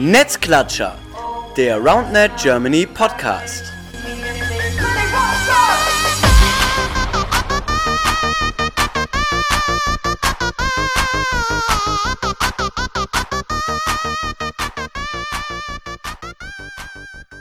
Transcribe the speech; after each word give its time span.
Netzklatscher, 0.00 0.96
der 1.56 1.78
RoundNet 1.78 2.30
Germany 2.40 2.86
Podcast. 2.86 3.64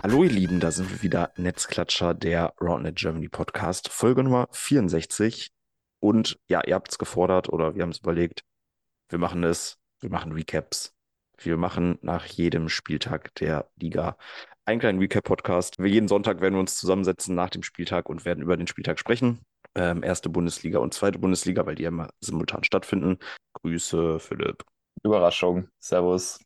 Hallo 0.01 0.23
ihr 0.23 0.31
Lieben, 0.31 0.59
da 0.59 0.71
sind 0.71 0.89
wir 0.89 1.03
wieder, 1.03 1.31
Netzklatscher, 1.37 2.15
der 2.15 2.55
RoundNet 2.59 2.95
Germany 2.95 3.29
Podcast, 3.29 3.89
Folge 3.89 4.23
Nummer 4.23 4.47
64. 4.51 5.51
Und 5.99 6.39
ja, 6.47 6.63
ihr 6.65 6.73
habt 6.73 6.89
es 6.89 6.97
gefordert 6.97 7.49
oder 7.49 7.75
wir 7.75 7.83
haben 7.83 7.91
es 7.91 7.99
überlegt, 7.99 8.43
wir 9.09 9.19
machen 9.19 9.43
es, 9.43 9.77
wir 9.99 10.09
machen 10.09 10.31
Recaps. 10.31 10.96
Wir 11.37 11.57
machen 11.57 11.99
nach 12.01 12.25
jedem 12.25 12.69
Spieltag 12.69 13.33
der 13.35 13.69
Liga 13.75 14.17
einen 14.65 14.79
kleinen 14.79 14.99
Recap-Podcast. 14.99 15.77
Jeden 15.79 16.07
Sonntag 16.07 16.41
werden 16.41 16.55
wir 16.55 16.59
uns 16.59 16.77
zusammensetzen 16.77 17.35
nach 17.35 17.49
dem 17.49 17.63
Spieltag 17.63 18.09
und 18.09 18.25
werden 18.25 18.43
über 18.43 18.57
den 18.57 18.67
Spieltag 18.67 18.99
sprechen. 18.99 19.39
Ähm, 19.75 20.03
erste 20.03 20.29
Bundesliga 20.29 20.79
und 20.79 20.93
zweite 20.93 21.19
Bundesliga, 21.19 21.65
weil 21.65 21.75
die 21.75 21.83
ja 21.83 21.89
immer 21.89 22.09
simultan 22.19 22.63
stattfinden. 22.63 23.17
Grüße, 23.53 24.19
Philipp. 24.19 24.63
Überraschung. 25.03 25.69
Servus. 25.79 26.39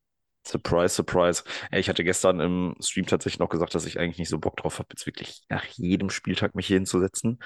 Surprise, 0.46 0.96
surprise. 0.96 1.44
Ich 1.72 1.88
hatte 1.88 2.04
gestern 2.04 2.40
im 2.40 2.76
Stream 2.82 3.06
tatsächlich 3.06 3.40
noch 3.40 3.50
gesagt, 3.50 3.76
dass 3.76 3.86
ich 3.86 4.00
eigentlich 4.00 4.18
nicht 4.18 4.30
so 4.30 4.40
Bock 4.40 4.58
drauf 4.58 4.80
habe, 4.80 4.90
jetzt 4.92 5.06
wirklich 5.06 5.44
nach 5.50 5.64
jedem 5.66 6.10
Spieltag 6.10 6.56
mich 6.56 6.68
hier 6.68 6.78
hinzusetzen. 6.78 7.40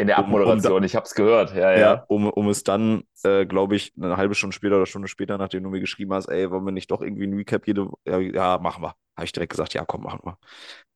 In 0.00 0.06
der 0.06 0.18
Abmoderation, 0.18 0.72
um, 0.72 0.78
um 0.78 0.84
ich 0.84 0.96
habe 0.96 1.04
es 1.04 1.14
gehört, 1.14 1.54
ja, 1.54 1.72
ja. 1.72 1.78
ja 1.78 2.04
um, 2.08 2.28
um 2.28 2.48
es 2.48 2.64
dann, 2.64 3.04
äh, 3.22 3.46
glaube 3.46 3.76
ich, 3.76 3.92
eine 4.00 4.16
halbe 4.16 4.34
Stunde 4.34 4.54
später 4.54 4.76
oder 4.76 4.86
Stunde 4.86 5.08
später, 5.08 5.38
nachdem 5.38 5.62
du 5.62 5.70
mir 5.70 5.80
geschrieben 5.80 6.12
hast, 6.12 6.28
ey, 6.28 6.50
wollen 6.50 6.64
wir 6.64 6.72
nicht 6.72 6.90
doch 6.90 7.02
irgendwie 7.02 7.26
ein 7.26 7.34
Recap 7.34 7.66
jede 7.66 7.90
ja, 8.06 8.18
ja, 8.18 8.58
machen 8.58 8.82
wir. 8.82 8.94
Habe 9.16 9.24
ich 9.24 9.32
direkt 9.32 9.50
gesagt, 9.50 9.74
ja, 9.74 9.84
komm, 9.84 10.02
machen 10.02 10.20
wir. 10.24 10.38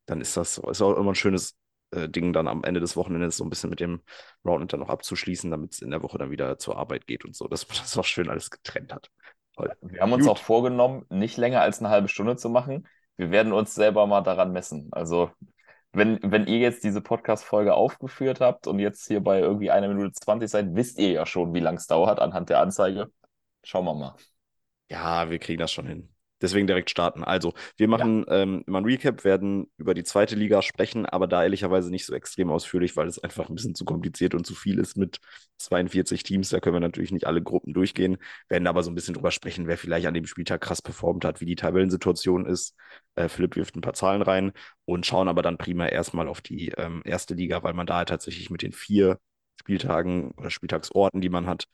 Dann 0.05 0.21
ist 0.21 0.37
das 0.37 0.55
so. 0.55 0.69
Ist 0.69 0.81
auch 0.81 0.95
immer 0.97 1.11
ein 1.11 1.15
schönes 1.15 1.55
äh, 1.91 2.09
Ding, 2.09 2.33
dann 2.33 2.47
am 2.47 2.63
Ende 2.63 2.79
des 2.79 2.97
Wochenendes 2.97 3.37
so 3.37 3.43
ein 3.43 3.49
bisschen 3.49 3.69
mit 3.69 3.79
dem 3.79 4.01
Round 4.43 4.71
dann 4.73 4.79
noch 4.79 4.89
abzuschließen, 4.89 5.49
damit 5.51 5.73
es 5.73 5.81
in 5.81 5.91
der 5.91 6.01
Woche 6.01 6.17
dann 6.17 6.31
wieder 6.31 6.57
zur 6.57 6.77
Arbeit 6.77 7.07
geht 7.07 7.25
und 7.25 7.35
so, 7.35 7.47
dass 7.47 7.67
man 7.67 7.77
das 7.81 7.97
auch 7.97 8.05
schön 8.05 8.29
alles 8.29 8.49
getrennt 8.49 8.93
hat. 8.93 9.09
Toll. 9.55 9.71
Wir 9.81 10.01
haben 10.01 10.11
uns 10.11 10.25
Gut. 10.25 10.31
auch 10.31 10.37
vorgenommen, 10.37 11.05
nicht 11.09 11.37
länger 11.37 11.61
als 11.61 11.79
eine 11.79 11.89
halbe 11.89 12.07
Stunde 12.07 12.35
zu 12.35 12.49
machen. 12.49 12.87
Wir 13.17 13.31
werden 13.31 13.53
uns 13.53 13.73
selber 13.73 14.05
mal 14.07 14.21
daran 14.21 14.51
messen. 14.51 14.89
Also 14.91 15.31
wenn, 15.95 16.19
wenn 16.21 16.47
ihr 16.47 16.59
jetzt 16.59 16.83
diese 16.83 17.01
Podcast-Folge 17.01 17.73
aufgeführt 17.73 18.41
habt 18.41 18.67
und 18.67 18.79
jetzt 18.79 19.07
hier 19.07 19.21
bei 19.21 19.39
irgendwie 19.39 19.71
einer 19.71 19.87
Minute 19.87 20.13
20 20.13 20.49
seid, 20.49 20.75
wisst 20.75 20.99
ihr 20.99 21.11
ja 21.11 21.25
schon, 21.25 21.53
wie 21.53 21.59
lang 21.59 21.77
es 21.77 21.87
dauert 21.87 22.19
anhand 22.19 22.49
der 22.49 22.59
Anzeige. 22.59 23.11
Schauen 23.63 23.85
wir 23.85 23.95
mal. 23.95 24.15
Ja, 24.89 25.29
wir 25.29 25.39
kriegen 25.39 25.59
das 25.59 25.71
schon 25.71 25.87
hin. 25.87 26.14
Deswegen 26.45 26.67
direkt 26.67 26.91
starten. 26.91 27.23
Also, 27.23 27.53
wir 27.75 27.87
machen 27.87 28.23
ja. 28.27 28.43
ähm, 28.43 28.63
immer 28.67 28.79
ein 28.79 28.85
Recap, 28.85 29.23
werden 29.23 29.65
über 29.77 29.95
die 29.95 30.03
zweite 30.03 30.35
Liga 30.35 30.61
sprechen, 30.61 31.07
aber 31.07 31.25
da 31.25 31.41
ehrlicherweise 31.41 31.89
nicht 31.89 32.05
so 32.05 32.13
extrem 32.13 32.51
ausführlich, 32.51 32.95
weil 32.95 33.07
es 33.07 33.17
einfach 33.17 33.49
ein 33.49 33.55
bisschen 33.55 33.73
zu 33.73 33.83
kompliziert 33.83 34.35
und 34.35 34.45
zu 34.45 34.53
viel 34.53 34.77
ist 34.77 34.95
mit 34.95 35.19
42 35.57 36.21
Teams. 36.21 36.49
Da 36.49 36.59
können 36.59 36.75
wir 36.75 36.81
natürlich 36.81 37.11
nicht 37.11 37.25
alle 37.25 37.41
Gruppen 37.41 37.73
durchgehen, 37.73 38.17
werden 38.47 38.67
aber 38.67 38.83
so 38.83 38.91
ein 38.91 38.95
bisschen 38.95 39.15
drüber 39.15 39.31
sprechen, 39.31 39.65
wer 39.65 39.79
vielleicht 39.79 40.05
an 40.05 40.13
dem 40.13 40.27
Spieltag 40.27 40.61
krass 40.61 40.83
performt 40.83 41.25
hat, 41.25 41.41
wie 41.41 41.45
die 41.45 41.55
Tabellensituation 41.55 42.45
ist. 42.45 42.75
Äh, 43.15 43.27
Philipp 43.27 43.55
wirft 43.55 43.75
ein 43.75 43.81
paar 43.81 43.93
Zahlen 43.93 44.21
rein 44.21 44.51
und 44.85 45.07
schauen 45.07 45.27
aber 45.27 45.41
dann 45.41 45.57
prima 45.57 45.87
erstmal 45.87 46.27
auf 46.27 46.41
die 46.41 46.69
ähm, 46.77 47.01
erste 47.05 47.33
Liga, 47.33 47.63
weil 47.63 47.73
man 47.73 47.87
da 47.87 47.97
halt 47.97 48.09
tatsächlich 48.09 48.51
mit 48.51 48.61
den 48.61 48.71
vier 48.71 49.19
Spieltagen 49.59 50.31
oder 50.37 50.51
Spieltagsorten, 50.51 51.21
die 51.21 51.29
man 51.29 51.47
hat, 51.47 51.67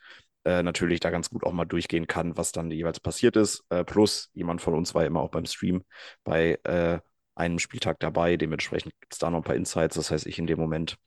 äh, 0.45 0.63
natürlich 0.63 0.99
da 0.99 1.09
ganz 1.09 1.29
gut 1.29 1.43
auch 1.43 1.51
mal 1.53 1.65
durchgehen 1.65 2.07
kann, 2.07 2.37
was 2.37 2.51
dann 2.51 2.71
jeweils 2.71 2.99
passiert 2.99 3.35
ist. 3.35 3.63
Äh, 3.69 3.83
plus, 3.83 4.29
jemand 4.33 4.61
von 4.61 4.73
uns 4.73 4.95
war 4.95 5.05
immer 5.05 5.21
auch 5.21 5.31
beim 5.31 5.45
Stream 5.45 5.83
bei 6.23 6.59
äh, 6.63 6.99
einem 7.35 7.59
Spieltag 7.59 7.99
dabei. 7.99 8.37
Dementsprechend 8.37 8.93
gibt 8.99 9.13
es 9.13 9.19
da 9.19 9.29
noch 9.29 9.39
ein 9.39 9.43
paar 9.43 9.55
Insights. 9.55 9.95
Das 9.95 10.11
heißt, 10.11 10.25
ich 10.27 10.39
in 10.39 10.47
dem 10.47 10.59
Moment 10.59 10.97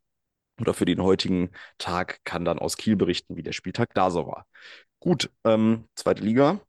oder 0.60 0.74
für 0.74 0.84
den 0.84 1.02
heutigen 1.02 1.50
Tag 1.78 2.20
kann 2.24 2.44
dann 2.44 2.58
aus 2.58 2.77
Kiel 2.77 2.96
berichten, 2.96 3.36
wie 3.36 3.42
der 3.42 3.52
Spieltag 3.52 3.92
da 3.94 4.11
so 4.11 4.27
war. 4.27 4.46
Gut, 5.00 5.30
ähm, 5.44 5.89
zweite 5.96 6.23
Liga. 6.24 6.61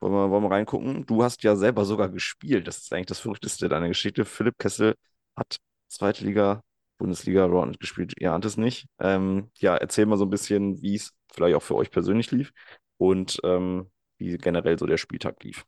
Wollen 0.00 0.12
wir, 0.14 0.30
wollen 0.30 0.44
wir 0.44 0.50
reingucken? 0.50 1.06
Du 1.06 1.22
hast 1.22 1.42
ja 1.44 1.56
selber 1.56 1.84
sogar 1.84 2.08
gespielt. 2.10 2.66
Das 2.68 2.78
ist 2.78 2.92
eigentlich 2.92 3.06
das 3.06 3.20
Verrückteste 3.20 3.68
deiner 3.68 3.88
Geschichte. 3.88 4.24
Philipp 4.24 4.58
Kessel 4.58 4.94
hat 5.36 5.58
zweite 5.88 6.24
Liga, 6.24 6.62
Bundesliga 7.04 7.44
Round 7.44 7.78
gespielt. 7.80 8.14
Ihr 8.18 8.32
ahnt 8.32 8.46
es 8.46 8.56
nicht. 8.56 8.88
Ähm, 8.98 9.50
ja, 9.56 9.76
erzähl 9.76 10.06
mal 10.06 10.16
so 10.16 10.24
ein 10.24 10.30
bisschen, 10.30 10.80
wie 10.80 10.94
es 10.94 11.12
vielleicht 11.30 11.54
auch 11.54 11.62
für 11.62 11.74
euch 11.74 11.90
persönlich 11.90 12.30
lief 12.30 12.54
und 12.96 13.38
ähm, 13.44 13.90
wie 14.16 14.38
generell 14.38 14.78
so 14.78 14.86
der 14.86 14.96
Spieltag 14.96 15.44
lief. 15.44 15.66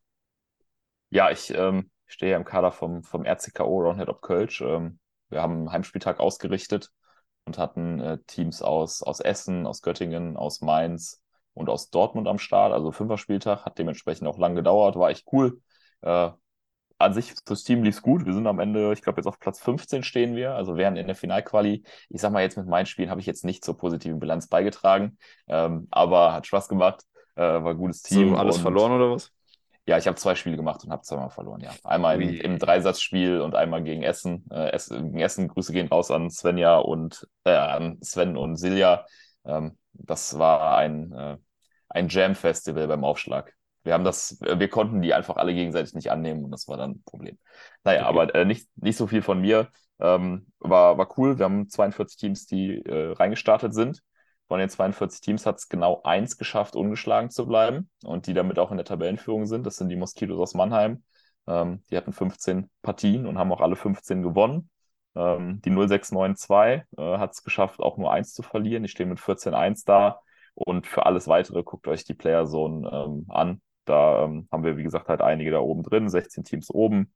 Ja, 1.11 1.31
ich 1.31 1.53
ähm, 1.53 1.91
stehe 2.07 2.33
ja 2.33 2.39
im 2.39 2.47
Kader 2.47 2.73
vom, 2.73 3.03
vom 3.03 3.27
RCKO 3.27 3.81
Roundhead 3.83 4.09
of 4.09 4.23
Kölsch. 4.23 4.63
Ähm, 4.63 4.99
wir 5.29 5.43
haben 5.43 5.53
einen 5.53 5.73
Heimspieltag 5.73 6.21
ausgerichtet 6.21 6.91
und 7.45 7.59
hatten 7.59 8.01
äh, 8.01 8.19
Teams 8.27 8.63
aus, 8.63 9.03
aus 9.03 9.21
Essen, 9.21 9.67
aus 9.67 9.83
Göttingen, 9.83 10.39
aus 10.39 10.63
Mainz 10.63 11.23
und 11.53 11.69
aus 11.69 11.91
Dortmund 11.91 12.29
am 12.29 12.39
Start. 12.39 12.73
Also 12.73 12.93
fünfer 12.93 13.19
Spieltag, 13.19 13.67
hat 13.67 13.79
dementsprechend 13.79 14.27
auch 14.27 14.39
lang 14.39 14.55
gedauert, 14.55 14.97
war 14.97 15.11
echt 15.11 15.27
cool. 15.33 15.61
Äh, 16.01 16.31
an 16.99 17.12
sich 17.12 17.34
fürs 17.47 17.65
Team 17.65 17.83
lief 17.83 17.97
es 17.97 18.03
gut. 18.03 18.25
Wir 18.25 18.33
sind 18.33 18.47
am 18.47 18.59
Ende, 18.59 18.93
ich 18.93 19.03
glaube, 19.03 19.19
jetzt 19.19 19.27
auf 19.27 19.39
Platz 19.39 19.61
15 19.61 20.03
stehen 20.03 20.34
wir. 20.34 20.55
Also 20.55 20.77
wären 20.77 20.97
in 20.97 21.07
der 21.07 21.17
Finalquali. 21.17 21.83
Ich 22.09 22.21
sag 22.21 22.33
mal, 22.33 22.43
jetzt 22.43 22.57
mit 22.57 22.67
meinen 22.67 22.87
Spielen 22.87 23.11
habe 23.11 23.21
ich 23.21 23.27
jetzt 23.27 23.45
nicht 23.45 23.65
zur 23.65 23.77
positiven 23.77 24.19
Bilanz 24.19 24.49
beigetragen. 24.49 25.19
Ähm, 25.49 25.89
aber 25.91 26.33
hat 26.33 26.47
Spaß 26.47 26.69
gemacht. 26.69 27.03
Äh, 27.34 27.43
war 27.43 27.73
ein 27.73 27.77
gutes 27.77 28.03
Team. 28.03 28.31
So, 28.31 28.37
alles 28.37 28.59
verloren 28.59 28.93
oder 28.93 29.11
was? 29.12 29.31
Ja, 29.89 29.99
ich 29.99 30.07
habe 30.09 30.17
zwei 30.17 30.34
Spiele 30.34 30.57
gemacht 30.57 30.83
und 30.84 30.91
habe 30.91 31.03
zweimal 31.03 31.31
verloren, 31.31 31.61
ja. 31.61 31.71
Einmal 31.84 32.21
im, 32.21 32.41
im, 32.41 32.59
Dreisatzspiel 32.59 33.41
und 33.41 33.55
einmal 33.55 33.84
gegen 33.84 34.03
Essen. 34.03 34.45
Äh, 34.51 34.71
Essen. 34.71 35.13
Gegen 35.13 35.21
Essen, 35.21 35.47
Grüße 35.47 35.73
gehen 35.73 35.87
raus 35.87 36.11
an 36.11 36.28
Svenja 36.28 36.78
und 36.78 37.28
äh, 37.45 37.51
an 37.53 37.99
Sven 38.03 38.37
und 38.37 38.57
Silja. 38.57 39.07
Ähm, 39.45 39.78
das 39.93 40.39
war 40.39 40.77
ein, 40.77 41.13
äh, 41.13 41.37
ein 41.89 42.09
Jam-Festival 42.09 42.89
beim 42.89 43.05
Aufschlag. 43.05 43.56
Wir 43.87 43.95
haben 43.95 44.05
das, 44.05 44.39
wir 44.41 44.69
konnten 44.69 45.01
die 45.01 45.15
einfach 45.15 45.37
alle 45.37 45.55
gegenseitig 45.55 45.95
nicht 45.95 46.11
annehmen 46.11 46.45
und 46.45 46.51
das 46.51 46.67
war 46.67 46.77
dann 46.77 46.91
ein 46.91 47.03
Problem. 47.05 47.39
Naja, 47.85 48.01
okay. 48.01 48.09
aber 48.09 48.35
äh, 48.35 48.45
nicht, 48.45 48.69
nicht 48.77 48.97
so 48.97 49.07
viel 49.07 49.23
von 49.23 49.41
mir. 49.41 49.71
Ähm, 50.01 50.49
war, 50.59 50.99
war 50.99 51.09
cool. 51.17 51.39
Wir 51.39 51.45
haben 51.45 51.69
42 51.69 52.17
Teams, 52.19 52.47
die 52.47 52.85
äh, 52.85 53.13
reingestartet 53.13 53.73
sind. 53.75 54.03
Von 54.49 54.59
den 54.59 54.69
42 54.69 55.21
Teams 55.21 55.47
hat 55.47 55.59
es 55.59 55.69
genau 55.69 56.03
eins 56.03 56.37
geschafft, 56.37 56.75
ungeschlagen 56.75 57.31
zu 57.31 57.47
bleiben 57.47 57.89
und 58.05 58.27
die 58.27 58.35
damit 58.35 58.59
auch 58.59 58.73
in 58.73 58.77
der 58.77 58.87
Tabellenführung 58.87 59.47
sind. 59.47 59.65
Das 59.67 59.77
sind 59.77 59.89
die 59.89 59.97
Moskitos 59.97 60.41
aus 60.41 60.55
Mannheim. 60.55 61.05
Ähm, 61.47 61.83
die 61.91 61.97
hatten 61.97 62.13
15 62.13 62.69
Partien 62.83 63.27
und 63.27 63.39
haben 63.39 63.53
auch 63.53 63.61
alle 63.61 63.77
15 63.77 64.23
gewonnen. 64.23 64.69
Ähm, 65.15 65.61
die 65.63 65.71
0692 65.71 66.83
äh, 66.99 67.19
hat 67.19 67.33
es 67.33 67.45
geschafft, 67.45 67.81
auch 67.81 67.99
nur 67.99 68.13
eins 68.13 68.33
zu 68.35 68.43
verlieren. 68.43 68.83
Die 68.83 68.89
stehen 68.89 69.09
mit 69.09 69.21
14-1 69.21 69.85
da. 69.85 70.21
Und 70.55 70.87
für 70.87 71.07
alles 71.07 71.29
weitere 71.29 71.63
guckt 71.63 71.87
euch 71.87 72.05
die 72.05 72.15
Player 72.15 72.47
Zone 72.47 72.89
ähm, 72.93 73.27
an. 73.29 73.61
Da 73.89 74.25
ähm, 74.25 74.49
haben 74.53 74.65
wir, 74.65 74.77
wie 74.77 74.83
gesagt, 74.83 75.09
halt 75.09 75.23
einige 75.23 75.51
da 75.51 75.61
oben 75.61 75.83
drin, 75.83 76.09
16 76.09 76.45
Teams 76.45 76.71
oben. 76.71 77.13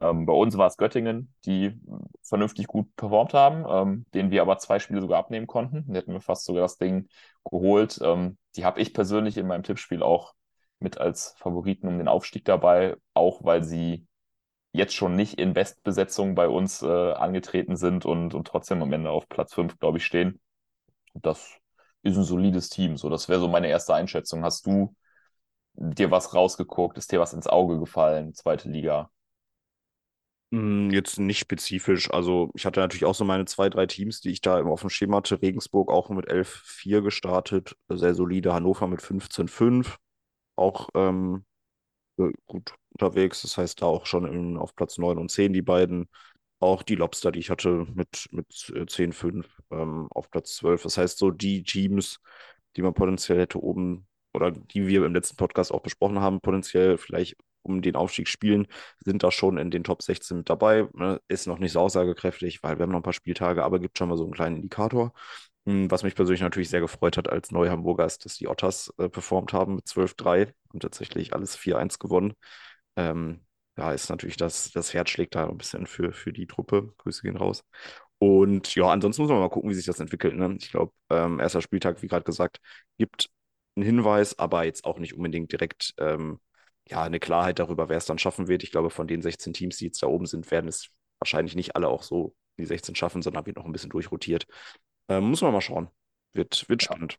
Ähm, 0.00 0.26
bei 0.26 0.32
uns 0.32 0.56
war 0.58 0.66
es 0.66 0.76
Göttingen, 0.76 1.32
die 1.44 1.80
vernünftig 2.22 2.66
gut 2.66 2.94
performt 2.96 3.34
haben, 3.34 3.64
ähm, 3.68 4.06
denen 4.14 4.30
wir 4.30 4.42
aber 4.42 4.58
zwei 4.58 4.78
Spiele 4.78 5.00
sogar 5.00 5.18
abnehmen 5.18 5.46
konnten. 5.46 5.84
Die 5.86 5.94
hätten 5.96 6.12
wir 6.12 6.20
fast 6.20 6.44
sogar 6.44 6.62
das 6.62 6.78
Ding 6.78 7.08
geholt. 7.44 7.98
Ähm, 8.02 8.38
die 8.56 8.64
habe 8.64 8.80
ich 8.80 8.92
persönlich 8.94 9.36
in 9.38 9.46
meinem 9.46 9.62
Tippspiel 9.62 10.02
auch 10.02 10.34
mit 10.80 10.98
als 10.98 11.34
Favoriten 11.38 11.88
um 11.88 11.98
den 11.98 12.08
Aufstieg 12.08 12.44
dabei, 12.44 12.96
auch 13.14 13.44
weil 13.44 13.64
sie 13.64 14.06
jetzt 14.72 14.94
schon 14.94 15.16
nicht 15.16 15.38
in 15.38 15.54
Bestbesetzung 15.54 16.34
bei 16.34 16.48
uns 16.48 16.82
äh, 16.82 16.86
angetreten 17.12 17.76
sind 17.76 18.04
und, 18.04 18.34
und 18.34 18.46
trotzdem 18.46 18.82
am 18.82 18.92
Ende 18.92 19.10
auf 19.10 19.28
Platz 19.28 19.54
5, 19.54 19.78
glaube 19.78 19.98
ich, 19.98 20.04
stehen. 20.04 20.40
Das 21.14 21.58
ist 22.02 22.16
ein 22.16 22.24
solides 22.24 22.68
Team. 22.70 22.96
So, 22.96 23.08
das 23.08 23.28
wäre 23.28 23.40
so 23.40 23.48
meine 23.48 23.68
erste 23.68 23.94
Einschätzung. 23.94 24.44
Hast 24.44 24.66
du 24.66 24.94
dir 25.76 26.10
was 26.10 26.34
rausgeguckt? 26.34 26.98
Ist 26.98 27.12
dir 27.12 27.20
was 27.20 27.32
ins 27.32 27.46
Auge 27.46 27.78
gefallen? 27.78 28.34
Zweite 28.34 28.68
Liga? 28.68 29.10
Hm, 30.52 30.90
jetzt 30.90 31.18
nicht 31.18 31.38
spezifisch. 31.40 32.10
Also 32.10 32.50
ich 32.54 32.66
hatte 32.66 32.80
natürlich 32.80 33.04
auch 33.04 33.14
so 33.14 33.24
meine 33.24 33.46
zwei, 33.46 33.68
drei 33.68 33.86
Teams, 33.86 34.20
die 34.20 34.30
ich 34.30 34.40
da 34.40 34.62
auf 34.62 34.80
dem 34.80 34.90
Schema 34.90 35.18
hatte. 35.18 35.42
Regensburg 35.42 35.90
auch 35.90 36.08
mit 36.10 36.28
11-4 36.28 37.02
gestartet, 37.02 37.76
sehr 37.88 38.14
solide. 38.14 38.54
Hannover 38.54 38.86
mit 38.86 39.02
15-5, 39.02 39.98
auch 40.56 40.88
ähm, 40.94 41.44
gut 42.46 42.74
unterwegs. 42.92 43.42
Das 43.42 43.58
heißt, 43.58 43.82
da 43.82 43.86
auch 43.86 44.06
schon 44.06 44.26
in, 44.26 44.56
auf 44.56 44.74
Platz 44.74 44.98
9 44.98 45.18
und 45.18 45.30
10 45.30 45.52
die 45.52 45.62
beiden. 45.62 46.08
Auch 46.60 46.82
die 46.82 46.94
Lobster, 46.94 47.32
die 47.32 47.40
ich 47.40 47.50
hatte 47.50 47.86
mit, 47.94 48.28
mit 48.32 48.46
10-5 48.88 49.46
ähm, 49.70 50.08
auf 50.10 50.30
Platz 50.30 50.56
12. 50.56 50.84
Das 50.84 50.96
heißt, 50.98 51.18
so 51.18 51.30
die 51.30 51.62
Teams, 51.64 52.20
die 52.76 52.82
man 52.82 52.94
potenziell 52.94 53.40
hätte 53.40 53.62
oben 53.62 54.06
oder 54.36 54.52
die 54.52 54.86
wir 54.86 55.04
im 55.04 55.14
letzten 55.14 55.36
Podcast 55.36 55.72
auch 55.72 55.80
besprochen 55.82 56.20
haben, 56.20 56.40
potenziell 56.40 56.98
vielleicht 56.98 57.36
um 57.62 57.82
den 57.82 57.96
Aufstieg 57.96 58.28
spielen, 58.28 58.68
sind 59.04 59.22
da 59.22 59.30
schon 59.32 59.58
in 59.58 59.70
den 59.70 59.84
Top 59.84 60.02
16 60.02 60.38
mit 60.38 60.50
dabei. 60.50 60.88
Ne? 60.94 61.20
Ist 61.28 61.46
noch 61.46 61.58
nicht 61.58 61.72
so 61.72 61.80
aussagekräftig, 61.80 62.62
weil 62.62 62.78
wir 62.78 62.84
haben 62.84 62.92
noch 62.92 63.00
ein 63.00 63.02
paar 63.02 63.12
Spieltage, 63.12 63.64
aber 63.64 63.80
gibt 63.80 63.98
schon 63.98 64.08
mal 64.08 64.16
so 64.16 64.24
einen 64.24 64.32
kleinen 64.32 64.56
Indikator. 64.56 65.12
Hm, 65.66 65.90
was 65.90 66.04
mich 66.04 66.14
persönlich 66.14 66.42
natürlich 66.42 66.70
sehr 66.70 66.80
gefreut 66.80 67.16
hat 67.16 67.28
als 67.28 67.50
Neuhamburger 67.50 68.06
ist, 68.06 68.24
dass 68.24 68.36
die 68.36 68.48
Otters 68.48 68.92
äh, 68.98 69.08
performt 69.08 69.52
haben 69.52 69.76
mit 69.76 69.86
12-3 69.86 70.52
und 70.72 70.80
tatsächlich 70.80 71.34
alles 71.34 71.56
4-1 71.56 71.98
gewonnen. 71.98 72.34
Ähm, 72.96 73.44
ja, 73.76 73.92
ist 73.92 74.08
natürlich 74.08 74.36
das, 74.36 74.70
das 74.72 74.94
Herz 74.94 75.10
schlägt 75.10 75.34
da 75.34 75.48
ein 75.48 75.58
bisschen 75.58 75.86
für, 75.86 76.12
für 76.12 76.32
die 76.32 76.46
Truppe. 76.46 76.94
Grüße 76.98 77.22
gehen 77.22 77.36
raus. 77.36 77.62
Und 78.18 78.74
ja, 78.74 78.88
ansonsten 78.90 79.22
muss 79.22 79.30
man 79.30 79.40
mal 79.40 79.50
gucken, 79.50 79.70
wie 79.70 79.74
sich 79.74 79.84
das 79.86 80.00
entwickelt. 80.00 80.34
Ne? 80.36 80.56
Ich 80.58 80.70
glaube, 80.70 80.92
ähm, 81.10 81.40
erster 81.40 81.60
Spieltag, 81.60 82.02
wie 82.02 82.08
gerade 82.08 82.24
gesagt, 82.24 82.60
gibt 82.96 83.30
einen 83.76 83.84
Hinweis, 83.84 84.38
aber 84.38 84.64
jetzt 84.64 84.84
auch 84.84 84.98
nicht 84.98 85.14
unbedingt 85.14 85.52
direkt 85.52 85.94
ähm, 85.98 86.40
ja, 86.88 87.02
eine 87.02 87.20
Klarheit 87.20 87.58
darüber, 87.58 87.88
wer 87.88 87.98
es 87.98 88.06
dann 88.06 88.18
schaffen 88.18 88.48
wird. 88.48 88.62
Ich 88.62 88.70
glaube, 88.70 88.90
von 88.90 89.06
den 89.06 89.22
16 89.22 89.52
Teams, 89.52 89.76
die 89.78 89.86
jetzt 89.86 90.02
da 90.02 90.06
oben 90.06 90.26
sind, 90.26 90.50
werden 90.50 90.68
es 90.68 90.90
wahrscheinlich 91.18 91.54
nicht 91.56 91.76
alle 91.76 91.88
auch 91.88 92.02
so 92.02 92.34
die 92.58 92.64
16 92.66 92.94
schaffen, 92.94 93.22
sondern 93.22 93.46
wird 93.46 93.56
noch 93.56 93.64
ein 93.64 93.72
bisschen 93.72 93.90
durchrotiert. 93.90 94.46
Ähm, 95.08 95.24
muss 95.24 95.42
man 95.42 95.52
mal 95.52 95.60
schauen. 95.60 95.88
Wird, 96.32 96.68
wird 96.68 96.82
Ja. 96.82 96.86
spannend. 96.86 97.18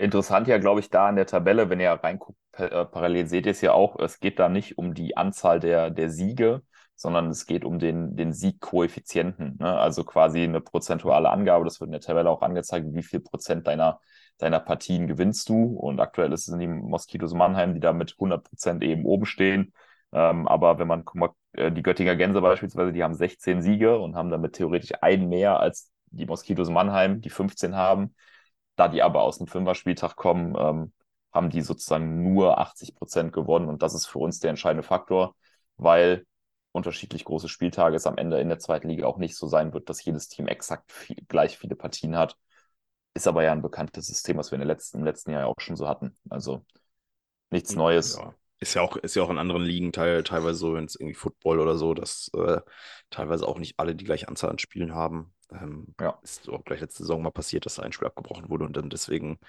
Interessant 0.00 0.46
ja, 0.46 0.58
glaube 0.58 0.78
ich, 0.80 0.90
da 0.90 1.08
in 1.10 1.16
der 1.16 1.26
Tabelle, 1.26 1.70
wenn 1.70 1.80
ihr 1.80 1.90
reinguckt, 1.90 2.38
äh, 2.52 2.84
parallel 2.84 3.26
seht 3.26 3.46
ihr 3.46 3.52
es 3.52 3.60
ja 3.60 3.72
auch, 3.72 3.98
es 3.98 4.20
geht 4.20 4.38
da 4.38 4.48
nicht 4.48 4.78
um 4.78 4.94
die 4.94 5.16
Anzahl 5.16 5.58
der, 5.58 5.90
der 5.90 6.08
Siege, 6.10 6.62
sondern 6.94 7.28
es 7.30 7.46
geht 7.46 7.64
um 7.64 7.80
den, 7.80 8.14
den 8.16 8.32
Siegkoeffizienten. 8.32 9.56
Ne? 9.58 9.76
Also 9.76 10.04
quasi 10.04 10.42
eine 10.44 10.60
prozentuale 10.60 11.30
Angabe, 11.30 11.64
das 11.64 11.80
wird 11.80 11.88
in 11.88 11.92
der 11.92 12.00
Tabelle 12.00 12.30
auch 12.30 12.42
angezeigt, 12.42 12.86
wie 12.92 13.02
viel 13.02 13.20
Prozent 13.20 13.66
deiner, 13.66 14.00
deiner 14.38 14.60
Partien 14.60 15.06
gewinnst 15.06 15.48
du. 15.48 15.64
Und 15.76 16.00
aktuell 16.00 16.32
ist 16.32 16.48
es 16.48 16.54
in 16.54 16.60
die 16.60 16.66
Moskitos 16.68 17.34
Mannheim, 17.34 17.74
die 17.74 17.80
da 17.80 17.92
mit 17.92 18.14
100 18.18 18.44
Prozent 18.44 18.82
eben 18.82 19.04
oben 19.04 19.26
stehen. 19.26 19.72
Ähm, 20.12 20.48
aber 20.48 20.78
wenn 20.78 20.88
man, 20.88 21.04
guck 21.04 21.14
mal, 21.16 21.30
äh, 21.52 21.72
die 21.72 21.82
Göttinger 21.82 22.16
Gänse 22.16 22.40
beispielsweise, 22.40 22.92
die 22.92 23.02
haben 23.02 23.14
16 23.14 23.62
Siege 23.62 23.98
und 23.98 24.14
haben 24.16 24.30
damit 24.30 24.54
theoretisch 24.54 24.92
einen 25.02 25.28
mehr 25.28 25.60
als 25.60 25.92
die 26.06 26.26
Moskitos 26.26 26.70
Mannheim, 26.70 27.20
die 27.20 27.30
15 27.30 27.74
haben. 27.76 28.14
Da 28.76 28.88
die 28.88 29.02
aber 29.02 29.22
aus 29.22 29.38
dem 29.38 29.46
Fünfer-Spieltag 29.48 30.16
kommen, 30.16 30.54
ähm, 30.58 30.92
haben 31.32 31.50
die 31.50 31.62
sozusagen 31.62 32.22
nur 32.22 32.58
80 32.58 32.94
Prozent 32.94 33.32
gewonnen. 33.32 33.68
Und 33.68 33.82
das 33.82 33.94
ist 33.94 34.06
für 34.06 34.18
uns 34.18 34.40
der 34.40 34.50
entscheidende 34.50 34.82
Faktor, 34.82 35.34
weil 35.76 36.26
unterschiedlich 36.72 37.24
große 37.24 37.48
Spieltage 37.48 37.96
es 37.96 38.06
am 38.06 38.18
Ende 38.18 38.40
in 38.40 38.48
der 38.48 38.58
zweiten 38.58 38.88
Liga 38.88 39.06
auch 39.06 39.18
nicht 39.18 39.36
so 39.36 39.46
sein 39.46 39.72
wird, 39.74 39.88
dass 39.88 40.04
jedes 40.04 40.28
Team 40.28 40.46
exakt 40.46 40.92
viel, 40.92 41.16
gleich 41.28 41.58
viele 41.58 41.76
Partien 41.76 42.16
hat. 42.16 42.36
Ist 43.18 43.26
aber 43.26 43.42
ja 43.42 43.50
ein 43.50 43.62
bekanntes 43.62 44.06
System, 44.06 44.36
was 44.36 44.52
wir 44.52 44.56
in 44.56 44.60
der 44.60 44.68
letzten, 44.68 44.98
im 44.98 45.04
letzten 45.04 45.32
Jahr 45.32 45.40
ja 45.40 45.46
auch 45.46 45.56
schon 45.58 45.74
so 45.74 45.88
hatten. 45.88 46.16
Also 46.30 46.64
nichts 47.50 47.74
Neues. 47.74 48.16
Ja. 48.16 48.32
Ist 48.60 48.74
ja 48.74 48.82
auch, 48.82 48.96
ist 48.96 49.16
ja 49.16 49.24
auch 49.24 49.30
in 49.30 49.38
anderen 49.38 49.64
Ligen 49.64 49.90
teil, 49.92 50.22
teilweise 50.22 50.58
so, 50.58 50.74
wenn 50.74 50.84
es 50.84 50.94
irgendwie 50.94 51.14
Football 51.14 51.58
oder 51.58 51.76
so, 51.76 51.94
dass 51.94 52.30
äh, 52.34 52.60
teilweise 53.10 53.46
auch 53.48 53.58
nicht 53.58 53.80
alle 53.80 53.96
die 53.96 54.04
gleiche 54.04 54.28
Anzahl 54.28 54.50
an 54.50 54.60
Spielen 54.60 54.94
haben. 54.94 55.34
Ähm, 55.50 55.96
Ja. 56.00 56.16
Ist 56.22 56.48
auch 56.48 56.64
gleich 56.64 56.80
letzte 56.80 57.02
Saison 57.02 57.22
mal 57.22 57.30
passiert, 57.30 57.66
dass 57.66 57.74
da 57.76 57.82
ein 57.82 57.92
Spiel 57.92 58.06
abgebrochen 58.06 58.48
wurde 58.50 58.64
und 58.64 58.76
dann 58.76 58.88
deswegen 58.88 59.40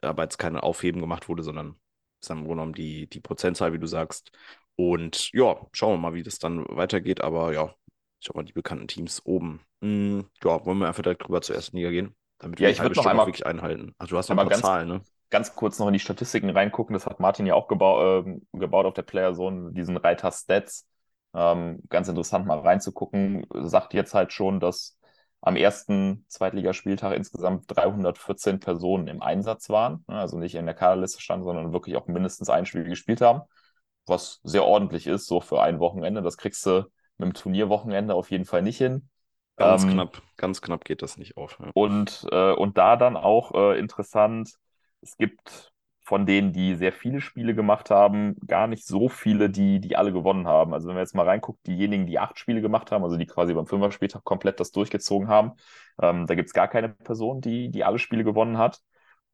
aber 0.00 0.22
jetzt 0.22 0.38
kein 0.38 0.56
Aufheben 0.56 1.00
gemacht 1.00 1.28
wurde, 1.28 1.42
sondern 1.42 1.76
ist 2.20 2.30
dann 2.30 2.38
im 2.38 2.44
Grunde 2.44 2.60
genommen 2.60 2.74
die, 2.74 3.08
die 3.08 3.20
Prozentzahl, 3.20 3.72
wie 3.72 3.78
du 3.78 3.86
sagst. 3.86 4.30
Und 4.76 5.30
ja, 5.32 5.56
schauen 5.72 5.94
wir 5.94 5.98
mal, 5.98 6.14
wie 6.14 6.22
das 6.22 6.38
dann 6.38 6.64
weitergeht. 6.68 7.20
Aber 7.20 7.52
ja, 7.52 7.74
schau 8.20 8.34
mal, 8.34 8.44
die 8.44 8.52
bekannten 8.52 8.88
Teams 8.88 9.22
oben. 9.24 9.60
Hm, 9.82 10.24
ja, 10.44 10.64
wollen 10.64 10.78
wir 10.78 10.88
einfach 10.88 11.02
direkt 11.02 11.24
rüber 11.28 11.42
zur 11.42 11.56
ersten 11.56 11.76
Liga 11.76 11.90
gehen, 11.90 12.14
damit 12.42 12.60
Ja, 12.60 12.66
wir 12.66 12.70
ich 12.70 12.76
die 12.76 12.82
halbe 12.82 12.94
würd 12.96 13.04
noch 13.04 13.10
einmal- 13.10 13.26
wirklich 13.26 13.46
einhalten. 13.46 13.94
Also 13.98 14.10
du 14.14 14.18
hast 14.18 14.28
noch 14.28 14.34
ein 14.34 14.38
paar 14.38 14.48
ganz- 14.48 14.62
Zahlen, 14.62 14.88
ne? 14.88 15.00
Ganz 15.30 15.54
kurz 15.54 15.78
noch 15.78 15.86
in 15.86 15.94
die 15.94 15.98
Statistiken 15.98 16.50
reingucken. 16.50 16.92
Das 16.92 17.06
hat 17.06 17.18
Martin 17.18 17.46
ja 17.46 17.54
auch 17.54 17.66
gebau 17.66 18.18
ähm, 18.20 18.46
gebaut 18.52 18.84
auf 18.84 18.92
der 18.94 19.02
Playerzone, 19.02 19.72
diesen 19.72 19.96
Reiter 19.96 20.30
Stats. 20.30 20.86
Ähm, 21.34 21.82
ganz 21.88 22.08
interessant 22.08 22.46
mal 22.46 22.58
reinzugucken. 22.58 23.46
Sagt 23.62 23.94
jetzt 23.94 24.12
halt 24.12 24.34
schon, 24.34 24.60
dass 24.60 24.98
am 25.40 25.56
ersten 25.56 26.26
Zweitligaspieltag 26.28 27.16
insgesamt 27.16 27.64
314 27.68 28.60
Personen 28.60 29.06
im 29.08 29.22
Einsatz 29.22 29.70
waren. 29.70 30.04
Ne, 30.06 30.16
Also 30.18 30.38
nicht 30.38 30.54
in 30.54 30.66
der 30.66 30.74
Kaderliste 30.74 31.22
standen, 31.22 31.44
sondern 31.44 31.72
wirklich 31.72 31.96
auch 31.96 32.06
mindestens 32.08 32.50
ein 32.50 32.66
Spiel 32.66 32.84
gespielt 32.84 33.22
haben. 33.22 33.40
Was 34.06 34.40
sehr 34.44 34.64
ordentlich 34.64 35.06
ist, 35.06 35.26
so 35.26 35.40
für 35.40 35.62
ein 35.62 35.78
Wochenende. 35.80 36.20
Das 36.22 36.36
kriegst 36.36 36.66
du 36.66 36.84
mit 37.16 37.26
dem 37.28 37.32
Turnierwochenende 37.34 38.14
auf 38.14 38.30
jeden 38.30 38.44
Fall 38.44 38.60
nicht 38.62 38.76
hin. 38.78 39.08
Ganz 39.56 39.82
Ähm, 39.82 39.92
knapp, 39.92 40.22
ganz 40.36 40.60
knapp 40.62 40.84
geht 40.84 41.02
das 41.02 41.16
nicht 41.18 41.36
auf. 41.36 41.58
Ja. 41.60 41.70
Und, 41.74 42.26
äh, 42.30 42.52
und 42.52 42.78
da 42.78 42.96
dann 42.96 43.16
auch 43.16 43.52
äh, 43.54 43.78
interessant, 43.78 44.54
es 45.00 45.16
gibt 45.16 45.72
von 46.04 46.26
denen, 46.26 46.52
die 46.52 46.74
sehr 46.74 46.92
viele 46.92 47.20
Spiele 47.20 47.54
gemacht 47.54 47.90
haben, 47.90 48.34
gar 48.46 48.66
nicht 48.66 48.84
so 48.86 49.08
viele, 49.08 49.50
die, 49.50 49.80
die 49.80 49.96
alle 49.96 50.12
gewonnen 50.12 50.48
haben. 50.48 50.74
Also 50.74 50.88
wenn 50.88 50.94
man 50.96 51.04
jetzt 51.04 51.14
mal 51.14 51.26
reinguckt, 51.26 51.64
diejenigen, 51.66 52.06
die 52.06 52.18
acht 52.18 52.38
Spiele 52.38 52.60
gemacht 52.60 52.90
haben, 52.90 53.04
also 53.04 53.16
die 53.16 53.26
quasi 53.26 53.54
beim 53.54 53.66
Fünfer-Spieltag 53.66 54.24
komplett 54.24 54.58
das 54.58 54.72
durchgezogen 54.72 55.28
haben, 55.28 55.52
ähm, 56.00 56.26
da 56.26 56.34
gibt 56.34 56.48
es 56.48 56.54
gar 56.54 56.66
keine 56.68 56.88
Person, 56.88 57.40
die, 57.40 57.70
die 57.70 57.84
alle 57.84 57.98
Spiele 57.98 58.24
gewonnen 58.24 58.58
hat. 58.58 58.80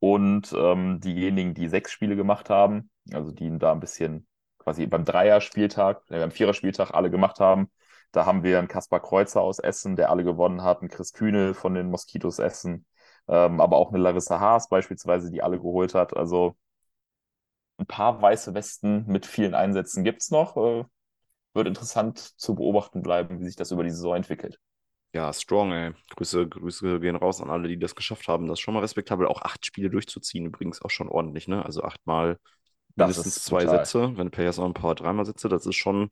Und 0.01 0.53
ähm, 0.57 1.01
diejenigen, 1.01 1.55
die 1.55 1.69
sechs 1.69 1.91
Spiele 1.91 2.15
gemacht 2.17 2.51
haben, 2.51 2.91
also 3.13 3.33
die 3.33 3.57
da 3.59 3.73
ein 3.73 3.81
bisschen 3.81 4.29
quasi 4.59 4.87
beim 4.87 5.05
Dreier-Spieltag, 5.05 6.03
äh, 6.11 6.21
beim 6.21 6.31
Vierer-Spieltag 6.31 6.93
alle 6.95 7.11
gemacht 7.11 7.41
haben, 7.41 7.71
da 8.13 8.27
haben 8.27 8.43
wir 8.43 8.59
einen 8.59 8.69
Kaspar 8.69 9.01
Kreuzer 9.01 9.41
aus 9.41 9.59
Essen, 9.59 9.97
der 9.97 10.11
alle 10.11 10.25
gewonnen 10.25 10.63
hat, 10.63 10.81
einen 10.81 10.89
Chris 10.89 11.13
Kühne 11.13 11.55
von 11.55 11.75
den 11.75 11.91
Moskitos 11.91 12.39
Essen, 12.39 12.87
ähm, 13.29 13.61
aber 13.61 13.77
auch 13.77 13.91
eine 13.91 13.99
Larissa 13.99 14.41
Haas 14.41 14.69
beispielsweise, 14.69 15.31
die 15.31 15.43
alle 15.43 15.59
geholt 15.59 15.95
hat. 15.95 16.17
Also 16.17 16.57
ein 17.79 17.87
paar 17.87 18.21
weiße 18.21 18.55
Westen 18.55 19.05
mit 19.07 19.27
vielen 19.27 19.55
Einsätzen 19.55 20.05
gibt 20.05 20.23
es 20.23 20.31
noch. 20.31 20.57
Äh, 20.57 20.85
wird 21.55 21.67
interessant 21.67 22.19
zu 22.19 22.55
beobachten 22.55 23.03
bleiben, 23.03 23.41
wie 23.41 23.45
sich 23.45 23.57
das 23.57 23.71
über 23.71 23.85
die 23.85 23.91
Saison 23.91 24.17
entwickelt. 24.17 24.59
Ja, 25.15 25.33
strong, 25.33 25.73
ey. 25.73 25.93
Grüße, 26.11 26.49
Grüße 26.49 27.01
gehen 27.01 27.17
raus 27.17 27.41
an 27.41 27.51
alle, 27.51 27.69
die 27.69 27.79
das 27.79 27.95
geschafft 27.95 28.29
haben. 28.29 28.47
Das 28.47 28.59
ist 28.59 28.61
schon 28.61 28.75
mal 28.75 28.81
respektabel. 28.81 29.27
Auch 29.27 29.43
acht 29.43 29.65
Spiele 29.65 29.91
durchzuziehen, 29.91 30.47
übrigens 30.47 30.83
auch 30.83 30.91
schon 30.91 31.09
ordentlich, 31.09 31.49
ne? 31.49 31.65
Also 31.65 31.83
achtmal 31.83 32.39
mindestens 32.95 33.43
zwei 33.43 33.65
brutal. 33.65 33.79
Sätze. 33.79 34.17
Wenn 34.17 34.31
Players 34.31 34.59
auch 34.59 34.67
ein 34.67 34.75
paar 34.75 34.95
dreimal 34.95 35.25
Sätze, 35.25 35.49
das 35.49 35.65
ist 35.67 35.77
schon 35.77 36.11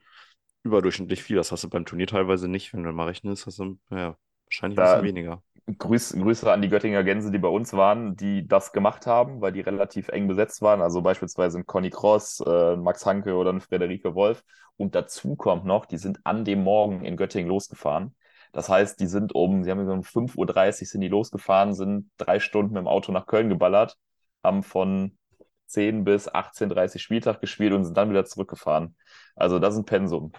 überdurchschnittlich 0.67 1.23
viel. 1.23 1.37
Das 1.37 1.53
hast 1.53 1.65
du 1.65 1.69
beim 1.69 1.85
Turnier 1.85 2.07
teilweise 2.07 2.49
nicht. 2.49 2.73
Wenn 2.73 2.83
du 2.83 2.93
mal 2.93 3.07
rechnest, 3.07 3.47
hast 3.47 3.59
du 3.59 3.79
ja, 3.91 4.17
wahrscheinlich 4.47 4.79
ein 4.79 4.85
bisschen 4.85 5.05
weniger. 5.05 5.43
Grüß, 5.79 6.13
Grüße 6.13 6.53
an 6.53 6.63
die 6.63 6.69
Göttinger 6.69 7.03
Gänse, 7.03 7.33
die 7.33 7.39
bei 7.39 7.49
uns 7.49 7.73
waren, 7.73 8.15
die 8.17 8.47
das 8.47 8.73
gemacht 8.73 9.07
haben, 9.07 9.41
weil 9.41 9.51
die 9.51 9.63
relativ 9.63 10.09
eng 10.09 10.29
besetzt 10.29 10.63
waren. 10.63 10.81
Also 10.81 11.03
beispielsweise 11.03 11.59
ein 11.59 11.67
Conny 11.67 11.91
Cross, 11.91 12.41
äh, 12.47 12.77
Max 12.77 13.05
Hanke 13.05 13.35
oder 13.35 13.53
ein 13.53 13.61
Frederike 13.61 14.15
Wolf. 14.15 14.45
Und 14.77 14.95
dazu 14.95 15.35
kommt 15.35 15.65
noch, 15.65 15.87
die 15.87 15.99
sind 15.99 16.21
an 16.25 16.45
dem 16.45 16.63
Morgen 16.63 17.05
in 17.05 17.17
Göttingen 17.17 17.49
losgefahren. 17.49 18.15
Das 18.53 18.69
heißt, 18.69 19.01
die 19.01 19.07
sind 19.07 19.35
um, 19.35 19.65
sie 19.65 19.71
haben 19.71 19.79
gesagt, 19.79 20.17
um 20.17 20.27
5.30 20.29 20.83
Uhr 20.83 20.87
sind 20.87 21.01
die 21.01 21.09
losgefahren, 21.09 21.75
sind 21.75 22.11
drei 22.17 22.39
Stunden 22.39 22.75
mit 22.75 22.83
dem 22.83 22.89
Auto 22.89 23.11
nach 23.11 23.27
Köln 23.27 23.49
geballert, 23.49 23.97
haben 24.43 24.63
von 24.63 25.19
10 25.67 26.05
bis 26.05 26.31
18.30 26.31 26.95
Uhr 26.95 27.01
Spieltag 27.01 27.41
gespielt 27.41 27.73
und 27.73 27.85
sind 27.85 27.97
dann 27.97 28.11
wieder 28.11 28.25
zurückgefahren. 28.25 28.97
Also 29.35 29.59
das 29.59 29.75
ist 29.75 29.81
ein 29.81 29.85
Pensum. 29.85 30.33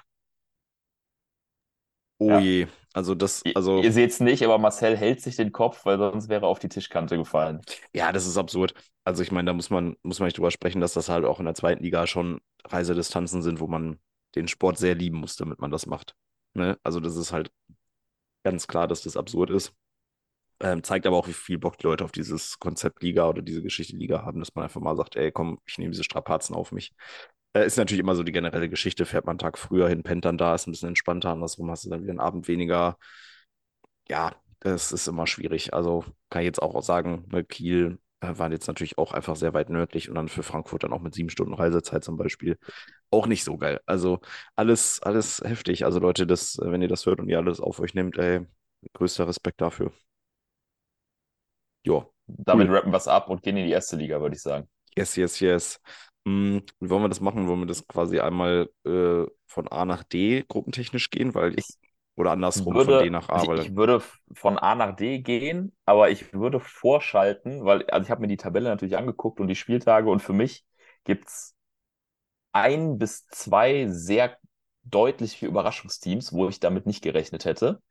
Oh 2.20 2.30
Ja. 2.30 2.40
je. 2.40 2.68
Also 2.94 3.14
das, 3.14 3.44
Ihr- 3.46 3.56
also. 3.56 3.82
Ihr 3.82 3.92
seht 3.92 4.10
es 4.12 4.20
nicht, 4.20 4.44
aber 4.44 4.58
Marcel 4.58 4.98
hält 4.98 5.22
sich 5.22 5.36
den 5.36 5.52
Kopf, 5.52 5.86
weil 5.86 5.98
sonst 6.00 6.30
wäre 6.30 6.46
er 6.46 6.48
auf 6.48 6.60
die 6.60 6.70
Tischkante 6.70 7.18
gefallen. 7.18 7.62
Ja, 7.94 8.12
das 8.12 8.26
ist 8.26 8.38
absurd. 8.38 8.74
Also 9.04 9.22
ich 9.22 9.32
meine, 9.32 9.46
da 9.48 9.54
muss 9.54 9.70
man, 9.70 9.96
muss 10.02 10.20
man 10.20 10.26
nicht 10.28 10.38
drüber 10.38 10.52
sprechen, 10.52 10.82
dass 10.82 10.94
das 10.94 11.10
halt 11.10 11.26
auch 11.26 11.40
in 11.40 11.46
der 11.46 11.54
zweiten 11.54 11.84
Liga 11.84 12.08
schon 12.08 12.42
Reisedistanzen 12.66 13.42
sind, 13.42 13.60
wo 13.60 13.68
man 13.68 14.00
den 14.36 14.48
Sport 14.48 14.78
sehr 14.78 14.96
lieben 14.96 15.18
muss, 15.20 15.36
damit 15.36 15.62
man 15.62 15.72
das 15.72 15.86
macht. 15.86 16.16
Ne? 16.54 16.78
Also 16.84 17.00
das 17.00 17.16
ist 17.16 17.32
halt 17.32 17.52
ganz 18.44 18.68
klar, 18.68 18.88
dass 18.88 19.04
das 19.04 19.18
absurd 19.18 19.50
ist. 19.52 19.74
Ähm, 20.60 20.82
zeigt 20.84 21.06
aber 21.06 21.18
auch, 21.18 21.28
wie 21.28 21.34
viel 21.34 21.60
Bock 21.60 21.78
die 21.78 21.86
Leute 21.86 22.04
auf 22.04 22.12
dieses 22.12 22.58
Konzept 22.58 23.04
Liga 23.04 23.30
oder 23.30 23.44
diese 23.44 23.62
Geschichte 23.62 23.96
Liga 23.96 24.24
haben, 24.24 24.40
dass 24.40 24.56
man 24.56 24.64
einfach 24.64 24.82
mal 24.82 24.96
sagt, 24.96 25.16
ey, 25.16 25.32
komm, 25.32 25.60
ich 25.68 25.78
nehme 25.78 25.92
diese 25.92 26.04
Strapazen 26.04 26.56
auf 26.56 26.72
mich. 26.72 26.94
Äh, 27.54 27.66
ist 27.66 27.78
natürlich 27.78 28.00
immer 28.00 28.16
so 28.16 28.24
die 28.24 28.32
generelle 28.32 28.70
Geschichte, 28.70 29.06
fährt 29.06 29.26
man 29.26 29.34
einen 29.34 29.40
Tag 29.40 29.58
früher 29.58 29.88
hin, 29.90 30.04
pennt 30.04 30.26
dann 30.26 30.38
da, 30.38 30.56
ist 30.56 30.68
ein 30.68 30.72
bisschen 30.72 30.90
entspannter, 30.90 31.30
andersrum 31.32 31.70
hast 31.72 31.86
du 31.86 31.90
dann 31.90 32.02
wieder 32.04 32.12
einen 32.12 32.20
Abend 32.20 32.48
weniger. 32.48 32.98
Ja, 34.10 34.36
das 34.60 34.92
ist 34.92 35.08
immer 35.08 35.28
schwierig. 35.28 35.74
Also 35.74 36.04
kann 36.30 36.42
ich 36.42 36.46
jetzt 36.48 36.62
auch 36.62 36.82
sagen, 36.82 37.26
ne, 37.32 37.44
Kiel 37.44 38.00
äh, 38.22 38.38
waren 38.38 38.52
jetzt 38.52 38.68
natürlich 38.68 38.98
auch 38.98 39.12
einfach 39.12 39.36
sehr 39.36 39.54
weit 39.54 39.70
nördlich 39.70 40.10
und 40.10 40.16
dann 40.16 40.30
für 40.30 40.44
Frankfurt 40.44 40.84
dann 40.84 40.94
auch 40.94 41.02
mit 41.02 41.14
sieben 41.14 41.30
Stunden 41.30 41.54
Reisezeit 41.54 42.04
zum 42.04 42.18
Beispiel 42.18 42.58
auch 43.12 43.28
nicht 43.28 43.44
so 43.44 43.58
geil. 43.58 43.82
Also 43.86 44.20
alles, 44.56 45.02
alles 45.04 45.42
heftig. 45.46 45.86
Also 45.86 46.00
Leute, 46.00 46.28
das, 46.28 46.58
äh, 46.60 46.72
wenn 46.72 46.82
ihr 46.82 46.88
das 46.88 47.06
hört 47.06 47.20
und 47.20 47.30
ihr 47.30 47.38
alles 47.38 47.60
auf 47.62 47.80
euch 47.80 47.94
nehmt, 47.94 48.18
ey, 48.18 48.46
größter 48.94 49.28
Respekt 49.28 49.62
dafür. 49.62 49.92
Jo, 51.84 52.14
Damit 52.28 52.70
Cool. 52.70 52.76
rappen 52.76 52.92
wir 52.92 52.98
es 52.98 53.08
ab 53.08 53.30
und 53.30 53.42
gehen 53.44 53.58
in 53.58 53.66
die 53.66 53.72
erste 53.72 53.96
Liga, 53.98 54.22
würde 54.22 54.36
ich 54.36 54.42
sagen. 54.42 54.70
yes, 54.96 55.16
yes, 55.18 55.42
yes. 55.42 55.80
Hm, 56.28 56.62
wie 56.82 56.90
wollen 56.90 57.04
wir 57.04 57.08
das 57.10 57.22
machen? 57.22 57.48
Wollen 57.48 57.62
wir 57.62 57.68
das 57.68 57.88
quasi 57.88 58.20
einmal 58.20 58.70
äh, 58.86 59.26
von 59.46 59.68
A 59.70 59.86
nach 59.86 60.04
D 60.04 60.44
gruppentechnisch 60.50 61.10
gehen? 61.10 61.34
Weil 61.34 61.58
ich, 61.58 61.66
oder 62.18 62.32
andersrum 62.32 62.82
von 62.82 62.98
würde, 62.98 62.98
D 62.98 63.10
nach 63.10 63.30
A, 63.30 63.48
weil 63.48 63.60
ich 63.60 63.76
würde 63.78 64.02
von 64.34 64.58
A 64.58 64.76
nach 64.76 64.94
D 64.98 65.20
gehen, 65.20 65.74
aber 65.86 66.10
ich 66.10 66.34
würde 66.34 66.60
vorschalten, 66.60 67.64
weil 67.64 67.86
also 67.90 68.04
ich 68.04 68.12
habe 68.12 68.20
mir 68.22 68.28
die 68.28 68.36
Tabelle 68.36 68.68
natürlich 68.68 68.98
angeguckt 68.98 69.40
und 69.40 69.48
die 69.48 69.56
Spieltage 69.56 70.10
und 70.10 70.22
für 70.22 70.34
mich 70.34 70.66
gibt 71.06 71.30
es 71.30 71.56
ein 72.52 72.98
bis 72.98 73.28
zwei 73.28 73.88
sehr 73.88 74.38
deutliche 74.84 75.46
Überraschungsteams, 75.46 76.34
wo 76.34 76.50
ich 76.50 76.60
damit 76.60 76.86
nicht 76.86 77.02
gerechnet 77.04 77.46
hätte. 77.46 77.82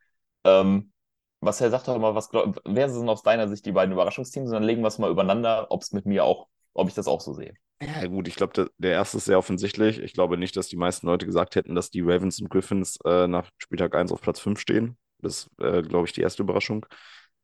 Ähm, 0.45 0.93
Marcel, 1.40 1.71
sag 1.71 1.85
doch 1.85 1.99
mal, 1.99 2.14
was 2.14 2.31
glaub, 2.31 2.61
wer 2.64 2.90
sind 2.90 3.09
aus 3.09 3.23
deiner 3.23 3.49
Sicht 3.49 3.66
die 3.66 3.73
beiden 3.73 3.93
Überraschungsteams? 3.93 4.49
Und 4.49 4.55
dann 4.55 4.62
legen 4.64 4.83
wir 4.83 4.88
es 4.88 4.99
mal 4.99 5.11
übereinander, 5.11 5.69
ob 5.71 5.83
es 5.83 5.93
mit 5.93 6.07
mir 6.07 6.25
auch 6.25 6.49
ob 6.76 6.88
ich 6.88 6.95
das 6.95 7.09
auch 7.09 7.21
so 7.21 7.33
sehe. 7.33 7.54
Ja, 7.83 8.06
gut, 8.06 8.26
ich 8.26 8.37
glaube, 8.37 8.71
der, 8.78 8.92
erste 8.92 9.18
ist 9.18 9.26
sehr 9.26 9.38
offensichtlich. 9.38 10.00
Ich 10.00 10.14
glaube 10.14 10.38
nicht, 10.38 10.56
dass 10.56 10.68
die 10.68 10.76
meisten 10.76 11.06
Leute 11.06 11.26
gesagt 11.26 11.56
hätten, 11.56 11.75
dass 11.75 11.90
die 11.90 12.00
Ravens 12.00 12.40
und 12.40 12.49
Griffins 12.49 12.99
äh, 13.04 13.26
nach 13.26 13.50
Spieltag 13.59 13.95
1 13.95 14.12
auf 14.12 14.23
Platz 14.23 14.40
5 14.40 14.59
stehen. 14.59 14.97
Das 15.21 15.40
ist, 15.40 15.61
äh, 15.61 15.83
glaube 15.83 16.06
ich, 16.06 16.12
die 16.12 16.23
erste 16.23 16.42
Überraschung. 16.42 16.87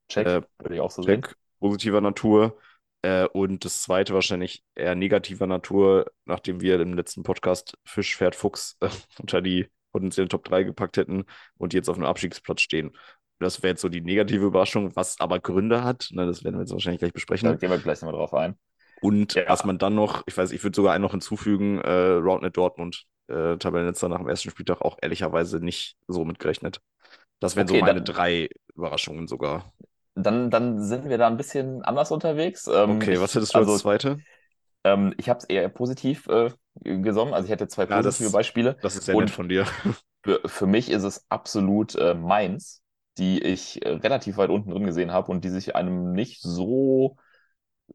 Check, 0.09 0.25
Äh, 0.25 0.41
würde 0.59 0.75
ich 0.75 0.81
auch 0.81 0.89
so 0.91 1.03
sehen. 1.03 1.21
Check, 1.21 1.35
positiver 1.59 2.01
Natur. 2.01 2.57
Äh, 3.03 3.27
und 3.27 3.63
das 3.65 3.83
zweite 3.83 4.13
wahrscheinlich 4.13 4.63
eher 4.75 4.95
negativer 4.95 5.45
Natur, 5.45 6.11
nachdem 6.25 6.61
wir 6.61 6.79
im 6.79 6.93
letzten 6.93 7.23
Podcast 7.23 7.77
Fisch, 7.85 8.15
Pferd, 8.17 8.35
Fuchs 8.35 8.77
äh, 8.79 8.89
unter 9.19 9.41
die 9.41 9.67
potenziellen 9.91 10.29
Top 10.29 10.45
3 10.45 10.63
gepackt 10.63 10.97
hätten 10.97 11.25
und 11.57 11.73
die 11.73 11.77
jetzt 11.77 11.89
auf 11.89 11.97
einem 11.97 12.05
Abstiegsplatz 12.05 12.61
stehen. 12.61 12.91
Das 13.39 13.61
wäre 13.61 13.71
jetzt 13.71 13.81
so 13.81 13.89
die 13.89 14.01
negative 14.01 14.45
Überraschung, 14.45 14.95
was 14.95 15.19
aber 15.19 15.39
Gründe 15.39 15.83
hat. 15.83 16.09
Ne, 16.11 16.25
das 16.25 16.43
werden 16.43 16.55
wir 16.55 16.61
jetzt 16.61 16.71
wahrscheinlich 16.71 16.99
gleich 16.99 17.13
besprechen. 17.13 17.49
Da 17.49 17.55
gehen 17.55 17.69
wir 17.69 17.77
gleich 17.77 18.01
nochmal 18.01 18.17
drauf 18.17 18.33
ein. 18.33 18.57
Und 19.03 19.33
Ja. 19.35 19.43
was 19.47 19.65
man 19.65 19.77
dann 19.77 19.95
noch, 19.95 20.23
ich 20.27 20.37
weiß, 20.37 20.51
ich 20.51 20.63
würde 20.63 20.75
sogar 20.75 20.93
einen 20.93 21.01
noch 21.01 21.11
hinzufügen, 21.11 21.79
äh, 21.79 21.89
Roundnet 21.91 22.55
Dortmund, 22.57 23.05
äh, 23.27 23.57
Tabellenletzter 23.57 24.09
nach 24.09 24.17
dem 24.19 24.29
ersten 24.29 24.49
Spieltag 24.49 24.81
auch 24.81 24.97
ehrlicherweise 25.01 25.59
nicht 25.59 25.97
so 26.07 26.25
mitgerechnet. 26.25 26.81
Das 27.39 27.55
wären 27.55 27.67
Okay, 27.69 27.79
so 27.79 27.85
meine 27.85 28.01
dann- 28.01 28.15
drei 28.15 28.49
Überraschungen 28.75 29.27
sogar. 29.27 29.73
Dann, 30.15 30.51
dann 30.51 30.79
sind 30.81 31.09
wir 31.09 31.17
da 31.17 31.27
ein 31.27 31.37
bisschen 31.37 31.81
anders 31.83 32.11
unterwegs. 32.11 32.67
Ähm, 32.67 32.97
Okay, 32.97 33.13
ich, 33.13 33.19
was 33.19 33.33
hättest 33.35 33.53
du 33.53 33.57
also, 33.59 33.73
als 33.73 33.81
zweite? 33.81 34.19
ähm, 34.83 35.13
ich 35.17 35.27
habe 35.29 35.39
es 35.39 35.45
eher 35.45 35.67
positiv 35.69 36.27
äh, 36.27 36.51
gesonnen. 36.83 37.33
Also 37.33 37.45
ich 37.45 37.51
hätte 37.51 37.67
zwei 37.67 37.83
Ja, 37.83 37.89
das- 38.01 38.05
positive 38.17 38.31
Beispiele. 38.31 38.77
Das 38.81 38.95
ist 38.95 39.05
sehr 39.05 39.15
und- 39.15 39.23
nett 39.25 39.31
von 39.31 39.49
dir. 39.49 39.65
Für, 40.25 40.39
für 40.45 40.67
mich 40.67 40.89
ist 40.89 41.03
es 41.03 41.25
absolut 41.29 41.95
äh, 41.95 42.13
Mainz, 42.13 42.81
die 43.17 43.43
ich 43.43 43.85
äh, 43.85 43.89
relativ 43.89 44.37
weit 44.37 44.49
unten 44.51 44.69
drin 44.71 44.85
gesehen 44.85 45.11
habe 45.11 45.29
und 45.29 45.43
die 45.43 45.49
sich 45.49 45.75
einem 45.75 46.13
nicht 46.13 46.41
so 46.41 47.17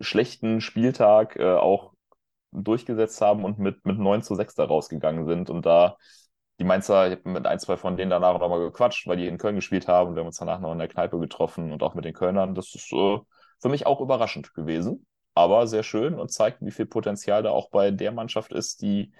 schlechten 0.01 0.61
Spieltag 0.61 1.37
äh, 1.37 1.55
auch 1.55 1.93
durchgesetzt 2.53 3.21
haben 3.21 3.45
und 3.45 3.59
mit, 3.59 3.85
mit 3.85 3.99
9 3.99 4.23
zu 4.23 4.35
6 4.35 4.55
da 4.55 4.65
rausgegangen 4.65 5.27
sind. 5.27 5.51
Und 5.51 5.67
da 5.67 5.97
die 6.59 6.65
Mainzer, 6.65 7.07
ich 7.07 7.19
habe 7.19 7.31
mit 7.31 7.47
ein, 7.47 7.59
zwei 7.61 7.77
von 7.77 7.97
denen 7.97 8.11
danach 8.11 8.39
noch 8.39 8.49
mal 8.49 8.59
gequatscht, 8.59 9.07
weil 9.07 9.17
die 9.17 9.27
in 9.29 9.39
Köln 9.39 9.57
gespielt 9.57 9.87
haben 9.87 10.11
und 10.11 10.17
wir 10.17 10.21
haben 10.21 10.27
uns 10.29 10.39
danach 10.39 10.61
noch 10.61 10.73
in 10.73 10.79
der 10.79 10.89
Kneipe 10.89 11.19
getroffen 11.19 11.73
und 11.73 11.83
auch 11.83 11.95
mit 11.95 12.05
den 12.05 12.15
Kölnern. 12.15 12.55
Das 12.55 12.75
ist 12.75 12.93
äh, 12.93 13.19
für 13.61 13.69
mich 13.69 13.87
auch 13.87 14.01
überraschend 14.01 14.55
gewesen, 14.55 15.07
aber 15.35 15.67
sehr 15.67 15.83
schön 15.85 16.19
und 16.19 16.33
zeigt, 16.33 16.61
wie 16.63 16.71
viel 16.73 16.87
Potenzial 16.87 17.43
da 17.43 17.51
auch 17.51 17.71
bei 17.71 17.91
der 17.91 18.13
Mannschaft 18.13 18.53
ist, 18.53 18.83
die 18.83 19.13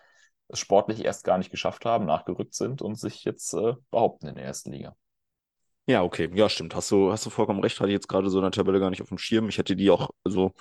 es 0.49 0.59
sportlich 0.59 1.05
erst 1.05 1.25
gar 1.25 1.39
nicht 1.39 1.51
geschafft 1.51 1.85
haben, 1.85 2.07
nachgerückt 2.07 2.55
sind 2.55 2.83
und 2.83 2.97
sich 2.99 3.25
jetzt 3.25 3.53
äh, 3.55 3.75
behaupten 3.91 4.29
in 4.29 4.35
der 4.35 4.45
ersten 4.45 4.73
Liga. 4.73 4.97
Ja, 5.89 6.03
okay. 6.03 6.31
Ja, 6.35 6.49
stimmt. 6.51 6.75
Hast 6.75 6.91
du, 6.91 7.11
hast 7.11 7.25
du 7.25 7.31
vollkommen 7.31 7.61
recht. 7.61 7.81
Hatte 7.81 7.89
ich 7.89 7.95
jetzt 7.95 8.09
gerade 8.09 8.29
so 8.29 8.39
in 8.39 8.43
der 8.43 8.51
Tabelle 8.51 8.79
gar 8.79 8.91
nicht 8.91 9.01
auf 9.01 9.09
dem 9.09 9.17
Schirm. 9.19 9.49
Ich 9.49 9.57
hätte 9.57 9.75
die 9.75 9.91
auch, 9.91 10.11
also, 10.23 10.53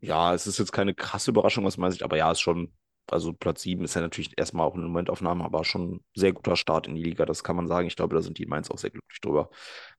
ja, 0.00 0.34
es 0.34 0.46
ist 0.46 0.58
jetzt 0.58 0.72
keine 0.72 0.94
krasse 0.94 1.30
Überraschung 1.30 1.66
aus 1.66 1.78
meiner 1.78 1.92
Sicht, 1.92 2.02
aber 2.02 2.18
ja, 2.18 2.30
ist 2.30 2.40
schon, 2.40 2.74
also 3.10 3.32
Platz 3.32 3.62
7 3.62 3.84
ist 3.84 3.94
ja 3.94 4.02
natürlich 4.02 4.32
erstmal 4.36 4.66
auch 4.66 4.74
eine 4.74 4.84
Momentaufnahme, 4.84 5.44
aber 5.44 5.64
schon 5.64 5.92
ein 5.94 6.04
sehr 6.14 6.32
guter 6.34 6.56
Start 6.56 6.88
in 6.88 6.94
die 6.94 7.02
Liga, 7.04 7.24
das 7.24 7.42
kann 7.42 7.56
man 7.56 7.68
sagen. 7.68 7.86
Ich 7.88 7.96
glaube, 7.96 8.14
da 8.14 8.20
sind 8.22 8.38
die 8.38 8.42
in 8.42 8.50
Mainz 8.50 8.70
auch 8.70 8.78
sehr 8.78 8.90
glücklich 8.90 9.20
drüber. 9.22 9.48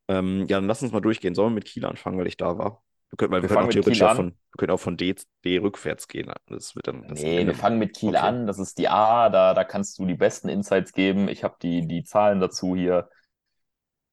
Ähm, 0.08 0.42
ja, 0.42 0.58
dann 0.58 0.68
lass 0.68 0.84
uns 0.84 0.92
mal 0.92 1.02
durchgehen. 1.02 1.34
Sollen 1.34 1.52
wir 1.52 1.56
mit 1.56 1.66
Kiel 1.66 1.86
anfangen, 1.86 2.20
weil 2.20 2.28
ich 2.28 2.38
da 2.38 2.58
war? 2.60 2.84
Wir 3.10 3.18
können, 3.18 3.32
wir 3.32 3.42
Wir 3.42 3.50
können 3.50 3.64
auch 3.64 3.70
theoretisch 3.70 4.04
auch 4.04 4.16
von, 4.16 4.28
wir 4.32 4.58
können 4.58 4.72
auch 4.72 4.80
von 4.80 4.98
D, 4.98 5.16
D 5.44 5.58
rückwärts 5.58 6.08
gehen. 6.08 6.32
Das 6.48 6.76
wird 6.76 6.88
dann 6.88 7.08
das 7.08 7.22
Nee, 7.22 7.46
wir 7.48 7.56
fangen 7.56 7.80
mit 7.80 7.96
Kiel 7.96 8.10
Okay. 8.10 8.20
an. 8.20 8.48
Das 8.48 8.60
ist 8.60 8.78
die 8.78 8.90
A, 8.90 9.30
da, 9.30 9.54
da 9.54 9.64
kannst 9.64 9.98
du 9.98 10.06
die 10.06 10.16
besten 10.16 10.50
Insights 10.50 10.94
geben. 10.94 11.30
Ich 11.30 11.44
habe 11.44 11.56
die, 11.62 11.88
die 11.88 12.04
Zahlen 12.04 12.40
dazu 12.40 12.76
hier. 12.76 13.10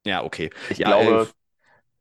Ja, 0.05 0.23
okay. 0.25 0.51
Ich 0.69 0.79
ja, 0.79 0.89
glaube, 0.89 1.29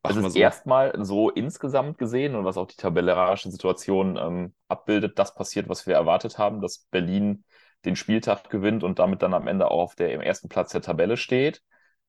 es 0.03 0.15
ist 0.17 0.33
so. 0.33 0.39
erstmal 0.39 0.93
so 1.05 1.29
insgesamt 1.29 1.97
gesehen 1.97 2.35
und 2.35 2.45
was 2.45 2.57
auch 2.57 2.67
die 2.67 2.75
tabellarische 2.75 3.49
Situation 3.49 4.17
ähm, 4.17 4.53
abbildet, 4.67 5.17
das 5.17 5.33
passiert, 5.33 5.69
was 5.69 5.87
wir 5.87 5.95
erwartet 5.95 6.37
haben, 6.37 6.61
dass 6.61 6.79
Berlin 6.91 7.45
den 7.85 7.95
Spieltag 7.95 8.49
gewinnt 8.49 8.83
und 8.83 8.99
damit 8.99 9.21
dann 9.21 9.33
am 9.33 9.47
Ende 9.47 9.69
auch 9.71 9.83
auf 9.83 9.95
der 9.95 10.13
im 10.13 10.21
ersten 10.21 10.49
Platz 10.49 10.71
der 10.71 10.81
Tabelle 10.81 11.17
steht. 11.17 11.61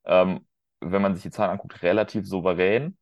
Ähm, 0.04 0.46
wenn 0.80 1.02
man 1.02 1.14
sich 1.14 1.22
die 1.22 1.30
Zahlen 1.30 1.52
anguckt, 1.52 1.82
relativ 1.82 2.26
souverän. 2.26 2.96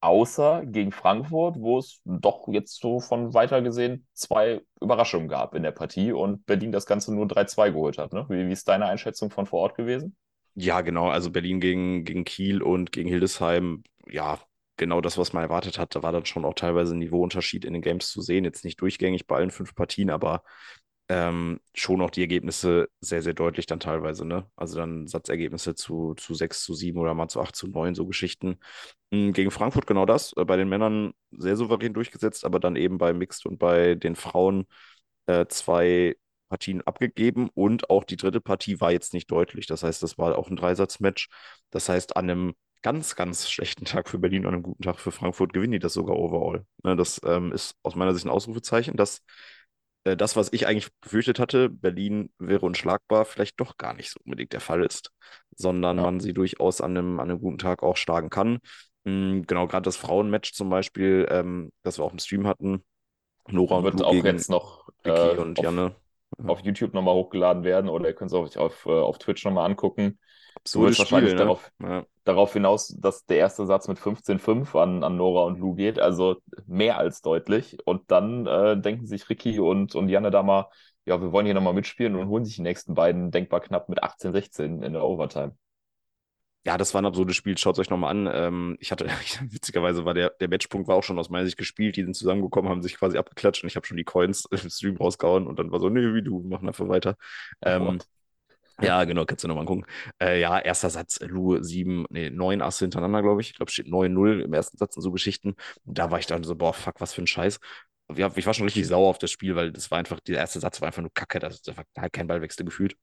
Außer 0.00 0.66
gegen 0.66 0.92
Frankfurt, 0.92 1.56
wo 1.58 1.78
es 1.78 2.02
doch 2.04 2.46
jetzt 2.48 2.78
so 2.80 3.00
von 3.00 3.32
weiter 3.32 3.62
gesehen 3.62 4.06
zwei 4.12 4.60
Überraschungen 4.80 5.28
gab 5.28 5.54
in 5.54 5.62
der 5.62 5.72
Partie 5.72 6.12
und 6.12 6.44
Berlin 6.44 6.72
das 6.72 6.84
Ganze 6.84 7.14
nur 7.14 7.26
3-2 7.26 7.70
geholt 7.70 7.96
hat. 7.96 8.12
Ne? 8.12 8.26
Wie, 8.28 8.46
wie 8.46 8.52
ist 8.52 8.68
deine 8.68 8.84
Einschätzung 8.84 9.30
von 9.30 9.46
vor 9.46 9.60
Ort 9.60 9.76
gewesen? 9.76 10.14
Ja, 10.54 10.80
genau. 10.82 11.08
Also 11.08 11.30
Berlin 11.30 11.60
gegen, 11.60 12.04
gegen 12.04 12.24
Kiel 12.24 12.62
und 12.62 12.92
gegen 12.92 13.08
Hildesheim. 13.08 13.82
Ja, 14.08 14.38
genau 14.76 15.00
das, 15.00 15.18
was 15.18 15.32
man 15.32 15.42
erwartet 15.42 15.78
hat. 15.78 15.94
Da 15.96 16.02
war 16.02 16.12
dann 16.12 16.26
schon 16.26 16.44
auch 16.44 16.54
teilweise 16.54 16.94
ein 16.94 16.98
Niveauunterschied 16.98 17.64
in 17.64 17.72
den 17.72 17.82
Games 17.82 18.10
zu 18.10 18.20
sehen. 18.22 18.44
Jetzt 18.44 18.64
nicht 18.64 18.80
durchgängig 18.80 19.26
bei 19.26 19.36
allen 19.36 19.50
fünf 19.50 19.74
Partien, 19.74 20.10
aber 20.10 20.42
ähm, 21.08 21.60
schon 21.74 22.00
auch 22.02 22.10
die 22.10 22.22
Ergebnisse 22.22 22.88
sehr, 23.00 23.22
sehr 23.22 23.34
deutlich 23.34 23.66
dann 23.66 23.80
teilweise. 23.80 24.24
Ne? 24.26 24.48
Also 24.56 24.78
dann 24.78 25.06
Satzergebnisse 25.08 25.74
zu, 25.74 26.14
zu 26.14 26.34
6 26.34 26.64
zu 26.64 26.74
7 26.74 26.98
oder 26.98 27.14
mal 27.14 27.28
zu 27.28 27.40
8 27.40 27.56
zu 27.56 27.66
9, 27.68 27.94
so 27.94 28.06
Geschichten. 28.06 28.58
Mhm, 29.10 29.32
Gegen 29.34 29.50
Frankfurt 29.50 29.86
genau 29.86 30.06
das. 30.06 30.32
Äh, 30.36 30.44
Bei 30.44 30.56
den 30.56 30.68
Männern 30.68 31.14
sehr 31.32 31.56
souverän 31.56 31.94
durchgesetzt, 31.94 32.44
aber 32.44 32.60
dann 32.60 32.76
eben 32.76 32.98
bei 32.98 33.12
Mixed 33.12 33.46
und 33.46 33.58
bei 33.58 33.94
den 33.96 34.16
Frauen 34.16 34.66
äh, 35.26 35.46
zwei 35.48 36.16
Partien 36.54 36.82
abgegeben 36.82 37.50
und 37.54 37.90
auch 37.90 38.04
die 38.04 38.16
dritte 38.16 38.40
Partie 38.40 38.80
war 38.80 38.92
jetzt 38.92 39.12
nicht 39.14 39.30
deutlich. 39.30 39.66
Das 39.66 39.82
heißt, 39.82 40.02
das 40.02 40.18
war 40.18 40.38
auch 40.38 40.48
ein 40.50 40.56
Dreisatzmatch. 40.56 41.28
Das 41.70 41.88
heißt, 41.88 42.16
an 42.16 42.30
einem 42.30 42.54
ganz, 42.82 43.16
ganz 43.16 43.50
schlechten 43.50 43.84
Tag 43.86 44.08
für 44.08 44.18
Berlin 44.18 44.46
und 44.46 44.52
einem 44.54 44.62
guten 44.62 44.82
Tag 44.82 44.98
für 45.00 45.10
Frankfurt 45.12 45.52
gewinnen 45.52 45.72
die 45.72 45.78
das 45.78 45.94
sogar 45.94 46.16
overall. 46.16 46.64
Ne, 46.84 46.96
das 46.96 47.20
ähm, 47.24 47.52
ist 47.52 47.74
aus 47.82 47.96
meiner 47.96 48.12
Sicht 48.14 48.26
ein 48.26 48.30
Ausrufezeichen, 48.30 48.96
dass 48.96 49.22
äh, 50.04 50.16
das, 50.16 50.36
was 50.36 50.52
ich 50.52 50.66
eigentlich 50.66 50.88
befürchtet 51.00 51.38
hatte, 51.38 51.68
Berlin 51.70 52.30
wäre 52.38 52.64
unschlagbar, 52.66 53.24
vielleicht 53.24 53.60
doch 53.60 53.76
gar 53.76 53.94
nicht 53.94 54.10
so 54.10 54.20
unbedingt 54.24 54.52
der 54.52 54.60
Fall 54.60 54.84
ist, 54.84 55.10
sondern 55.56 55.96
Ja. 55.96 56.02
man 56.02 56.20
sie 56.20 56.34
durchaus 56.34 56.80
an 56.80 56.96
einem, 56.96 57.20
an 57.20 57.30
einem 57.30 57.40
guten 57.40 57.58
Tag 57.58 57.82
auch 57.82 57.96
schlagen 57.96 58.30
kann. 58.30 58.58
Mm, 59.04 59.42
Genau, 59.46 59.66
gerade 59.66 59.84
das 59.84 59.96
Frauenmatch 59.96 60.52
zum 60.52 60.70
Beispiel, 60.70 61.26
ähm, 61.30 61.70
das 61.82 61.98
wir 61.98 62.04
auch 62.04 62.12
im 62.12 62.18
Stream 62.18 62.46
hatten, 62.46 62.84
Nora 63.48 63.78
und 63.78 63.84
Wird 63.84 63.94
Lu 63.94 64.04
auch 64.04 64.24
gegen 64.24 64.24
jetzt 64.24 64.48
noch 64.50 64.88
Vicky 65.04 65.36
äh, 65.36 65.38
und 65.38 65.60
Janne. 65.60 65.96
Auf 66.38 66.60
YouTube 66.60 66.94
nochmal 66.94 67.14
hochgeladen 67.14 67.64
werden 67.64 67.88
oder 67.88 68.08
ihr 68.08 68.14
könnt 68.14 68.32
es 68.32 68.34
auch 68.34 68.56
auf, 68.56 68.86
äh, 68.86 68.90
auf 68.90 69.18
Twitch 69.18 69.44
nochmal 69.44 69.66
angucken. 69.70 70.18
Du 70.54 70.60
Absurdes 70.60 70.98
willst 70.98 70.98
wahrscheinlich 71.00 71.32
ne? 71.32 71.38
darauf, 71.38 71.70
Ja. 71.82 72.04
darauf 72.24 72.52
hinaus, 72.52 72.88
dass 72.98 73.24
der 73.26 73.38
erste 73.38 73.66
Satz 73.66 73.88
mit 73.88 73.98
15-5 73.98 74.74
an, 74.76 75.04
an 75.04 75.16
Nora 75.16 75.44
und 75.44 75.58
Lou 75.58 75.74
geht, 75.74 75.98
also 75.98 76.36
mehr 76.66 76.98
als 76.98 77.22
deutlich. 77.22 77.76
Und 77.86 78.10
dann 78.10 78.46
äh, 78.46 78.80
denken 78.80 79.06
sich 79.06 79.28
Ricky 79.28 79.58
und, 79.60 79.94
und 79.94 80.08
Janne 80.08 80.30
da 80.30 80.42
mal, 80.42 80.70
ja, 81.04 81.20
wir 81.20 81.32
wollen 81.32 81.46
hier 81.46 81.54
nochmal 81.54 81.74
mitspielen 81.74 82.16
und 82.16 82.28
holen 82.28 82.44
sich 82.44 82.56
die 82.56 82.62
nächsten 82.62 82.94
beiden 82.94 83.30
denkbar 83.30 83.60
knapp 83.60 83.88
mit 83.88 84.02
18-16 84.02 84.82
in 84.82 84.94
der 84.94 85.04
Overtime. 85.04 85.54
Ja, 86.66 86.78
das 86.78 86.94
war 86.94 87.02
ein 87.02 87.06
absurdes 87.06 87.36
Spiel. 87.36 87.58
Schaut 87.58 87.74
es 87.74 87.78
euch 87.80 87.90
nochmal 87.90 88.10
an. 88.10 88.28
Ähm, 88.32 88.76
ich 88.80 88.90
hatte, 88.90 89.06
witzigerweise 89.50 90.04
war 90.04 90.14
der, 90.14 90.30
der 90.40 90.48
Matchpunkt 90.48 90.88
war 90.88 90.96
auch 90.96 91.02
schon 91.04 91.18
aus 91.18 91.28
meiner 91.28 91.44
Sicht 91.44 91.58
gespielt. 91.58 91.96
Die 91.96 92.04
sind 92.04 92.14
zusammengekommen, 92.16 92.70
haben 92.70 92.82
sich 92.82 92.96
quasi 92.96 93.18
abgeklatscht 93.18 93.62
und 93.62 93.68
ich 93.68 93.76
habe 93.76 93.86
schon 93.86 93.96
die 93.98 94.04
Coins 94.04 94.46
im 94.50 94.70
Stream 94.70 94.96
rausgehauen 94.96 95.46
und 95.46 95.58
dann 95.58 95.70
war 95.70 95.80
so, 95.80 95.88
nee, 95.90 96.14
wie 96.14 96.22
du, 96.22 96.42
wir 96.42 96.48
machen 96.48 96.68
einfach 96.68 96.88
weiter. 96.88 97.16
Ähm, 97.62 98.02
ja, 98.82 99.04
genau, 99.04 99.24
kannst 99.26 99.44
du 99.44 99.48
nochmal 99.48 99.66
gucken. 99.66 99.86
Äh, 100.20 100.40
ja, 100.40 100.58
erster 100.58 100.90
Satz, 100.90 101.20
Lu, 101.20 101.62
sieben, 101.62 102.06
nee, 102.10 102.30
neun 102.30 102.62
Asse 102.62 102.84
hintereinander, 102.86 103.22
glaube 103.22 103.40
ich. 103.42 103.50
Ich 103.50 103.56
glaube, 103.56 103.72
steht 103.72 103.88
9-0 103.88 104.40
im 104.42 104.52
ersten 104.54 104.78
Satz 104.78 104.96
und 104.96 105.02
so 105.02 105.12
Geschichten. 105.12 105.56
Und 105.84 105.98
da 105.98 106.10
war 106.10 106.18
ich 106.20 106.26
dann 106.26 106.44
so, 106.44 106.56
boah, 106.56 106.74
fuck, 106.74 107.00
was 107.00 107.14
für 107.14 107.22
ein 107.22 107.26
Scheiß. 107.28 107.60
Ich 108.36 108.46
war 108.46 108.54
schon 108.54 108.64
richtig 108.66 108.86
sauer 108.86 109.08
auf 109.10 109.18
das 109.18 109.30
Spiel, 109.32 109.56
weil 109.56 109.72
das 109.72 109.90
war 109.90 109.98
einfach, 109.98 110.20
der 110.20 110.38
erste 110.38 110.60
Satz 110.60 110.80
war 110.80 110.88
einfach 110.88 111.02
nur 111.02 111.12
Kacke, 111.14 111.38
das 111.40 111.54
ist 111.56 111.68
einfach 111.68 111.84
halt 111.98 112.12
kein 112.12 112.26
Ballwechsel 112.26 112.64
gefühlt. 112.66 112.96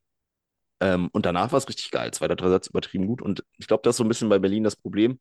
Ähm, 0.82 1.10
und 1.14 1.26
danach 1.26 1.52
war 1.52 1.58
es 1.60 1.70
richtig 1.70 1.92
geil. 1.92 2.12
Zweiter, 2.12 2.36
dritter 2.36 2.52
Satz 2.52 2.68
übertrieben 2.68 3.08
gut. 3.08 3.22
Und 3.22 3.46
ich 3.58 3.68
glaube, 3.68 3.84
das 3.84 3.94
ist 3.94 3.98
so 3.98 4.04
ein 4.04 4.10
bisschen 4.10 4.30
bei 4.30 4.40
Berlin 4.40 4.64
das 4.64 4.76
Problem. 4.76 5.20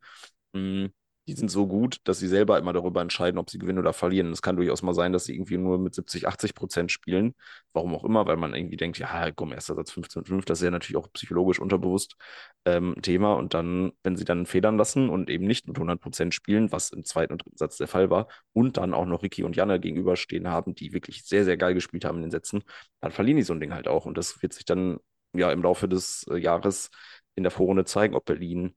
Mm, 0.53 0.87
die 1.29 1.35
sind 1.35 1.51
so 1.51 1.67
gut, 1.69 1.99
dass 2.05 2.19
sie 2.19 2.27
selber 2.29 2.59
immer 2.59 2.73
darüber 2.73 3.01
entscheiden, 3.03 3.39
ob 3.39 3.51
sie 3.51 3.59
gewinnen 3.59 3.79
oder 3.79 3.93
verlieren. 3.93 4.33
Es 4.33 4.43
kann 4.43 4.57
durchaus 4.57 4.83
mal 4.83 4.95
sein, 4.95 5.13
dass 5.13 5.27
sie 5.27 5.35
irgendwie 5.35 5.59
nur 5.59 5.79
mit 5.79 5.95
70, 5.95 6.27
80 6.27 6.55
Prozent 6.55 6.91
spielen. 6.91 7.35
Warum 7.73 7.95
auch 7.95 8.05
immer, 8.05 8.27
weil 8.27 8.37
man 8.37 8.55
irgendwie 8.55 8.77
denkt, 8.77 8.99
ja, 8.99 9.31
komm, 9.31 9.53
erster 9.53 9.75
Satz 9.77 9.93
15-5, 9.93 10.45
das 10.47 10.59
ist 10.61 10.65
ja 10.65 10.71
natürlich 10.73 10.97
auch 10.97 11.13
psychologisch 11.13 11.61
unterbewusst 11.61 12.17
ähm, 12.65 12.97
Thema. 13.03 13.35
Und 13.35 13.55
dann, 13.55 13.93
wenn 14.03 14.17
sie 14.17 14.25
dann 14.25 14.47
federn 14.47 14.77
lassen 14.79 15.09
und 15.11 15.31
eben 15.31 15.47
nicht 15.47 15.69
mit 15.69 15.77
100 15.77 16.01
Prozent 16.01 16.35
spielen, 16.35 16.73
was 16.73 16.91
im 16.91 17.05
zweiten 17.05 17.33
und 17.35 17.45
dritten 17.45 17.59
Satz 17.59 17.77
der 17.77 17.87
Fall 17.89 18.11
war, 18.11 18.27
und 18.53 18.77
dann 18.79 18.95
auch 18.95 19.07
noch 19.07 19.23
Ricky 19.23 19.45
und 19.45 19.57
Janne 19.57 19.79
gegenüberstehen 19.79 20.49
haben, 20.49 20.75
die 20.75 20.93
wirklich 20.93 21.25
sehr, 21.25 21.45
sehr 21.45 21.57
geil 21.57 21.75
gespielt 21.75 22.05
haben 22.05 22.17
in 22.17 22.23
den 22.23 22.31
Sätzen, 22.31 22.63
dann 23.01 23.13
verlieren 23.13 23.37
die 23.37 23.43
so 23.45 23.53
ein 23.53 23.61
Ding 23.61 23.73
halt 23.75 23.89
auch. 23.89 24.07
Und 24.07 24.19
das 24.19 24.43
wird 24.43 24.53
sich 24.55 24.65
dann 24.65 24.99
ja 25.35 25.53
im 25.53 25.63
Laufe 25.63 25.89
des 25.89 26.27
äh, 26.31 26.37
Jahres 26.37 26.91
in 27.35 27.43
der 27.43 27.51
Vorrunde 27.51 27.85
zeigen, 27.85 28.15
ob 28.15 28.25
Berlin 28.25 28.75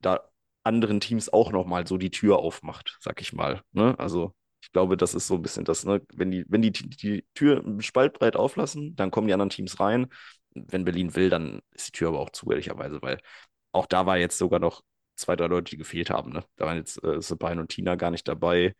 da 0.00 0.20
anderen 0.64 1.00
Teams 1.00 1.32
auch 1.32 1.52
nochmal 1.52 1.86
so 1.86 1.98
die 1.98 2.10
Tür 2.10 2.38
aufmacht, 2.38 2.98
sag 3.00 3.20
ich 3.20 3.32
mal. 3.32 3.62
Ne? 3.72 3.98
Also 3.98 4.34
ich 4.62 4.70
glaube, 4.72 4.96
das 4.96 5.14
ist 5.14 5.26
so 5.26 5.34
ein 5.34 5.42
bisschen 5.42 5.64
das, 5.64 5.84
ne? 5.84 6.02
Wenn 6.14 6.30
die, 6.30 6.44
wenn 6.48 6.62
die, 6.62 6.70
die 6.70 7.24
Tür 7.34 7.64
spaltbreit 7.80 8.36
auflassen, 8.36 8.94
dann 8.94 9.10
kommen 9.10 9.26
die 9.26 9.32
anderen 9.32 9.50
Teams 9.50 9.80
rein. 9.80 10.06
Wenn 10.54 10.84
Berlin 10.84 11.16
will, 11.16 11.30
dann 11.30 11.60
ist 11.72 11.88
die 11.88 11.92
Tür 11.92 12.08
aber 12.08 12.20
auch 12.20 12.30
zu, 12.30 12.50
ehrlicherweise, 12.50 13.02
weil 13.02 13.18
auch 13.72 13.86
da 13.86 14.06
war 14.06 14.18
jetzt 14.18 14.38
sogar 14.38 14.60
noch 14.60 14.82
zwei, 15.16 15.34
drei 15.36 15.46
Leute, 15.46 15.70
die 15.70 15.78
gefehlt 15.78 16.10
haben. 16.10 16.32
Ne? 16.32 16.44
Da 16.56 16.66
waren 16.66 16.76
jetzt 16.76 17.02
äh, 17.02 17.20
Sabine 17.20 17.60
und 17.60 17.68
Tina 17.68 17.96
gar 17.96 18.10
nicht 18.10 18.28
dabei. 18.28 18.74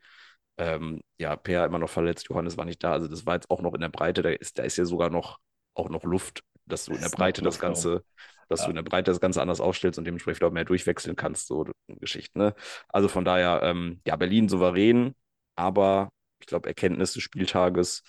Ähm, 0.59 1.01
ja, 1.19 1.35
Per 1.37 1.65
immer 1.67 1.79
noch 1.79 1.91
verletzt, 1.91 2.29
Johannes 2.29 2.57
war 2.57 2.65
nicht 2.65 2.83
da. 2.85 2.93
Also 2.93 3.09
das 3.09 3.27
war 3.27 3.35
jetzt 3.35 3.51
auch 3.51 3.61
noch 3.63 3.75
in 3.75 3.81
der 3.81 3.89
Breite. 3.89 4.23
Da 4.23 4.31
ist, 4.31 4.59
da 4.59 4.63
ist 4.65 4.77
ja 4.77 4.85
sogar 4.85 5.11
noch 5.11 5.39
auch 5.75 5.89
noch 5.89 6.05
Luft, 6.05 6.45
dass 6.73 6.87
du 6.87 6.95
in 6.95 7.01
der 7.01 7.11
Breite 7.11 7.43
das 7.43 7.61
Ganze, 7.61 8.05
dass 8.49 8.61
ja. 8.61 8.67
du 8.67 8.71
in 8.71 8.77
der 8.77 8.83
Breite 8.83 9.11
das 9.11 9.21
Ganze 9.21 9.41
anders 9.41 9.61
aufstellst 9.61 9.99
und 9.99 10.05
dementsprechend 10.05 10.43
auch 10.45 10.51
mehr 10.51 10.65
durchwechseln 10.65 11.17
kannst, 11.17 11.47
so 11.47 11.67
Geschichten. 11.89 12.39
Ne? 12.39 12.55
Also 12.89 13.09
von 13.09 13.25
daher, 13.25 13.61
ähm, 13.63 14.01
ja, 14.07 14.17
Berlin 14.17 14.49
souverän, 14.49 15.15
aber 15.55 16.11
ich 16.41 16.47
glaube, 16.47 16.69
Erkenntnis 16.69 17.13
des 17.13 17.23
Spieltages, 17.23 18.03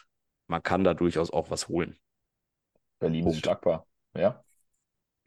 man 0.48 0.64
kann 0.64 0.84
da 0.84 0.94
durchaus 0.94 1.32
auch 1.32 1.52
was 1.52 1.68
holen. 1.68 1.98
Berlin 3.00 3.24
Punkt. 3.24 3.38
ist 3.38 3.44
schlagbar, 3.44 3.86
ja. 4.16 4.44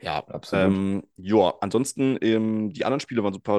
Ja, 0.00 0.18
absolut. 0.18 0.66
Ähm, 0.66 1.02
ja, 1.16 1.54
ansonsten 1.60 2.18
ähm, 2.20 2.70
die 2.70 2.84
anderen 2.84 3.00
Spiele 3.00 3.22
waren 3.22 3.32
super 3.32 3.58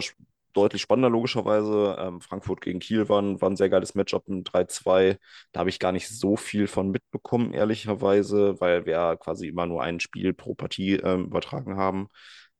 deutlich 0.57 0.81
spannender, 0.81 1.09
logischerweise. 1.09 1.95
Ähm, 1.99 2.21
Frankfurt 2.21 2.61
gegen 2.61 2.79
Kiel 2.79 3.09
war 3.09 3.21
ein, 3.21 3.41
war 3.41 3.49
ein 3.49 3.55
sehr 3.55 3.69
geiles 3.69 3.95
Matchup, 3.95 4.27
ein 4.27 4.43
3-2. 4.43 5.19
Da 5.51 5.61
habe 5.61 5.69
ich 5.69 5.79
gar 5.79 5.91
nicht 5.91 6.09
so 6.09 6.35
viel 6.37 6.67
von 6.67 6.91
mitbekommen, 6.91 7.53
ehrlicherweise, 7.53 8.59
weil 8.61 8.85
wir 8.85 9.17
quasi 9.17 9.47
immer 9.47 9.65
nur 9.67 9.83
ein 9.83 9.99
Spiel 9.99 10.33
pro 10.33 10.55
Partie 10.55 10.93
ähm, 10.95 11.25
übertragen 11.25 11.77
haben. 11.77 12.09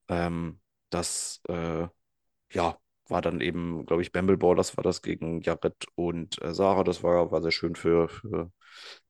Ähm, 0.10 0.60
das, 0.90 1.42
äh, 1.50 1.88
ja, 2.54 2.78
war 3.10 3.22
dann 3.22 3.42
eben, 3.42 3.86
glaube 3.86 4.02
ich, 4.02 4.12
Bambleball, 4.12 4.56
das 4.56 4.76
war 4.78 4.84
das 4.84 5.02
gegen 5.02 5.42
Jared 5.42 5.76
und 5.96 6.42
äh, 6.42 6.54
Sarah. 6.54 6.84
Das 6.84 7.04
war, 7.04 7.32
war 7.32 7.42
sehr 7.42 7.52
schön 7.52 7.76
für, 7.76 8.10
für 8.10 8.52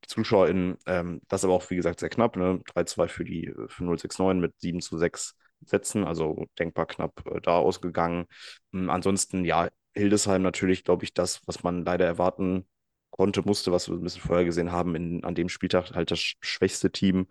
die 0.04 0.08
ZuschauerInnen. 0.08 0.78
Ähm, 0.86 1.22
das 1.28 1.44
aber 1.44 1.54
auch, 1.54 1.70
wie 1.70 1.76
gesagt, 1.76 2.00
sehr 2.00 2.10
knapp. 2.10 2.36
Ne? 2.36 2.60
3-2 2.66 3.08
für 3.08 3.26
die 3.26 3.54
für 3.68 3.84
069 3.84 4.42
mit 4.42 4.60
7 4.62 4.82
zu 4.82 4.98
6 4.98 5.36
Sätzen, 5.66 6.04
also 6.04 6.46
denkbar 6.60 6.86
knapp 6.86 7.24
äh, 7.26 7.42
da 7.42 7.58
ausgegangen. 7.58 8.26
Ähm, 8.74 8.90
ansonsten, 8.90 9.46
ja, 9.46 9.70
Hildesheim 9.96 10.42
natürlich, 10.42 10.84
glaube 10.84 11.06
ich, 11.06 11.14
das, 11.14 11.42
was 11.48 11.64
man 11.64 11.84
leider 11.84 12.06
erwarten 12.06 12.68
konnte, 13.10 13.42
musste, 13.42 13.72
was 13.72 13.90
wir 13.90 13.96
ein 13.96 14.04
bisschen 14.04 14.22
vorher 14.22 14.46
gesehen 14.46 14.72
haben, 14.72 14.96
in, 14.96 15.24
an 15.24 15.36
dem 15.36 15.50
Spieltag 15.50 15.92
halt 15.92 16.12
das 16.12 16.20
schwächste 16.20 16.92
Team 16.92 17.28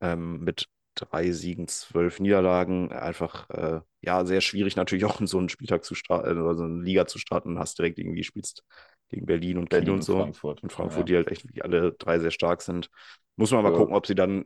ähm, 0.00 0.40
mit 0.40 0.68
drei 0.94 1.32
Siegen, 1.32 1.66
zwölf 1.66 2.20
Niederlagen. 2.20 2.92
Einfach, 2.92 3.50
äh, 3.50 3.80
ja, 4.00 4.24
sehr 4.24 4.40
schwierig 4.40 4.76
natürlich 4.76 5.04
auch 5.04 5.20
in 5.20 5.26
so 5.26 5.38
einen 5.38 5.48
Spieltag 5.48 5.84
zu 5.84 5.94
starten, 5.94 6.38
oder 6.38 6.54
so 6.54 6.64
eine 6.64 6.82
Liga 6.82 7.06
zu 7.06 7.18
starten. 7.18 7.58
Hast 7.58 7.78
direkt 7.78 7.98
irgendwie 7.98 8.22
spielst 8.22 8.62
gegen 9.08 9.26
Berlin 9.26 9.58
und 9.58 9.68
Berlin 9.68 9.86
Kiel 9.86 9.94
und, 9.94 10.02
so. 10.02 10.18
Frankfurt. 10.18 10.62
Und 10.62 10.72
Frankfurt, 10.72 11.00
ja. 11.00 11.04
die 11.04 11.16
halt 11.16 11.30
echt 11.30 11.52
wie 11.52 11.62
alle 11.62 11.92
drei 11.92 12.18
sehr 12.18 12.30
stark 12.30 12.62
sind. 12.62 12.90
Muss 13.36 13.50
man 13.50 13.62
mal 13.62 13.72
ja. 13.72 13.78
gucken, 13.78 13.94
ob 13.94 14.06
sie 14.06 14.14
dann 14.14 14.44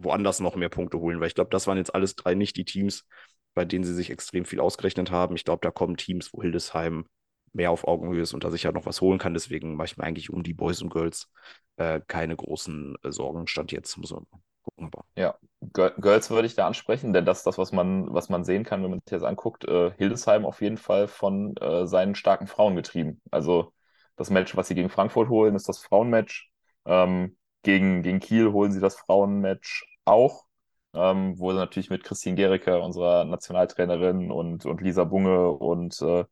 woanders 0.00 0.40
noch 0.40 0.56
mehr 0.56 0.68
Punkte 0.68 0.98
holen, 0.98 1.20
weil 1.20 1.28
ich 1.28 1.34
glaube, 1.34 1.50
das 1.50 1.66
waren 1.66 1.78
jetzt 1.78 1.94
alles 1.94 2.14
drei 2.16 2.34
nicht 2.34 2.56
die 2.56 2.64
Teams, 2.64 3.06
bei 3.54 3.64
denen 3.64 3.84
sie 3.84 3.94
sich 3.94 4.10
extrem 4.10 4.44
viel 4.44 4.60
ausgerechnet 4.60 5.10
haben. 5.10 5.36
Ich 5.36 5.44
glaube, 5.44 5.60
da 5.62 5.70
kommen 5.70 5.96
Teams, 5.96 6.32
wo 6.32 6.42
Hildesheim 6.42 7.06
mehr 7.52 7.70
auf 7.70 7.86
Augenhöhe 7.86 8.22
ist 8.22 8.34
und 8.34 8.44
da 8.44 8.50
sich 8.50 8.62
ja 8.62 8.72
noch 8.72 8.86
was 8.86 9.00
holen 9.00 9.18
kann. 9.18 9.34
Deswegen 9.34 9.74
mache 9.74 9.86
ich 9.86 9.96
mir 9.96 10.04
eigentlich 10.04 10.30
um 10.30 10.42
die 10.42 10.54
Boys 10.54 10.82
und 10.82 10.90
Girls 10.90 11.30
äh, 11.76 12.00
keine 12.06 12.36
großen 12.36 12.96
äh, 13.02 13.10
Sorgen. 13.10 13.46
Stand 13.46 13.72
jetzt, 13.72 13.96
muss 13.96 14.12
man 14.12 14.26
gucken. 14.62 14.90
Ja, 15.16 15.36
Girls 15.72 16.30
würde 16.30 16.46
ich 16.46 16.54
da 16.54 16.66
ansprechen, 16.66 17.12
denn 17.12 17.24
das 17.24 17.38
ist 17.38 17.46
das, 17.46 17.58
was 17.58 17.72
man, 17.72 18.12
was 18.12 18.28
man 18.28 18.44
sehen 18.44 18.64
kann, 18.64 18.82
wenn 18.82 18.90
man 18.90 19.00
sich 19.00 19.10
das 19.10 19.22
anguckt. 19.22 19.64
Äh, 19.64 19.92
Hildesheim 19.96 20.44
auf 20.44 20.60
jeden 20.60 20.76
Fall 20.76 21.08
von 21.08 21.56
äh, 21.56 21.86
seinen 21.86 22.14
starken 22.14 22.46
Frauen 22.46 22.76
getrieben. 22.76 23.20
Also 23.30 23.72
das 24.16 24.30
Match, 24.30 24.56
was 24.56 24.68
sie 24.68 24.74
gegen 24.74 24.90
Frankfurt 24.90 25.28
holen, 25.28 25.54
ist 25.54 25.68
das 25.68 25.78
Frauenmatch. 25.78 26.50
Ähm, 26.84 27.36
gegen, 27.62 28.02
gegen 28.02 28.20
Kiel 28.20 28.52
holen 28.52 28.72
sie 28.72 28.80
das 28.80 28.96
Frauenmatch 28.96 29.86
auch, 30.04 30.46
ähm, 30.94 31.38
wo 31.38 31.52
sie 31.52 31.58
natürlich 31.58 31.90
mit 31.90 32.04
Christine 32.04 32.36
Gericke, 32.36 32.80
unserer 32.80 33.24
Nationaltrainerin, 33.24 34.30
und, 34.30 34.66
und 34.66 34.80
Lisa 34.80 35.04
Bunge 35.04 35.50
und 35.50 36.00
äh, 36.02 36.24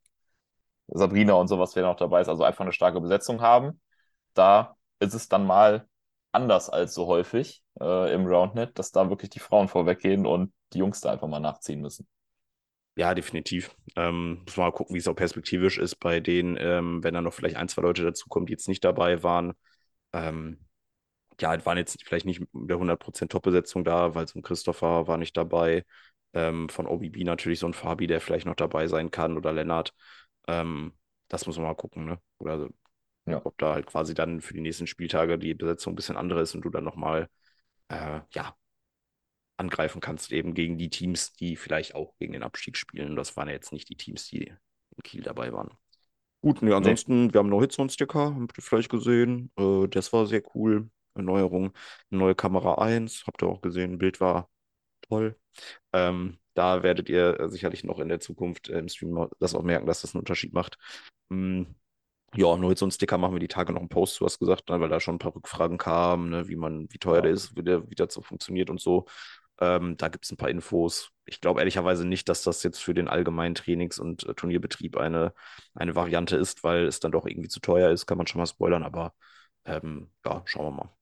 Sabrina 0.89 1.35
und 1.35 1.49
sowas, 1.49 1.75
wer 1.77 1.83
noch 1.83 1.97
dabei 1.97 2.21
ist, 2.21 2.29
also 2.29 2.45
einfach 2.45 2.63
eine 2.63 2.73
starke 2.73 3.01
Besetzung 3.01 3.41
haben. 3.41 3.81
Da 4.35 4.77
ist 5.01 5.15
es 5.15 5.29
dann 5.29 5.47
mal 5.47 5.89
anders 6.33 6.71
als 6.71 6.95
so 6.95 7.07
häufig 7.07 7.63
äh, 7.81 8.13
im 8.15 8.27
Roundnet, 8.27 8.79
dass 8.79 8.93
da 8.93 9.09
wirklich 9.11 9.31
die 9.31 9.41
Frauen 9.41 9.69
vorweggehen 9.69 10.27
und 10.27 10.53
die 10.73 10.79
Jungs 10.79 11.01
da 11.01 11.11
einfach 11.11 11.29
mal 11.29 11.41
nachziehen 11.41 11.81
müssen. 11.81 12.07
Ja, 12.95 13.15
definitiv. 13.15 13.75
Ähm, 13.95 14.43
muss 14.45 14.57
mal 14.57 14.73
gucken, 14.73 14.95
wie 14.95 15.01
es 15.01 15.09
auch 15.09 15.15
perspektivisch 15.15 15.79
ist 15.79 15.97
bei 15.97 16.21
denen, 16.21 16.57
ähm, 16.59 17.05
wenn 17.05 17.13
da 17.13 17.21
noch 17.21 17.35
vielleicht 17.35 17.57
ein, 17.57 17.69
zwei 17.69 17.83
Leute 17.83 18.05
dazukommen, 18.05 18.47
die 18.47 18.53
jetzt 18.53 18.69
nicht 18.69 18.85
dabei 18.85 19.23
waren. 19.23 19.53
Ähm, 20.15 20.66
ja, 21.41 21.65
waren 21.67 21.79
jetzt 21.79 22.03
vielleicht 22.05 22.27
nicht 22.27 22.41
mit 22.41 22.71
der 22.71 22.79
100% 22.79 23.29
Top-Besetzung 23.29 23.85
da, 23.85 24.15
weil 24.15 24.27
so 24.27 24.39
ein 24.39 24.43
Christopher 24.43 25.07
war 25.07 25.19
nicht 25.19 25.37
dabei. 25.37 25.85
Ähm, 26.33 26.69
von 26.69 26.87
OBB 26.87 27.25
natürlich 27.25 27.59
so 27.61 27.67
ein 27.67 27.75
Fabi, 27.75 28.07
der 28.07 28.21
vielleicht 28.21 28.47
noch 28.47 28.55
dabei 28.57 28.89
sein 28.89 29.11
kann 29.11 29.37
oder 29.37 29.53
Lennart. 29.53 29.95
Ähm, 30.49 30.93
das 31.29 31.47
muss 31.47 31.57
man 31.57 31.67
mal 31.67 31.75
gucken, 31.75 32.05
ne? 32.05 32.21
Oder 32.39 32.69
ja. 33.27 33.45
ob 33.45 33.59
da 33.59 33.75
halt 33.75 33.87
quasi 33.87 34.15
dann 34.15 34.41
für 34.41 34.55
die 34.55 34.61
nächsten 34.61 34.87
Spieltage 34.87 35.39
die 35.39 35.55
Besetzung 35.55 35.93
ein 35.93 35.97
bisschen 35.97 36.17
andere 36.17 36.43
ist 36.43 36.55
und 36.55 36.63
du 36.63 36.71
dann 36.71 36.85
nochmal, 36.85 37.29
äh, 37.89 38.21
ja, 38.31 38.55
angreifen 39.57 40.01
kannst, 40.01 40.33
eben 40.33 40.55
gegen 40.55 40.79
die 40.79 40.91
Teams, 40.91 41.33
die 41.33 41.57
vielleicht 41.57 41.95
auch 41.95 42.15
gegen 42.19 42.33
den 42.33 42.43
Abstieg 42.43 42.77
spielen. 42.77 43.17
Das 43.17 43.37
waren 43.37 43.49
ja 43.49 43.55
jetzt 43.55 43.73
nicht 43.73 43.89
die 43.89 43.97
Teams, 43.97 44.29
die 44.29 44.49
in 44.49 45.03
Kiel 45.03 45.23
dabei 45.23 45.53
waren. 45.53 45.71
Gut, 46.43 46.63
ne, 46.63 46.75
ansonsten, 46.77 47.27
nee. 47.27 47.33
wir 47.33 47.39
haben 47.39 47.49
noch 47.49 47.61
Hitzone-Sticker, 47.61 48.37
habt 48.39 48.59
ihr 48.59 48.63
vielleicht 48.63 48.91
gesehen. 48.91 49.51
Äh, 49.57 49.89
das 49.89 50.13
war 50.13 50.27
sehr 50.27 50.43
cool. 50.55 50.91
Erneuerung, 51.17 51.73
neue 52.11 52.35
Kamera 52.35 52.77
1, 52.77 53.25
habt 53.27 53.43
ihr 53.43 53.49
auch 53.49 53.61
gesehen, 53.63 53.99
Bild 53.99 54.21
war 54.21 54.49
toll. 55.09 55.37
Ähm, 55.93 56.39
da 56.55 56.83
werdet 56.83 57.09
ihr 57.09 57.49
sicherlich 57.51 57.85
noch 57.85 57.99
in 58.01 58.09
der 58.09 58.21
Zukunft 58.21 58.69
äh, 58.69 58.79
im 58.79 58.89
Stream 58.89 59.29
das 59.39 59.55
auch 59.55 59.63
merken, 59.63 59.87
dass 59.87 60.03
das 60.03 60.15
einen 60.15 60.21
Unterschied 60.21 60.53
macht. 60.53 60.79
Hm, 61.31 61.75
ja, 62.35 62.57
nur 62.57 62.71
jetzt 62.71 62.81
so 62.81 62.87
ein 62.87 62.91
Sticker 62.91 63.19
machen 63.19 63.35
wir 63.35 63.41
die 63.41 63.49
Tage 63.49 63.73
noch 63.73 63.81
einen 63.81 63.89
Post, 63.89 64.21
du 64.21 64.25
hast 64.25 64.39
gesagt, 64.39 64.69
ne, 64.69 64.81
weil 64.81 64.89
da 64.89 65.01
schon 65.01 65.17
ein 65.17 65.19
paar 65.19 65.35
Rückfragen 65.35 65.79
kamen, 65.79 66.31
ne, 66.31 66.49
wie 66.49 66.57
man, 66.57 66.87
wie 66.91 66.99
teuer 66.99 67.17
ja. 67.17 67.23
der 67.23 67.31
ist, 67.33 67.57
wie 67.57 67.63
der, 67.63 67.89
wie 67.91 67.95
das 67.95 68.13
so 68.15 68.23
funktioniert 68.23 68.71
und 68.71 68.81
so. 68.81 69.07
Ähm, 69.61 69.97
da 69.97 70.09
gibt 70.09 70.25
es 70.27 70.33
ein 70.33 70.37
paar 70.37 70.51
Infos. 70.51 71.11
Ich 71.25 71.41
glaube 71.41 71.61
ehrlicherweise 71.61 72.07
nicht, 72.07 72.29
dass 72.29 72.43
das 72.43 72.63
jetzt 72.63 72.83
für 72.83 72.95
den 72.95 73.09
allgemeinen 73.09 73.55
Trainings- 73.55 73.99
und 73.99 74.25
äh, 74.29 74.35
Turnierbetrieb 74.35 74.97
eine, 74.99 75.33
eine 75.75 75.95
Variante 75.95 76.37
ist, 76.37 76.63
weil 76.65 76.87
es 76.87 77.01
dann 77.01 77.13
doch 77.13 77.27
irgendwie 77.27 77.49
zu 77.49 77.61
teuer 77.61 77.91
ist, 77.91 78.07
kann 78.07 78.19
man 78.19 78.27
schon 78.27 78.41
mal 78.41 78.47
spoilern, 78.47 78.83
aber 78.85 79.15
ähm, 79.65 80.11
ja, 80.25 80.43
schauen 80.47 80.67
wir 80.67 80.85
mal 80.85 80.96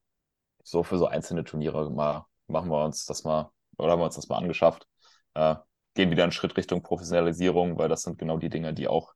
so 0.65 0.83
für 0.83 0.99
so 0.99 1.07
einzelne 1.07 1.45
Turniere 1.45 1.91
mal 1.91 2.27
machen 2.49 2.71
wir 2.71 2.85
uns 2.85 3.07
das 3.07 3.25
mal 3.25 3.51
oder 3.79 3.93
haben 3.93 4.01
wir 4.01 4.07
uns 4.07 4.17
das 4.17 4.29
mal 4.29 4.39
angeschafft. 4.39 4.87
Äh, 5.35 5.57
gehen 5.95 6.11
wieder 6.11 6.25
einen 6.25 6.33
Schritt 6.33 6.57
Richtung 6.57 6.83
Professionalisierung, 6.83 7.79
weil 7.79 7.89
das 7.89 8.03
sind 8.03 8.19
genau 8.19 8.39
die 8.39 8.49
Dinge, 8.49 8.75
die 8.75 8.89
auch 8.89 9.15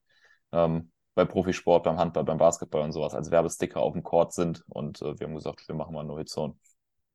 ähm, 0.53 0.93
bei 1.15 1.25
Profisport, 1.25 1.83
beim 1.83 1.99
Handball, 1.99 2.25
beim 2.25 2.39
Basketball 2.39 2.83
und 2.83 2.93
sowas 2.93 3.15
als 3.15 3.31
Werbesticker 3.31 3.81
auf 3.81 3.93
dem 3.93 4.05
Court 4.05 4.33
sind. 4.33 4.65
Und 4.69 5.03
äh, 5.03 5.19
wir 5.19 5.27
haben 5.27 5.35
gesagt, 5.35 5.67
wir 5.67 5.75
machen 5.75 5.93
mal 5.93 6.03
eine 6.03 6.13
Horizont. 6.13 6.57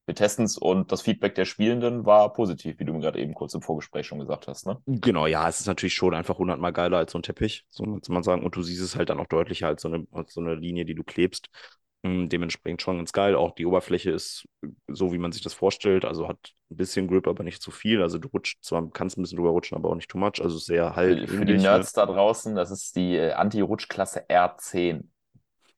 Wir 0.05 0.15
testen 0.15 0.43
es 0.43 0.57
und 0.57 0.91
das 0.91 1.01
Feedback 1.01 1.33
der 1.35 1.45
Spielenden 1.45 2.05
war 2.05 2.33
positiv, 2.33 2.77
wie 2.77 2.83
du 2.83 2.91
mir 2.91 2.99
gerade 2.99 3.19
eben 3.19 3.33
kurz 3.33 3.53
im 3.53 3.61
Vorgespräch 3.61 4.05
schon 4.05 4.19
gesagt 4.19 4.49
hast. 4.49 4.67
Ne? 4.67 4.77
Genau, 4.85 5.27
ja, 5.27 5.47
es 5.47 5.61
ist 5.61 5.67
natürlich 5.67 5.93
schon 5.93 6.13
einfach 6.13 6.37
hundertmal 6.37 6.73
geiler 6.73 6.97
als 6.97 7.13
so 7.13 7.19
ein 7.19 7.23
Teppich, 7.23 7.65
so 7.69 7.85
muss 7.85 8.09
man 8.09 8.23
sagen. 8.23 8.43
Und 8.43 8.53
du 8.57 8.61
siehst 8.61 8.81
es 8.81 8.97
halt 8.97 9.09
dann 9.09 9.21
auch 9.21 9.27
deutlicher 9.27 9.67
als 9.67 9.81
so 9.81 9.87
eine, 9.87 10.05
als 10.11 10.33
so 10.33 10.41
eine 10.41 10.55
Linie, 10.55 10.83
die 10.83 10.95
du 10.95 11.05
klebst. 11.05 11.49
Hm, 12.05 12.27
dementsprechend 12.27 12.81
schon 12.81 12.97
ganz 12.97 13.13
geil. 13.13 13.35
Auch 13.35 13.51
die 13.55 13.65
Oberfläche 13.65 14.11
ist 14.11 14.45
so, 14.89 15.13
wie 15.13 15.17
man 15.17 15.31
sich 15.31 15.41
das 15.41 15.53
vorstellt. 15.53 16.03
Also 16.03 16.27
hat 16.27 16.51
ein 16.69 16.75
bisschen 16.75 17.07
Grip, 17.07 17.27
aber 17.27 17.43
nicht 17.43 17.61
zu 17.61 17.71
viel. 17.71 18.01
Also 18.01 18.17
du 18.17 18.27
rutscht 18.27 18.61
zwar, 18.61 18.89
kannst 18.91 19.17
ein 19.17 19.21
bisschen 19.21 19.37
drüber 19.37 19.51
rutschen, 19.51 19.77
aber 19.77 19.89
auch 19.89 19.95
nicht 19.95 20.09
too 20.09 20.17
much. 20.17 20.41
Also 20.41 20.57
sehr 20.57 20.97
halt. 20.97 21.29
Für, 21.29 21.37
für 21.37 21.45
die 21.45 21.57
Nerds 21.57 21.93
da 21.93 22.05
draußen, 22.05 22.55
das 22.55 22.71
ist 22.71 22.97
die 22.97 23.15
äh, 23.15 23.31
Anti-Rutschklasse 23.31 24.29
R10. 24.29 25.03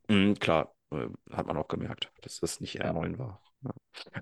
Mhm, 0.08 0.34
klar, 0.40 0.74
äh, 0.92 1.08
hat 1.32 1.46
man 1.46 1.58
auch 1.58 1.68
gemerkt, 1.68 2.12
dass 2.22 2.40
das 2.40 2.60
nicht 2.60 2.82
R9 2.82 3.12
ja. 3.12 3.20
war. 3.20 3.42
Ja. 3.64 3.72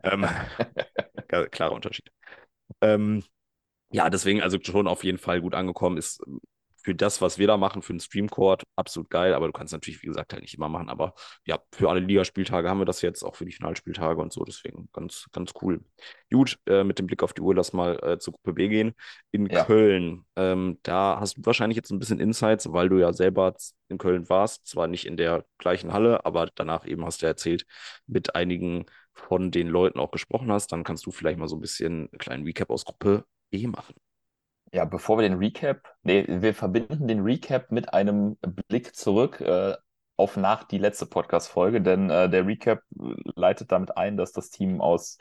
Ähm, 0.03 0.25
klarer 1.51 1.71
Unterschied. 1.71 2.11
Ähm, 2.81 3.23
ja, 3.91 4.09
deswegen 4.09 4.41
also 4.41 4.57
schon 4.61 4.87
auf 4.87 5.05
jeden 5.05 5.19
Fall 5.19 5.39
gut 5.39 5.53
angekommen. 5.53 5.97
Ist 5.97 6.21
für 6.83 6.93
das, 6.93 7.21
was 7.21 7.37
wir 7.37 7.47
da 7.47 7.57
machen, 7.57 7.81
für 7.81 7.93
den 7.93 8.01
Streamcourt, 8.01 8.63
absolut 8.75 9.09
geil. 9.09 9.33
Aber 9.33 9.47
du 9.47 9.53
kannst 9.53 9.71
natürlich, 9.71 10.03
wie 10.03 10.07
gesagt, 10.07 10.33
halt 10.33 10.41
nicht 10.41 10.53
immer 10.53 10.69
machen. 10.69 10.89
Aber 10.89 11.13
ja, 11.45 11.59
für 11.73 11.89
alle 11.89 12.01
Ligaspieltage 12.01 12.69
haben 12.69 12.79
wir 12.79 12.85
das 12.85 13.01
jetzt, 13.01 13.23
auch 13.23 13.35
für 13.35 13.45
die 13.45 13.53
Finalspieltage 13.53 14.21
und 14.21 14.33
so. 14.33 14.43
Deswegen 14.43 14.89
ganz, 14.91 15.27
ganz 15.31 15.53
cool. 15.61 15.81
Gut, 16.31 16.59
äh, 16.67 16.83
mit 16.83 16.99
dem 16.99 17.07
Blick 17.07 17.23
auf 17.23 17.33
die 17.33 17.41
Uhr, 17.41 17.55
lass 17.55 17.73
mal 17.73 17.97
äh, 18.03 18.19
zur 18.19 18.33
Gruppe 18.33 18.53
B 18.53 18.67
gehen. 18.67 18.93
In 19.31 19.47
ja. 19.47 19.63
Köln, 19.63 20.25
ähm, 20.35 20.79
da 20.83 21.17
hast 21.19 21.37
du 21.37 21.45
wahrscheinlich 21.45 21.77
jetzt 21.77 21.91
ein 21.91 21.99
bisschen 21.99 22.19
Insights, 22.19 22.71
weil 22.73 22.89
du 22.89 22.97
ja 22.99 23.13
selber 23.13 23.55
in 23.87 23.97
Köln 23.97 24.29
warst. 24.29 24.67
Zwar 24.67 24.87
nicht 24.87 25.05
in 25.05 25.15
der 25.15 25.45
gleichen 25.57 25.93
Halle, 25.93 26.25
aber 26.25 26.49
danach 26.53 26.85
eben 26.85 27.05
hast 27.05 27.21
du 27.21 27.25
erzählt, 27.27 27.65
mit 28.07 28.35
einigen 28.35 28.85
von 29.13 29.51
den 29.51 29.67
Leuten 29.67 29.99
auch 29.99 30.11
gesprochen 30.11 30.51
hast. 30.51 30.71
Dann 30.71 30.83
kannst 30.83 31.05
du 31.05 31.11
vielleicht 31.11 31.39
mal 31.39 31.47
so 31.47 31.55
ein 31.55 31.61
bisschen 31.61 32.09
einen 32.11 32.19
kleinen 32.19 32.43
Recap 32.43 32.69
aus 32.69 32.83
Gruppe 32.83 33.25
B 33.51 33.67
machen. 33.67 33.95
Ja, 34.73 34.85
bevor 34.85 35.19
wir 35.19 35.29
den 35.29 35.37
Recap, 35.37 35.83
nee, 36.01 36.25
wir 36.27 36.55
verbinden 36.55 37.07
den 37.07 37.19
Recap 37.21 37.71
mit 37.71 37.93
einem 37.93 38.37
Blick 38.67 38.95
zurück 38.95 39.39
äh, 39.39 39.75
auf 40.15 40.35
nach 40.35 40.63
die 40.63 40.79
letzte 40.79 41.05
Podcast-Folge, 41.05 41.79
denn 41.79 42.09
äh, 42.09 42.27
der 42.27 42.47
Recap 42.47 42.81
leitet 43.35 43.71
damit 43.71 43.95
ein, 43.97 44.17
dass 44.17 44.31
das 44.31 44.49
Team 44.49 44.81
aus 44.81 45.19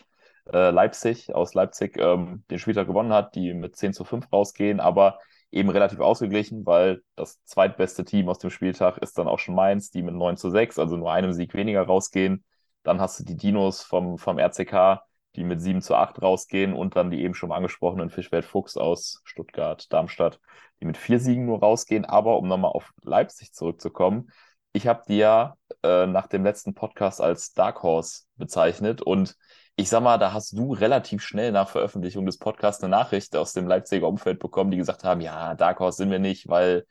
äh, 0.50 0.70
Leipzig, 0.70 1.34
aus 1.34 1.52
Leipzig 1.52 1.98
ähm, 1.98 2.44
den 2.50 2.58
Spieltag 2.58 2.86
gewonnen 2.86 3.12
hat, 3.12 3.34
die 3.34 3.52
mit 3.52 3.76
10 3.76 3.92
zu 3.92 4.04
5 4.04 4.32
rausgehen, 4.32 4.80
aber 4.80 5.18
eben 5.50 5.68
relativ 5.68 6.00
ausgeglichen, 6.00 6.64
weil 6.64 7.02
das 7.14 7.44
zweitbeste 7.44 8.06
Team 8.06 8.30
aus 8.30 8.38
dem 8.38 8.48
Spieltag 8.48 8.96
ist 8.98 9.18
dann 9.18 9.28
auch 9.28 9.38
schon 9.38 9.54
Mainz, 9.54 9.90
die 9.90 10.02
mit 10.02 10.14
9 10.14 10.38
zu 10.38 10.48
6, 10.48 10.78
also 10.78 10.96
nur 10.96 11.12
einem 11.12 11.34
Sieg 11.34 11.52
weniger 11.52 11.82
rausgehen. 11.82 12.42
Dann 12.84 13.02
hast 13.02 13.20
du 13.20 13.24
die 13.24 13.36
Dinos 13.36 13.82
vom, 13.82 14.16
vom 14.16 14.38
RCK, 14.38 15.02
die 15.36 15.44
mit 15.44 15.60
7 15.60 15.80
zu 15.82 15.94
8 15.94 16.20
rausgehen 16.22 16.74
und 16.74 16.96
dann 16.96 17.10
die 17.10 17.22
eben 17.22 17.34
schon 17.34 17.52
angesprochenen 17.52 18.10
Fischwelt 18.10 18.44
Fuchs 18.44 18.76
aus 18.76 19.20
Stuttgart, 19.24 19.92
Darmstadt, 19.92 20.40
die 20.80 20.86
mit 20.86 20.96
vier 20.96 21.18
Siegen 21.18 21.46
nur 21.46 21.60
rausgehen. 21.60 22.04
Aber 22.04 22.38
um 22.38 22.48
nochmal 22.48 22.72
auf 22.72 22.92
Leipzig 23.02 23.52
zurückzukommen, 23.52 24.30
ich 24.72 24.86
habe 24.86 25.02
die 25.08 25.18
ja 25.18 25.56
äh, 25.82 26.06
nach 26.06 26.26
dem 26.26 26.44
letzten 26.44 26.74
Podcast 26.74 27.20
als 27.20 27.52
Dark 27.52 27.82
Horse 27.82 28.22
bezeichnet 28.36 29.02
und 29.02 29.36
ich 29.76 29.88
sag 29.88 30.02
mal, 30.02 30.18
da 30.18 30.32
hast 30.32 30.52
du 30.52 30.74
relativ 30.74 31.22
schnell 31.22 31.50
nach 31.50 31.68
Veröffentlichung 31.68 32.26
des 32.26 32.38
Podcasts 32.38 32.82
eine 32.82 32.90
Nachricht 32.90 33.34
aus 33.36 33.52
dem 33.52 33.66
Leipziger 33.66 34.06
Umfeld 34.06 34.38
bekommen, 34.38 34.70
die 34.70 34.76
gesagt 34.76 35.02
haben, 35.04 35.20
ja, 35.20 35.54
Dark 35.54 35.80
Horse 35.80 35.96
sind 35.98 36.10
wir 36.10 36.18
nicht, 36.18 36.48
weil 36.48 36.84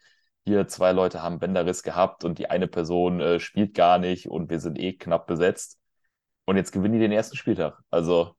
hier 0.46 0.68
zwei 0.68 0.92
Leute 0.92 1.22
haben 1.22 1.40
Bänderriss 1.40 1.84
gehabt 1.84 2.24
und 2.24 2.40
die 2.40 2.50
eine 2.50 2.68
Person 2.68 3.22
äh, 3.22 3.40
spielt 3.40 3.76
gar 3.76 4.00
nicht 4.00 4.28
und 4.30 4.50
wir 4.50 4.60
sind 4.60 4.80
eh 4.80 4.94
knapp 4.94 5.28
besetzt. 5.28 5.81
Und 6.52 6.58
jetzt 6.58 6.72
gewinnen 6.72 6.94
die 6.96 7.00
den 7.00 7.12
ersten 7.14 7.38
Spieltag. 7.38 7.80
Also 7.90 8.36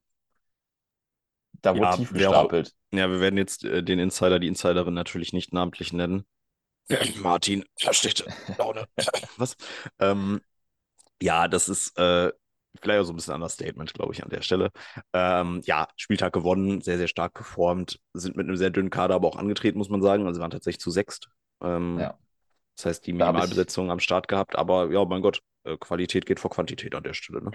da 1.63 1.73
wurde 1.73 1.83
Ja, 1.83 1.97
tief 1.97 2.11
wer 2.13 2.29
auch- 2.31 2.33
gestapelt. 2.49 2.75
Ja, 2.93 3.09
wir 3.11 3.21
werden 3.21 3.39
jetzt 3.39 3.65
äh, 3.65 3.83
den 3.83 3.99
Insider, 3.99 4.39
die 4.39 4.49
Insiderin 4.49 4.95
natürlich 4.95 5.33
nicht 5.33 5.53
namentlich 5.55 5.93
nennen. 5.93 6.25
Martin, 7.23 7.65
da 7.83 7.93
steht 7.93 8.25
Laune. 8.59 8.87
Was? 9.39 9.57
Ähm, 9.99 10.41
ja, 11.23 11.49
das 11.49 11.69
ist 11.69 11.97
äh, 11.99 12.33
vielleicht 12.81 13.01
auch 13.01 13.05
so 13.05 13.13
ein 13.13 13.17
bisschen 13.17 13.35
Understatement, 13.35 13.95
glaube 13.95 14.13
ich, 14.13 14.23
an 14.23 14.29
der 14.31 14.43
Stelle. 14.43 14.71
Ähm, 15.13 15.63
ja, 15.65 15.89
Spieltag 15.97 16.33
gewonnen, 16.33 16.81
sehr, 16.83 16.99
sehr 16.99 17.09
stark 17.09 17.35
geformt, 17.35 17.99
sind 18.13 18.37
mit 18.37 18.47
einem 18.47 18.57
sehr 18.57 18.71
dünnen 18.71 18.91
Kader 18.91 19.15
aber 19.15 19.29
auch 19.29 19.37
angetreten, 19.37 19.79
muss 19.79 19.89
man 19.89 20.03
sagen. 20.03 20.27
Also 20.27 20.41
waren 20.41 20.51
tatsächlich 20.51 20.81
zu 20.81 20.91
sechst. 20.91 21.31
Ähm, 21.63 21.99
Ja. 21.99 22.19
Das 22.77 22.87
heißt, 22.87 23.07
die 23.07 23.13
hab 23.13 23.19
ich- 23.21 23.27
Minimalbesetzung 23.27 23.91
am 23.91 24.01
Start 24.01 24.29
gehabt, 24.29 24.57
aber 24.57 24.91
ja, 24.91 25.05
mein 25.05 25.23
Gott, 25.23 25.43
äh, 25.65 25.77
Qualität 25.77 26.27
geht 26.27 26.41
vor 26.41 26.51
Quantität 26.51 26.95
an 26.95 27.03
der 27.05 27.15
Stelle. 27.15 27.43
Ne? 27.43 27.51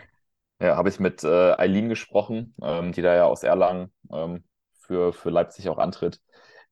Ja, 0.59 0.75
habe 0.75 0.89
ich 0.89 0.99
mit 0.99 1.23
äh, 1.23 1.53
Eileen 1.57 1.87
gesprochen, 1.89 2.55
ähm, 2.63 2.91
die 2.91 3.01
da 3.03 3.15
ja 3.15 3.25
aus 3.25 3.43
Erlangen 3.43 3.93
ähm, 4.11 4.43
für, 4.73 5.13
für 5.13 5.29
Leipzig 5.29 5.69
auch 5.69 5.77
antritt, 5.77 6.19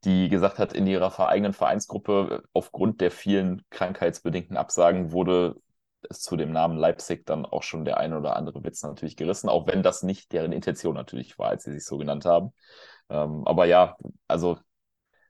die 0.03 0.27
gesagt 0.29 0.57
hat, 0.57 0.73
in 0.73 0.87
ihrer 0.87 1.19
eigenen 1.27 1.53
Vereinsgruppe 1.53 2.41
äh, 2.43 2.47
aufgrund 2.53 2.99
der 3.01 3.11
vielen 3.11 3.63
krankheitsbedingten 3.69 4.57
Absagen 4.57 5.11
wurde 5.11 5.55
es 6.09 6.21
zu 6.21 6.35
dem 6.35 6.51
Namen 6.51 6.77
Leipzig 6.77 7.25
dann 7.27 7.45
auch 7.45 7.61
schon 7.63 7.85
der 7.85 7.97
eine 7.97 8.17
oder 8.17 8.35
andere 8.35 8.63
Witz 8.63 8.81
natürlich 8.83 9.17
gerissen, 9.17 9.49
auch 9.49 9.67
wenn 9.67 9.83
das 9.83 10.01
nicht 10.03 10.31
deren 10.31 10.51
Intention 10.51 10.95
natürlich 10.95 11.37
war, 11.37 11.49
als 11.49 11.63
sie 11.63 11.73
sich 11.73 11.85
so 11.85 11.97
genannt 11.97 12.25
haben. 12.25 12.53
Ähm, 13.09 13.43
aber 13.45 13.65
ja, 13.65 13.97
also 14.27 14.57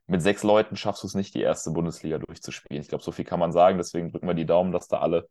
mit 0.06 0.22
sechs 0.22 0.42
Leuten 0.42 0.76
schaffst 0.76 1.02
du 1.02 1.06
es 1.08 1.14
nicht, 1.14 1.34
die 1.34 1.42
erste 1.42 1.70
Bundesliga 1.72 2.18
durchzuspielen. 2.18 2.82
Ich 2.82 2.88
glaube, 2.88 3.04
so 3.04 3.12
viel 3.12 3.24
kann 3.24 3.40
man 3.40 3.52
sagen. 3.52 3.78
Deswegen 3.78 4.10
drücken 4.12 4.26
wir 4.28 4.34
die 4.34 4.46
Daumen, 4.46 4.72
dass 4.72 4.88
da 4.88 5.00
alle, 5.00 5.28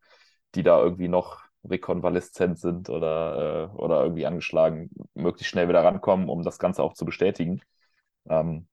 die 0.55 0.63
da 0.63 0.79
irgendwie 0.81 1.07
noch 1.07 1.41
rekonvaleszent 1.69 2.59
sind 2.59 2.89
oder, 2.89 3.71
äh, 3.73 3.75
oder 3.77 4.03
irgendwie 4.03 4.25
angeschlagen, 4.25 4.89
möglichst 5.13 5.51
schnell 5.51 5.69
wieder 5.69 5.83
rankommen, 5.83 6.29
um 6.29 6.43
das 6.43 6.59
Ganze 6.59 6.83
auch 6.83 6.93
zu 6.93 7.05
bestätigen. 7.05 7.61
Ähm, 8.29 8.67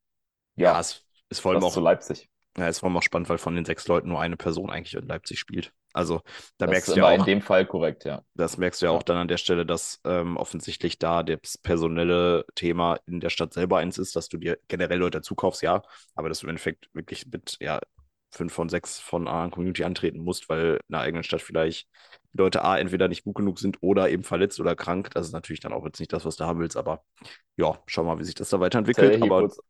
ja, 0.56 0.80
es 0.80 1.04
ist 1.28 1.40
vor 1.40 1.52
allem 1.52 1.64
auch 1.64 1.72
zu 1.72 1.80
Leipzig. 1.80 2.28
Ja, 2.58 2.68
ist 2.68 2.80
vor 2.80 2.88
allem 2.88 2.96
auch 2.98 3.02
spannend, 3.02 3.28
weil 3.30 3.38
von 3.38 3.54
den 3.56 3.64
sechs 3.66 3.88
Leuten 3.88 4.08
nur 4.10 4.20
eine 4.20 4.36
Person 4.36 4.70
eigentlich 4.70 4.94
in 4.94 5.08
Leipzig 5.08 5.38
spielt. 5.40 5.72
Also 5.94 6.22
da 6.58 6.66
Das 6.66 6.68
merkst 6.68 6.88
ist 6.88 6.94
du 6.96 6.96
ja 6.96 7.04
immer 7.04 7.14
in 7.14 7.24
auch, 7.24 7.24
dem 7.24 7.40
Fall 7.40 7.66
korrekt, 7.66 8.04
ja. 8.04 8.24
das 8.34 8.56
merkst 8.56 8.80
du 8.82 8.86
ja 8.86 8.92
Ja. 8.92 8.98
auch 8.98 9.02
dann 9.02 9.18
an 9.18 9.28
der 9.28 9.36
Stelle, 9.36 9.66
dass 9.66 10.00
ähm, 10.04 10.36
offensichtlich 10.38 10.98
da 10.98 11.22
das 11.22 11.58
personelle 11.58 12.44
Thema 12.54 12.98
in 13.06 13.20
der 13.20 13.30
Stadt 13.30 13.52
selber 13.52 13.78
eins 13.78 13.98
ist, 13.98 14.16
dass 14.16 14.28
du 14.28 14.38
dir 14.38 14.58
generell 14.68 14.98
Leute 14.98 15.18
dazu 15.18 15.34
kaufst, 15.34 15.62
ja, 15.62 15.82
aber 16.14 16.28
dass 16.28 16.40
du 16.40 16.46
im 16.46 16.50
Endeffekt 16.50 16.88
wirklich 16.94 17.26
mit 17.26 17.58
ja, 17.60 17.80
fünf 18.30 18.52
von 18.54 18.68
sechs 18.70 18.98
von 19.00 19.28
einer 19.28 19.50
Community 19.50 19.84
antreten 19.84 20.20
musst, 20.20 20.48
weil 20.48 20.74
in 20.88 20.92
der 20.92 21.00
eigenen 21.00 21.24
Stadt 21.24 21.42
vielleicht 21.42 21.88
die 22.32 22.38
Leute 22.38 22.64
A 22.64 22.78
entweder 22.78 23.08
nicht 23.08 23.24
gut 23.24 23.36
genug 23.36 23.58
sind 23.58 23.78
oder 23.82 24.08
eben 24.10 24.24
verletzt 24.24 24.60
oder 24.60 24.74
krank. 24.74 25.10
Das 25.12 25.26
ist 25.26 25.32
natürlich 25.32 25.60
dann 25.60 25.72
auch 25.72 25.84
jetzt 25.84 26.00
nicht 26.00 26.12
das, 26.12 26.24
was 26.24 26.36
du 26.36 26.44
haben 26.44 26.60
willst, 26.60 26.76
aber 26.76 27.04
ja, 27.56 27.78
schau 27.86 28.04
mal, 28.04 28.18
wie 28.18 28.24
sich 28.24 28.34
das 28.34 28.50
da 28.50 28.60
weiterentwickelt. 28.60 29.14
Hier 29.14 29.22
Aber 29.22 29.40
kurz, 29.42 29.60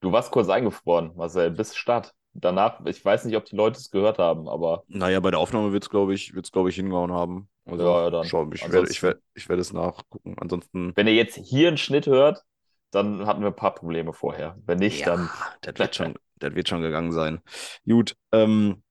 du 0.00 0.12
warst 0.12 0.30
kurz 0.30 0.48
eingefroren, 0.48 1.12
Marcel, 1.16 1.50
bis 1.50 1.76
Start. 1.76 2.14
Danach, 2.38 2.84
ich 2.84 3.02
weiß 3.02 3.24
nicht, 3.24 3.36
ob 3.36 3.46
die 3.46 3.56
Leute 3.56 3.78
es 3.78 3.90
gehört 3.90 4.18
haben, 4.18 4.46
aber 4.48 4.84
Naja, 4.88 5.20
bei 5.20 5.30
der 5.30 5.40
Aufnahme 5.40 5.72
wird 5.72 5.84
es, 5.84 5.90
glaube 5.90 6.12
ich, 6.12 6.34
wird's, 6.34 6.52
glaub 6.52 6.68
ich, 6.68 6.74
hingehauen 6.76 7.12
haben. 7.12 7.48
Also, 7.64 7.84
Ja, 7.84 8.02
ja, 8.04 8.10
dann. 8.10 8.24
schau, 8.24 8.50
ich 8.52 8.70
werde 8.70 8.90
ich 8.90 9.02
werd, 9.02 9.22
ich 9.34 9.48
werd 9.48 9.58
es 9.58 9.72
nachgucken. 9.72 10.36
Ansonsten, 10.38 10.92
wenn 10.94 11.06
ihr 11.06 11.14
jetzt 11.14 11.36
hier 11.36 11.68
einen 11.68 11.78
Schnitt 11.78 12.06
hört, 12.06 12.44
dann 12.90 13.26
hatten 13.26 13.40
wir 13.40 13.48
ein 13.48 13.56
paar 13.56 13.74
Probleme 13.74 14.12
vorher. 14.12 14.56
Wenn 14.66 14.78
nicht, 14.78 15.00
ja, 15.00 15.16
dann 15.16 15.30
das 15.62 15.78
wird 15.78 15.96
schon, 15.96 16.14
das 16.36 16.54
wird 16.54 16.68
schon 16.68 16.82
gegangen 16.82 17.12
sein. 17.12 17.40
Gut, 17.86 18.16
ähm, 18.32 18.82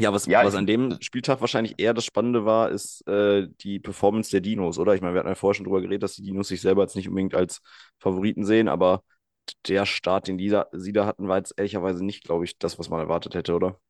ja, 0.00 0.12
was, 0.12 0.26
Ja, 0.26 0.44
was 0.44 0.54
an 0.54 0.66
dem 0.66 0.96
Spieltag 1.00 1.40
wahrscheinlich 1.40 1.74
eher 1.78 1.94
das 1.94 2.04
Spannende 2.04 2.44
war, 2.44 2.70
ist 2.70 3.06
äh, 3.08 3.48
die 3.60 3.78
Performance 3.80 4.30
der 4.30 4.40
Dinos, 4.40 4.78
oder? 4.78 4.94
Ich 4.94 5.00
meine, 5.00 5.14
wir 5.14 5.20
hatten 5.20 5.28
ja 5.28 5.34
vorher 5.34 5.54
schon 5.54 5.64
drüber 5.64 5.80
geredet, 5.80 6.02
dass 6.02 6.14
die 6.14 6.22
Dinos 6.22 6.48
sich 6.48 6.60
selber 6.60 6.82
jetzt 6.82 6.96
nicht 6.96 7.08
unbedingt 7.08 7.34
als 7.34 7.60
Favoriten 7.98 8.44
sehen, 8.44 8.68
aber 8.68 9.02
der 9.66 9.86
Start, 9.86 10.28
den 10.28 10.38
die 10.38 10.48
da, 10.50 10.66
sie 10.72 10.92
da 10.92 11.06
hatten, 11.06 11.28
war 11.28 11.38
jetzt 11.38 11.54
ehrlicherweise 11.58 12.04
nicht, 12.04 12.24
glaube 12.24 12.44
ich, 12.44 12.58
das, 12.58 12.78
was 12.78 12.88
man 12.90 13.00
erwartet 13.00 13.34
hätte, 13.34 13.54
oder? 13.54 13.80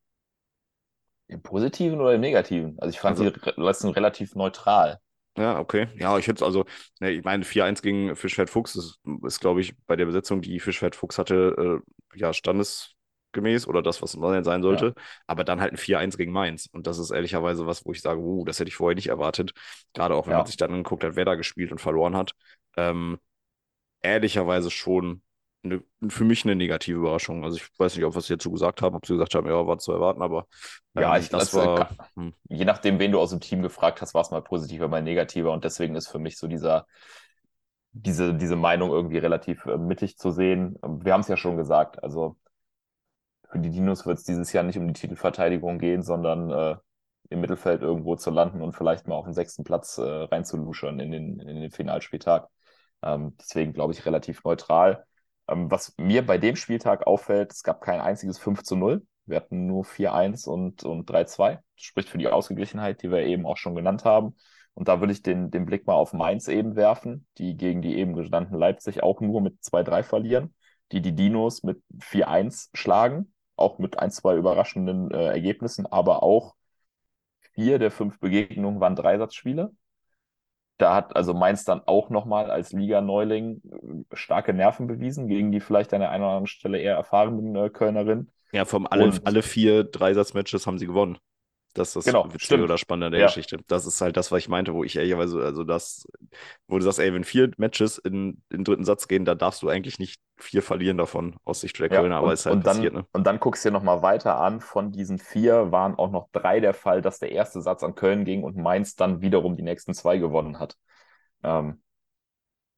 im 1.27 1.42
Positiven 1.42 2.01
oder 2.01 2.14
im 2.14 2.21
Negativen. 2.21 2.79
Also 2.79 2.90
ich 2.90 3.01
fand 3.01 3.18
Also- 3.18 3.31
re- 3.31 3.55
letzten 3.57 3.88
relativ 3.90 4.35
neutral. 4.35 4.99
Ja, 5.37 5.61
okay. 5.61 5.87
Ja, 5.97 6.18
ich 6.18 6.27
hätte 6.27 6.44
also, 6.44 6.64
ne, 7.01 7.12
ich 7.12 7.23
meine, 7.25 7.44
4-1 7.44 7.81
gegen 7.81 8.16
Fischfeld 8.16 8.51
Fuchs 8.51 8.75
ist, 8.75 8.99
ist 9.25 9.38
glaube 9.38 9.61
ich, 9.61 9.75
bei 9.87 9.94
der 9.94 10.07
Besetzung, 10.07 10.40
die 10.40 10.59
Fischfeld 10.59 10.97
Fuchs 10.97 11.16
hatte, 11.16 11.83
äh, 12.14 12.18
ja, 12.18 12.33
standesgemäß 13.33 13.67
oder 13.69 13.83
das, 13.83 14.03
was 14.03 14.14
es 14.14 14.45
sein 14.45 14.62
sollte. 14.62 14.95
Aber 15.27 15.45
dann 15.45 15.61
halt 15.61 15.73
ein 15.73 15.77
4-1 15.77 16.17
gegen 16.17 16.33
Mainz. 16.33 16.67
Und 16.73 16.87
das 16.87 16.99
ist 16.99 17.11
ehrlicherweise 17.11 17.67
was, 17.67 17.85
wo 17.85 17.93
ich 17.93 18.01
sage, 18.03 18.21
uh, 18.21 18.45
das 18.45 18.59
hätte 18.59 18.69
ich 18.69 18.77
vorher 18.77 18.95
nicht 18.97 19.09
erwartet. 19.09 19.53
Gerade 19.95 20.14
auch, 20.14 20.27
wenn 20.27 20.35
Ja. 20.35 20.37
man 20.37 20.47
sich 20.47 20.57
dann 20.57 20.73
anguckt 20.73 21.05
hat, 21.05 21.17
wer 21.17 21.25
da 21.25 21.35
gespielt 21.35 21.73
und 21.73 21.81
verloren 21.81 22.17
hat. 22.17 22.33
Ähm, 22.77 23.19
ehrlicherweise 24.03 24.71
schon 24.71 25.23
eine, 25.64 25.83
für 26.09 26.25
mich 26.25 26.45
eine 26.45 26.57
negative 26.57 26.99
Überraschung. 26.99 27.45
Also 27.45 27.57
ich 27.59 27.69
weiß 27.79 27.97
nicht, 27.97 28.05
ob 28.05 28.14
wir 28.14 28.21
es 28.21 28.27
hierzu 28.29 28.53
gesagt 28.53 28.83
haben, 28.83 28.97
ob 28.97 29.07
sie 29.07 29.14
gesagt 29.14 29.35
haben, 29.35 29.49
ja, 29.49 29.67
war 29.67 29.79
zu 29.79 29.93
erwarten, 29.93 30.23
aber 30.23 30.47
Ja, 30.95 31.17
ähm, 31.17 31.17
ich- 31.17 31.31
das 31.31 31.53
das, 31.53 31.57
äh, 31.57 31.85
war. 31.85 31.97
hm. 32.17 32.35
Je 32.49 32.64
nachdem, 32.64 32.99
wen 32.99 33.12
du 33.12 33.21
aus 33.21 33.31
dem 33.31 33.41
Team 33.41 33.62
gefragt 33.62 34.01
hast, 34.01 34.14
war 34.14 34.23
es 34.23 34.31
mal 34.31 34.43
positiver, 34.43 34.88
mal 34.88 35.03
negativer. 35.03 35.53
Und 35.53 35.64
deswegen 35.64 35.95
ist 35.97 36.09
für 36.09 36.19
mich 36.19 36.38
so 36.38 36.47
dieser, 36.49 36.87
diese, 37.93 38.35
diese 38.35 38.57
Meinung 38.57 38.91
irgendwie 38.91 39.19
relativ 39.19 39.67
äh, 39.67 39.77
mittig 39.79 40.19
zu 40.19 40.31
sehen. 40.31 40.79
Ähm, 40.85 41.05
Wir 41.05 41.12
haben 41.12 41.21
es 41.21 41.29
ja 41.29 41.37
schon 41.37 41.57
gesagt. 41.57 42.03
Also 42.03 42.37
für 43.51 43.59
die 43.59 43.71
Dinos 43.71 44.07
wird 44.07 44.19
es 44.19 44.25
dieses 44.25 44.53
Jahr 44.53 44.65
nicht 44.65 44.79
um 44.79 44.87
die 44.87 44.93
Titelverteidigung 44.93 45.79
gehen, 45.79 46.03
sondern 46.03 46.51
äh, 46.51 46.77
im 47.31 47.41
Mittelfeld 47.41 47.83
irgendwo 47.83 48.17
zu 48.17 48.31
landen 48.31 48.63
und 48.63 48.75
vielleicht 48.75 49.07
mal 49.07 49.17
auf 49.17 49.25
den 49.25 49.35
sechsten 49.35 49.65
Platz 49.65 49.99
äh, 49.99 50.03
reinzuluschern 50.03 50.99
in 51.01 51.11
den, 51.11 51.41
in 51.41 51.61
den 51.61 51.71
Finalspieltag. 51.71 52.49
Ähm, 53.03 53.37
deswegen 53.39 53.73
glaube 53.73 53.93
ich 53.93 54.07
relativ 54.07 54.43
neutral. 54.45 55.05
Ähm, 55.49 55.71
was 55.71 55.95
mir 55.99 56.25
bei 56.25 56.39
dem 56.39 56.57
Spieltag 56.57 57.07
auffällt, 57.07 57.53
es 57.53 57.63
gab 57.63 57.81
kein 57.81 58.01
einziges 58.01 58.39
5 58.39 58.63
zu 58.63 58.77
0. 58.77 59.07
Wir 59.27 59.37
hatten 59.37 59.67
nur 59.67 59.85
4-1 59.85 60.49
und, 60.49 60.85
und 60.85 61.11
3-2. 61.11 61.55
Das 61.55 61.63
spricht 61.77 62.09
für 62.09 62.19
die 62.19 62.29
Ausgeglichenheit, 62.29 63.03
die 63.03 63.11
wir 63.11 63.23
eben 63.23 63.47
auch 63.47 63.57
schon 63.57 63.75
genannt 63.75 64.05
haben. 64.05 64.37
Und 64.75 64.89
da 64.89 65.01
würde 65.01 65.13
ich 65.13 65.23
den, 65.23 65.51
den 65.51 65.67
Blick 65.67 65.87
mal 65.87 65.95
auf 65.95 66.13
Mainz 66.13 66.49
eben 66.49 66.77
werfen, 66.77 67.27
die 67.39 67.57
gegen 67.57 67.83
die 67.83 67.99
eben 67.99 68.15
genannten 68.15 68.55
Leipzig 68.55 69.03
auch 69.03 69.21
nur 69.21 69.41
mit 69.41 69.61
2-3 69.63 70.03
verlieren, 70.03 70.55
die 70.93 71.03
die 71.03 71.15
Dinos 71.15 71.63
mit 71.63 71.83
4-1 72.01 72.71
schlagen, 72.75 73.33
auch 73.59 73.79
mit 73.79 73.99
ein, 73.99 74.11
zwei 74.11 74.37
überraschenden 74.37 75.11
äh, 75.11 75.27
Ergebnissen, 75.27 75.87
aber 75.87 76.23
auch 76.23 76.55
vier 77.55 77.79
der 77.79 77.90
fünf 77.90 78.21
Begegnungen 78.21 78.81
waren 78.81 78.97
Dreisatzspiele. 78.97 79.73
Da 80.77 80.94
hat 80.94 81.16
also 81.16 81.35
Mainz 81.35 81.64
dann 81.64 81.83
auch 81.87 82.09
nochmal 82.09 82.51
als 82.51 82.73
Liga-Neuling 82.73 83.62
äh, 84.12 84.16
starke 84.16 84.53
Nerven 84.55 84.87
bewiesen 84.87 85.27
gegen 85.29 85.51
die 85.51 85.61
vielleicht 85.61 85.92
an 85.92 86.01
der 86.01 86.11
einen 86.11 86.23
oder 86.23 86.33
anderen 86.33 86.47
Stelle 86.47 86.79
eher 86.79 86.94
erfahrenen 86.94 87.57
äh, 87.57 87.68
Kölnerin. 87.71 88.31
Ja, 88.53 88.64
vom 88.64 88.87
alle, 88.87 89.05
Und- 89.05 89.27
alle 89.27 89.42
vier 89.42 89.85
Dreisatzmatches 89.85 90.66
haben 90.66 90.79
sie 90.79 90.87
gewonnen. 90.87 91.18
Das 91.79 91.88
ist 91.88 91.97
das 91.97 92.05
Genau, 92.07 92.25
Witzige 92.25 92.38
stimmt. 92.45 92.64
oder 92.64 92.79
Spannende 92.79 93.07
an 93.07 93.12
der 93.12 93.21
Ja. 93.21 93.27
Geschichte. 93.27 93.59
Das 93.69 93.87
ist 93.87 94.01
halt 94.01 94.17
das, 94.17 94.31
was 94.33 94.41
ich 94.41 94.49
meinte, 94.49 94.75
wo 94.75 94.85
ich 94.85 94.97
ehrlicherweise, 94.97 95.43
also 95.43 95.64
das, 95.64 96.07
wo 96.67 96.79
du 96.79 96.85
sagst, 96.85 96.99
ey, 96.99 97.12
wenn 97.14 97.25
vier 97.25 97.51
Matches 97.57 97.99
in, 97.99 98.43
in 98.51 98.59
den 98.59 98.64
dritten 98.64 98.85
Satz 98.85 99.09
gehen, 99.09 99.25
da 99.25 99.35
darfst 99.35 99.62
du 99.62 99.69
eigentlich 99.69 99.99
nicht 99.99 100.21
vier 100.38 100.62
verlieren 100.62 100.99
davon 100.99 101.37
aus 101.45 101.61
Sicht 101.61 101.79
der 101.79 101.91
Ja, 101.91 102.01
Kölner, 102.01 102.17
aber 102.17 102.29
und, 102.29 102.33
ist 102.33 102.47
halt 102.47 102.57
und 102.57 102.67
dann, 102.67 102.77
passiert, 102.77 102.95
ne? 102.95 103.07
und 103.12 103.27
dann 103.27 103.41
guckst 103.41 103.64
du 103.64 103.69
dir 103.71 103.73
nochmal 103.73 104.03
weiter 104.03 104.38
an. 104.38 104.61
Von 104.61 104.93
diesen 104.93 105.19
vier 105.19 105.73
waren 105.73 105.95
auch 105.97 106.11
noch 106.11 106.29
drei 106.33 106.61
der 106.61 106.75
Fall, 106.75 107.03
dass 107.03 107.19
der 107.19 107.33
erste 107.33 107.61
Satz 107.62 107.83
an 107.83 107.95
Köln 107.95 108.25
ging 108.25 108.43
und 108.45 108.57
Mainz 108.57 108.95
dann 108.97 109.21
wiederum 109.21 109.57
die 109.57 109.62
nächsten 109.62 109.95
zwei 109.95 110.19
gewonnen 110.19 110.59
hat. 110.59 110.77
Ähm, 111.43 111.83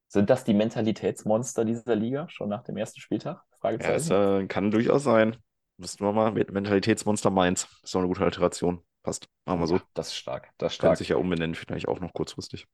sind 0.08 0.28
das 0.28 0.44
die 0.44 0.52
Mentalitätsmonster 0.54 1.64
dieser 1.64 1.96
Liga 1.96 2.28
schon 2.28 2.50
nach 2.50 2.62
dem 2.64 2.76
ersten 2.76 3.00
Spieltag? 3.00 3.42
Ja, 3.78 3.92
Fragezeichen. 3.92 3.94
es 3.94 4.10
äh, 4.10 4.46
kann 4.46 4.70
durchaus 4.70 5.02
sein. 5.04 5.36
Müssten 5.76 6.04
wir 6.04 6.12
mal 6.12 6.32
mit 6.32 6.52
Mentalitätsmonster 6.52 7.30
Mainz. 7.30 7.66
Ist 7.82 7.94
doch 7.94 8.00
eine 8.00 8.08
gute 8.08 8.24
Alteration. 8.24 8.82
Passt. 9.02 9.28
Machen 9.46 9.60
wir 9.60 9.66
so. 9.66 9.80
Das 9.94 10.08
ist 10.08 10.16
stark. 10.16 10.50
Das 10.58 10.72
ist 10.72 10.76
stark. 10.76 10.98
sich 10.98 11.08
ja 11.08 11.16
umbenennen, 11.16 11.54
vielleicht 11.54 11.88
auch 11.88 12.00
noch 12.00 12.12
kurzfristig. 12.12 12.66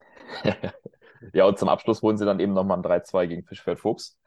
ja, 1.32 1.44
und 1.44 1.58
zum 1.58 1.68
Abschluss 1.68 2.02
holen 2.02 2.18
sie 2.18 2.24
dann 2.24 2.40
eben 2.40 2.52
nochmal 2.52 2.78
ein 2.78 2.82
3-2 2.82 3.28
gegen 3.28 3.44
Fischfeld 3.44 3.78
Fuchs. 3.78 4.18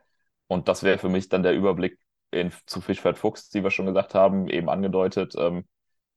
Und 0.47 0.67
das 0.67 0.83
wäre 0.83 0.97
für 0.97 1.09
mich 1.09 1.27
dann 1.27 1.43
der 1.43 1.53
Überblick 1.53 1.99
in, 2.31 2.53
zu 2.65 2.79
Fischfeld 2.79 3.17
Fuchs, 3.17 3.49
die 3.49 3.63
wir 3.63 3.71
schon 3.71 3.85
gesagt 3.85 4.15
haben, 4.15 4.47
eben 4.47 4.69
angedeutet, 4.69 5.35
ähm, 5.37 5.67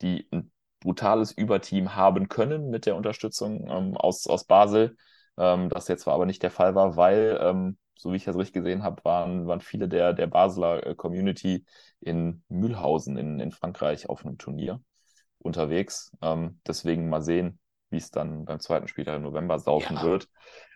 die 0.01 0.27
ein 0.31 0.51
brutales 0.79 1.31
Überteam 1.31 1.95
haben 1.95 2.29
können 2.29 2.69
mit 2.69 2.85
der 2.85 2.95
Unterstützung 2.95 3.69
ähm, 3.69 3.97
aus, 3.97 4.25
aus 4.27 4.45
Basel. 4.45 4.95
Ähm, 5.37 5.69
das 5.69 5.89
jetzt 5.89 6.07
aber 6.07 6.25
nicht 6.25 6.43
der 6.43 6.51
Fall 6.51 6.75
war, 6.75 6.95
weil, 6.95 7.37
ähm, 7.41 7.77
so 7.95 8.11
wie 8.11 8.17
ich 8.17 8.23
das 8.25 8.37
richtig 8.37 8.53
gesehen 8.53 8.83
habe, 8.83 9.03
waren, 9.03 9.47
waren 9.47 9.61
viele 9.61 9.89
der, 9.89 10.13
der 10.13 10.27
Basler 10.27 10.85
äh, 10.85 10.95
Community 10.95 11.65
in 11.99 12.43
Mühlhausen 12.47 13.17
in, 13.17 13.39
in 13.39 13.51
Frankreich 13.51 14.09
auf 14.09 14.25
einem 14.25 14.37
Turnier 14.37 14.81
unterwegs. 15.45 16.11
Ähm, 16.21 16.59
deswegen 16.65 17.09
mal 17.09 17.21
sehen, 17.21 17.59
wie 17.89 17.97
es 17.97 18.11
dann 18.11 18.45
beim 18.45 18.59
zweiten 18.59 18.87
Spieltag 18.87 19.17
im 19.17 19.23
November 19.23 19.59
saufen 19.59 19.97
ja. 19.97 20.03
wird. 20.03 20.27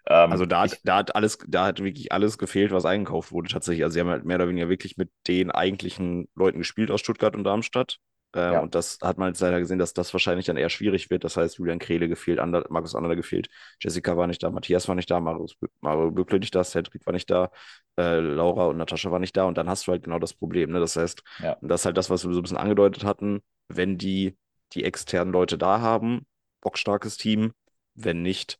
Ähm, 0.08 0.32
also 0.32 0.46
da 0.46 0.64
hat, 0.64 0.80
da 0.84 0.98
hat 0.98 1.16
alles, 1.16 1.38
da 1.48 1.66
hat 1.66 1.84
wirklich 1.84 2.12
alles 2.12 2.38
gefehlt, 2.38 2.72
was 2.72 2.86
eingekauft 2.86 3.32
wurde 3.32 3.50
tatsächlich. 3.50 3.84
Also 3.84 3.96
sie 3.96 4.00
haben 4.00 4.10
halt 4.10 4.26
mehr 4.26 4.38
oder 4.38 4.48
weniger 4.48 4.70
wirklich 4.70 4.98
mit 4.98 5.12
den 5.28 5.52
eigentlichen 5.52 6.30
Leuten 6.36 6.60
gespielt 6.60 6.92
aus 6.92 7.02
Stuttgart 7.02 7.36
und 7.36 7.44
Darmstadt. 7.44 8.00
Ähm, 8.34 8.54
ja. 8.54 8.60
Und 8.60 8.76
das 8.76 9.00
hat 9.02 9.18
man 9.18 9.30
jetzt 9.30 9.40
leider 9.40 9.60
gesehen, 9.60 9.80
dass 9.80 9.94
das 9.94 10.14
wahrscheinlich 10.14 10.46
dann 10.46 10.58
eher 10.58 10.70
schwierig 10.70 11.10
wird. 11.10 11.24
Das 11.24 11.38
heißt, 11.38 11.58
Julian 11.58 11.80
Krehle 11.80 12.08
gefehlt, 12.08 12.40
Ander, 12.40 12.66
Markus 12.70 12.96
Ander 12.96 13.16
gefehlt, 13.16 13.48
Jessica 13.82 14.16
war 14.18 14.28
nicht 14.28 14.44
da, 14.44 14.50
Matthias 14.50 14.88
war 14.88 14.96
nicht 14.96 15.10
da, 15.10 15.20
Marius, 15.20 15.56
Mario 15.82 16.12
Bückle 16.12 16.40
nicht 16.40 16.54
da, 16.54 16.64
Cedric 16.64 17.06
war 17.06 17.14
nicht 17.14 17.30
da, 17.30 17.50
äh, 17.98 18.20
Laura 18.20 18.68
und 18.68 18.78
Natascha 18.78 19.12
waren 19.12 19.22
nicht 19.22 19.36
da. 19.36 19.46
Und 19.46 19.58
dann 19.58 19.70
hast 19.70 19.88
du 19.88 19.92
halt 19.92 20.04
genau 20.04 20.20
das 20.20 20.34
Problem. 20.34 20.72
Ne? 20.72 20.80
Das 20.80 20.96
heißt, 20.96 21.24
ja. 21.42 21.58
das 21.62 21.82
ist 21.82 21.86
halt 21.86 21.98
das, 21.98 22.10
was 22.10 22.26
wir 22.26 22.34
so 22.34 22.40
ein 22.40 22.44
bisschen 22.44 22.58
angedeutet 22.58 23.04
hatten, 23.06 23.42
wenn 23.70 23.98
die 23.98 24.38
die 24.74 24.84
externen 24.84 25.34
Leute 25.34 25.58
da 25.58 25.80
haben, 25.82 26.26
bockstarkes 26.62 27.18
Team, 27.18 27.54
wenn 27.94 28.22
nicht, 28.22 28.60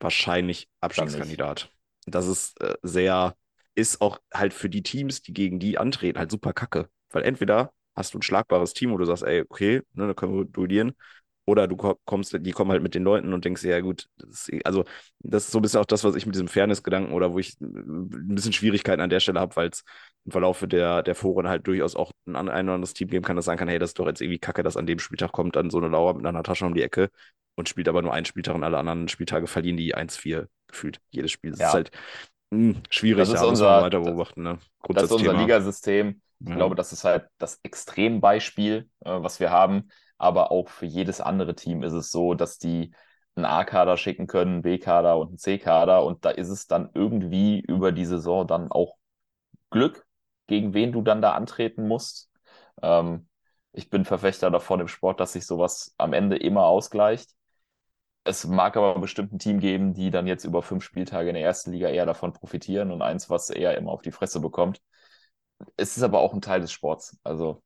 wahrscheinlich 0.00 0.68
Abstiegskandidat. 0.80 1.70
Das 2.06 2.26
ist 2.26 2.60
äh, 2.60 2.74
sehr, 2.82 3.34
ist 3.74 4.00
auch 4.00 4.18
halt 4.32 4.54
für 4.54 4.70
die 4.70 4.82
Teams, 4.82 5.22
die 5.22 5.32
gegen 5.32 5.58
die 5.58 5.78
antreten, 5.78 6.18
halt 6.18 6.30
super 6.30 6.52
kacke. 6.52 6.88
Weil 7.10 7.24
entweder 7.24 7.72
hast 7.94 8.14
du 8.14 8.18
ein 8.18 8.22
schlagbares 8.22 8.74
Team, 8.74 8.92
wo 8.92 8.96
du 8.96 9.04
sagst, 9.04 9.24
ey, 9.24 9.42
okay, 9.42 9.82
ne, 9.92 10.06
da 10.06 10.14
können 10.14 10.34
wir 10.34 10.44
duellieren. 10.44 10.94
Oder 11.48 11.66
du 11.66 11.76
kommst, 11.76 12.36
die 12.38 12.52
kommen 12.52 12.70
halt 12.70 12.82
mit 12.82 12.94
den 12.94 13.02
Leuten 13.02 13.32
und 13.32 13.42
denkst, 13.42 13.64
ja 13.64 13.80
gut, 13.80 14.06
das 14.18 14.50
ist, 14.50 14.66
also 14.66 14.84
das 15.20 15.44
ist 15.44 15.52
so 15.52 15.58
ein 15.58 15.62
bisschen 15.62 15.80
auch 15.80 15.86
das, 15.86 16.04
was 16.04 16.14
ich 16.14 16.26
mit 16.26 16.34
diesem 16.34 16.46
Fairness-Gedanken 16.46 17.14
oder 17.14 17.32
wo 17.32 17.38
ich 17.38 17.58
ein 17.58 18.34
bisschen 18.34 18.52
Schwierigkeiten 18.52 19.00
an 19.00 19.08
der 19.08 19.20
Stelle 19.20 19.40
habe, 19.40 19.56
weil 19.56 19.70
es 19.70 19.82
im 20.26 20.32
Verlauf 20.32 20.62
der, 20.66 21.02
der 21.02 21.14
Foren 21.14 21.48
halt 21.48 21.66
durchaus 21.66 21.96
auch 21.96 22.12
ein, 22.26 22.36
ein 22.36 22.66
oder 22.66 22.74
anderes 22.74 22.92
Team 22.92 23.08
geben 23.08 23.24
kann, 23.24 23.34
das 23.34 23.46
sagen 23.46 23.58
kann, 23.58 23.68
hey, 23.68 23.78
das 23.78 23.90
ist 23.90 23.98
doch 23.98 24.06
jetzt 24.06 24.20
irgendwie 24.20 24.38
kacke, 24.38 24.62
dass 24.62 24.76
an 24.76 24.84
dem 24.84 24.98
Spieltag 24.98 25.32
kommt 25.32 25.56
dann 25.56 25.70
so 25.70 25.78
eine 25.78 25.88
Lauer 25.88 26.12
mit 26.12 26.26
einer 26.26 26.42
Tasche 26.42 26.66
um 26.66 26.74
die 26.74 26.82
Ecke 26.82 27.08
und 27.56 27.66
spielt 27.66 27.88
aber 27.88 28.02
nur 28.02 28.12
einen 28.12 28.26
Spieltag 28.26 28.54
und 28.54 28.62
alle 28.62 28.76
anderen 28.76 29.08
Spieltage 29.08 29.46
verlieren 29.46 29.78
die 29.78 29.96
1-4 29.96 30.48
gefühlt. 30.66 31.00
Jedes 31.08 31.30
Spiel. 31.30 31.52
Das 31.52 31.60
ja. 31.60 31.68
ist 31.68 31.74
halt 31.74 31.90
mh, 32.50 32.74
hm, 32.74 32.82
schwierig, 32.90 33.20
das 33.20 33.30
ist 33.30 33.40
da 33.40 33.46
unser, 33.46 33.82
weiter 33.82 34.00
beobachten. 34.00 34.42
Ne? 34.42 34.58
Das 34.90 35.04
ist 35.04 35.12
unser 35.12 35.32
Ligasystem. 35.32 36.20
Ich 36.40 36.48
ja. 36.50 36.56
glaube, 36.56 36.74
das 36.74 36.92
ist 36.92 37.04
halt 37.04 37.26
das 37.38 37.58
Extrembeispiel, 37.62 38.90
äh, 39.00 39.22
was 39.22 39.40
wir 39.40 39.50
haben. 39.50 39.88
Aber 40.18 40.50
auch 40.52 40.68
für 40.68 40.86
jedes 40.86 41.20
andere 41.20 41.54
Team 41.54 41.82
ist 41.82 41.92
es 41.92 42.10
so, 42.10 42.34
dass 42.34 42.58
die 42.58 42.92
einen 43.36 43.46
A-Kader 43.46 43.96
schicken 43.96 44.26
können, 44.26 44.54
einen 44.54 44.62
B-Kader 44.62 45.18
und 45.18 45.28
einen 45.28 45.38
C-Kader. 45.38 46.04
Und 46.04 46.24
da 46.24 46.30
ist 46.30 46.48
es 46.48 46.66
dann 46.66 46.90
irgendwie 46.94 47.60
über 47.60 47.92
die 47.92 48.04
Saison 48.04 48.46
dann 48.46 48.70
auch 48.72 48.96
Glück, 49.70 50.06
gegen 50.46 50.74
wen 50.74 50.92
du 50.92 51.02
dann 51.02 51.22
da 51.22 51.32
antreten 51.32 51.86
musst. 51.88 52.30
Ähm, 52.82 53.28
ich 53.72 53.90
bin 53.90 54.04
Verfechter 54.04 54.50
davon 54.50 54.80
im 54.80 54.88
Sport, 54.88 55.20
dass 55.20 55.34
sich 55.34 55.46
sowas 55.46 55.94
am 55.98 56.12
Ende 56.12 56.36
immer 56.36 56.64
ausgleicht. 56.64 57.30
Es 58.24 58.46
mag 58.46 58.76
aber 58.76 58.98
bestimmt 59.00 59.32
ein 59.32 59.38
Team 59.38 59.60
geben, 59.60 59.94
die 59.94 60.10
dann 60.10 60.26
jetzt 60.26 60.44
über 60.44 60.62
fünf 60.62 60.84
Spieltage 60.84 61.30
in 61.30 61.34
der 61.34 61.44
ersten 61.44 61.72
Liga 61.72 61.88
eher 61.88 62.06
davon 62.06 62.32
profitieren 62.32 62.90
und 62.92 63.02
eins, 63.02 63.30
was 63.30 63.50
eher 63.50 63.76
immer 63.78 63.90
auf 63.92 64.02
die 64.02 64.12
Fresse 64.12 64.40
bekommt. 64.40 64.80
Es 65.76 65.96
ist 65.96 66.02
aber 66.02 66.20
auch 66.20 66.34
ein 66.34 66.40
Teil 66.40 66.60
des 66.60 66.72
Sports. 66.72 67.18
Also 67.24 67.62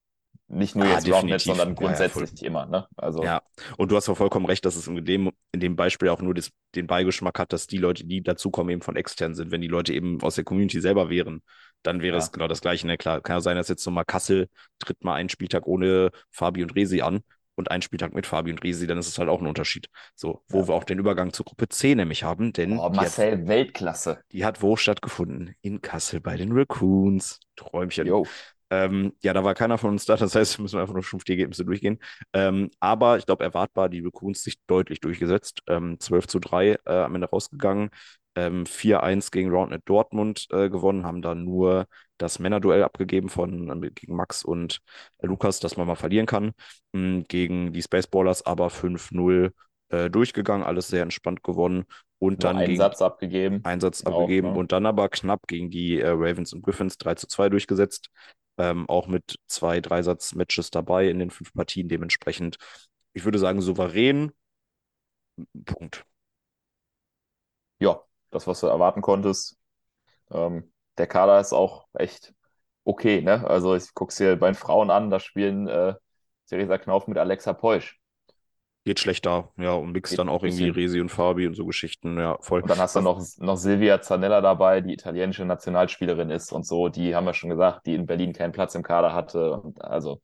nicht 0.52 0.76
nur 0.76 0.86
ja, 0.86 0.94
jetzt 0.94 1.10
Roundnet, 1.10 1.40
sondern 1.40 1.74
grundsätzlich 1.74 2.30
ja, 2.40 2.46
immer. 2.46 2.66
Ne? 2.66 2.86
Also, 2.96 3.22
ja, 3.24 3.42
und 3.78 3.90
du 3.90 3.96
hast 3.96 4.08
auch 4.08 4.16
vollkommen 4.16 4.46
recht, 4.46 4.64
dass 4.64 4.76
es 4.76 4.86
in 4.86 5.04
dem, 5.04 5.30
in 5.52 5.60
dem 5.60 5.76
Beispiel 5.76 6.08
auch 6.08 6.20
nur 6.20 6.34
das, 6.34 6.50
den 6.74 6.86
Beigeschmack 6.86 7.38
hat, 7.38 7.52
dass 7.52 7.66
die 7.66 7.78
Leute, 7.78 8.04
die 8.04 8.22
dazukommen, 8.22 8.70
eben 8.70 8.82
von 8.82 8.96
extern 8.96 9.34
sind. 9.34 9.50
Wenn 9.50 9.62
die 9.62 9.68
Leute 9.68 9.92
eben 9.94 10.20
aus 10.22 10.34
der 10.34 10.44
Community 10.44 10.80
selber 10.80 11.08
wären, 11.08 11.42
dann 11.82 12.02
wäre 12.02 12.16
ja. 12.16 12.22
es 12.22 12.32
genau 12.32 12.48
das 12.48 12.60
Gleiche. 12.60 12.86
Ne? 12.86 12.98
Klar, 12.98 13.20
kann 13.22 13.36
ja 13.36 13.40
sein, 13.40 13.56
dass 13.56 13.68
jetzt 13.68 13.84
nochmal 13.86 14.04
Kassel 14.04 14.48
tritt 14.78 15.02
mal 15.04 15.14
einen 15.14 15.30
Spieltag 15.30 15.66
ohne 15.66 16.10
Fabi 16.30 16.62
und 16.62 16.76
Resi 16.76 17.00
an 17.00 17.22
und 17.54 17.70
einen 17.70 17.82
Spieltag 17.82 18.14
mit 18.14 18.26
Fabi 18.26 18.50
und 18.50 18.62
Resi, 18.62 18.86
dann 18.86 18.98
ist 18.98 19.08
es 19.08 19.18
halt 19.18 19.28
auch 19.28 19.40
ein 19.40 19.46
Unterschied. 19.46 19.88
So, 20.14 20.42
wo 20.48 20.68
wir 20.68 20.74
auch 20.74 20.84
den 20.84 20.98
Übergang 20.98 21.32
zur 21.32 21.44
Gruppe 21.46 21.68
C 21.68 21.94
nämlich 21.94 22.24
haben, 22.24 22.52
denn. 22.52 22.78
Oh, 22.78 22.88
Marcel, 22.90 23.32
hat, 23.32 23.46
Weltklasse. 23.46 24.20
Die 24.32 24.44
hat 24.44 24.62
wo 24.62 24.76
stattgefunden? 24.76 25.54
In 25.62 25.80
Kassel 25.80 26.20
bei 26.20 26.36
den 26.36 26.52
Raccoons. 26.52 27.40
Träumchen. 27.56 28.06
Jo. 28.06 28.26
Ähm, 28.72 29.12
ja, 29.22 29.34
da 29.34 29.44
war 29.44 29.54
keiner 29.54 29.76
von 29.76 29.90
uns 29.90 30.06
da, 30.06 30.16
das 30.16 30.34
heißt, 30.34 30.58
wir 30.58 30.62
müssen 30.62 30.80
einfach 30.80 30.94
nur 30.94 31.02
fünf 31.02 31.28
Ergebnisse 31.28 31.64
durchgehen. 31.64 31.98
Ähm, 32.32 32.70
aber 32.80 33.18
ich 33.18 33.26
glaube, 33.26 33.44
erwartbar, 33.44 33.90
die 33.90 34.00
Raccoons 34.00 34.42
sich 34.42 34.56
deutlich 34.66 35.00
durchgesetzt. 35.00 35.60
Ähm, 35.68 36.00
12 36.00 36.26
zu 36.26 36.38
3 36.38 36.78
äh, 36.86 36.90
am 36.90 37.14
Ende 37.14 37.28
rausgegangen. 37.28 37.90
4-1 38.34 39.26
ähm, 39.26 39.30
gegen 39.30 39.50
Roundnet 39.50 39.82
Dortmund 39.84 40.46
äh, 40.52 40.70
gewonnen, 40.70 41.04
haben 41.04 41.20
dann 41.20 41.44
nur 41.44 41.86
das 42.16 42.38
Männerduell 42.38 42.82
abgegeben 42.82 43.28
von 43.28 43.84
äh, 43.84 43.90
gegen 43.90 44.16
Max 44.16 44.42
und 44.42 44.80
äh, 45.18 45.26
Lukas, 45.26 45.60
dass 45.60 45.76
man 45.76 45.86
mal 45.86 45.96
verlieren 45.96 46.24
kann. 46.24 46.52
Mh, 46.92 47.24
gegen 47.28 47.74
die 47.74 47.82
Spaceballers 47.82 48.46
aber 48.46 48.70
5-0 48.70 49.52
äh, 49.90 50.08
durchgegangen, 50.08 50.66
alles 50.66 50.88
sehr 50.88 51.02
entspannt 51.02 51.42
gewonnen. 51.42 51.84
Und 52.18 52.44
dann 52.44 52.56
einen 52.56 52.76
Satz 52.76 53.02
abgegeben. 53.02 53.60
Einsatz 53.64 54.02
abgegeben 54.04 54.48
auch, 54.48 54.52
ne? 54.54 54.60
und 54.60 54.72
dann 54.72 54.86
aber 54.86 55.10
knapp 55.10 55.46
gegen 55.46 55.70
die 55.70 56.00
äh, 56.00 56.08
Ravens 56.08 56.54
und 56.54 56.62
Griffins 56.62 56.96
3 56.96 57.16
zu 57.16 57.26
2 57.26 57.50
durchgesetzt. 57.50 58.08
Ähm, 58.58 58.88
auch 58.88 59.06
mit 59.08 59.36
zwei 59.48 59.80
Dreisatz-Matches 59.80 60.70
dabei 60.70 61.08
in 61.08 61.18
den 61.18 61.30
fünf 61.30 61.52
Partien. 61.54 61.88
Dementsprechend, 61.88 62.56
ich 63.14 63.24
würde 63.24 63.38
sagen, 63.38 63.60
souverän. 63.60 64.32
Punkt. 65.64 66.04
Ja, 67.78 68.02
das, 68.30 68.46
was 68.46 68.60
du 68.60 68.66
erwarten 68.66 69.02
konntest. 69.02 69.56
Ähm, 70.32 70.72
der 70.98 71.08
Kader 71.08 71.40
ist 71.40 71.54
auch 71.54 71.88
echt 71.94 72.34
okay, 72.84 73.22
ne? 73.22 73.48
Also 73.48 73.76
ich 73.76 73.94
gucke 73.94 74.12
es 74.12 74.18
hier 74.18 74.36
bei 74.38 74.48
den 74.50 74.56
Frauen 74.56 74.90
an, 74.90 75.10
da 75.10 75.20
spielen 75.20 75.68
äh, 75.68 75.96
Theresa 76.48 76.78
Knauf 76.78 77.08
mit 77.08 77.18
Alexa 77.18 77.54
Peusch 77.54 78.00
geht 78.84 78.98
schlechter, 78.98 79.52
ja, 79.58 79.74
und 79.74 79.92
mixt 79.92 80.18
dann 80.18 80.28
auch 80.28 80.42
irgendwie 80.42 80.68
Resi 80.68 81.00
und 81.00 81.08
Fabi 81.08 81.46
und 81.46 81.54
so 81.54 81.64
Geschichten, 81.64 82.18
ja, 82.18 82.36
voll. 82.40 82.62
Und 82.62 82.70
dann 82.70 82.78
hast 82.78 82.96
du 82.96 83.00
noch, 83.00 83.22
noch 83.38 83.56
Silvia 83.56 84.00
Zanella 84.00 84.40
dabei, 84.40 84.80
die 84.80 84.92
italienische 84.92 85.44
Nationalspielerin 85.44 86.30
ist 86.30 86.52
und 86.52 86.66
so, 86.66 86.88
die 86.88 87.14
haben 87.14 87.24
wir 87.24 87.34
schon 87.34 87.50
gesagt, 87.50 87.86
die 87.86 87.94
in 87.94 88.06
Berlin 88.06 88.32
keinen 88.32 88.52
Platz 88.52 88.74
im 88.74 88.82
Kader 88.82 89.14
hatte 89.14 89.52
und 89.52 89.82
also 89.84 90.20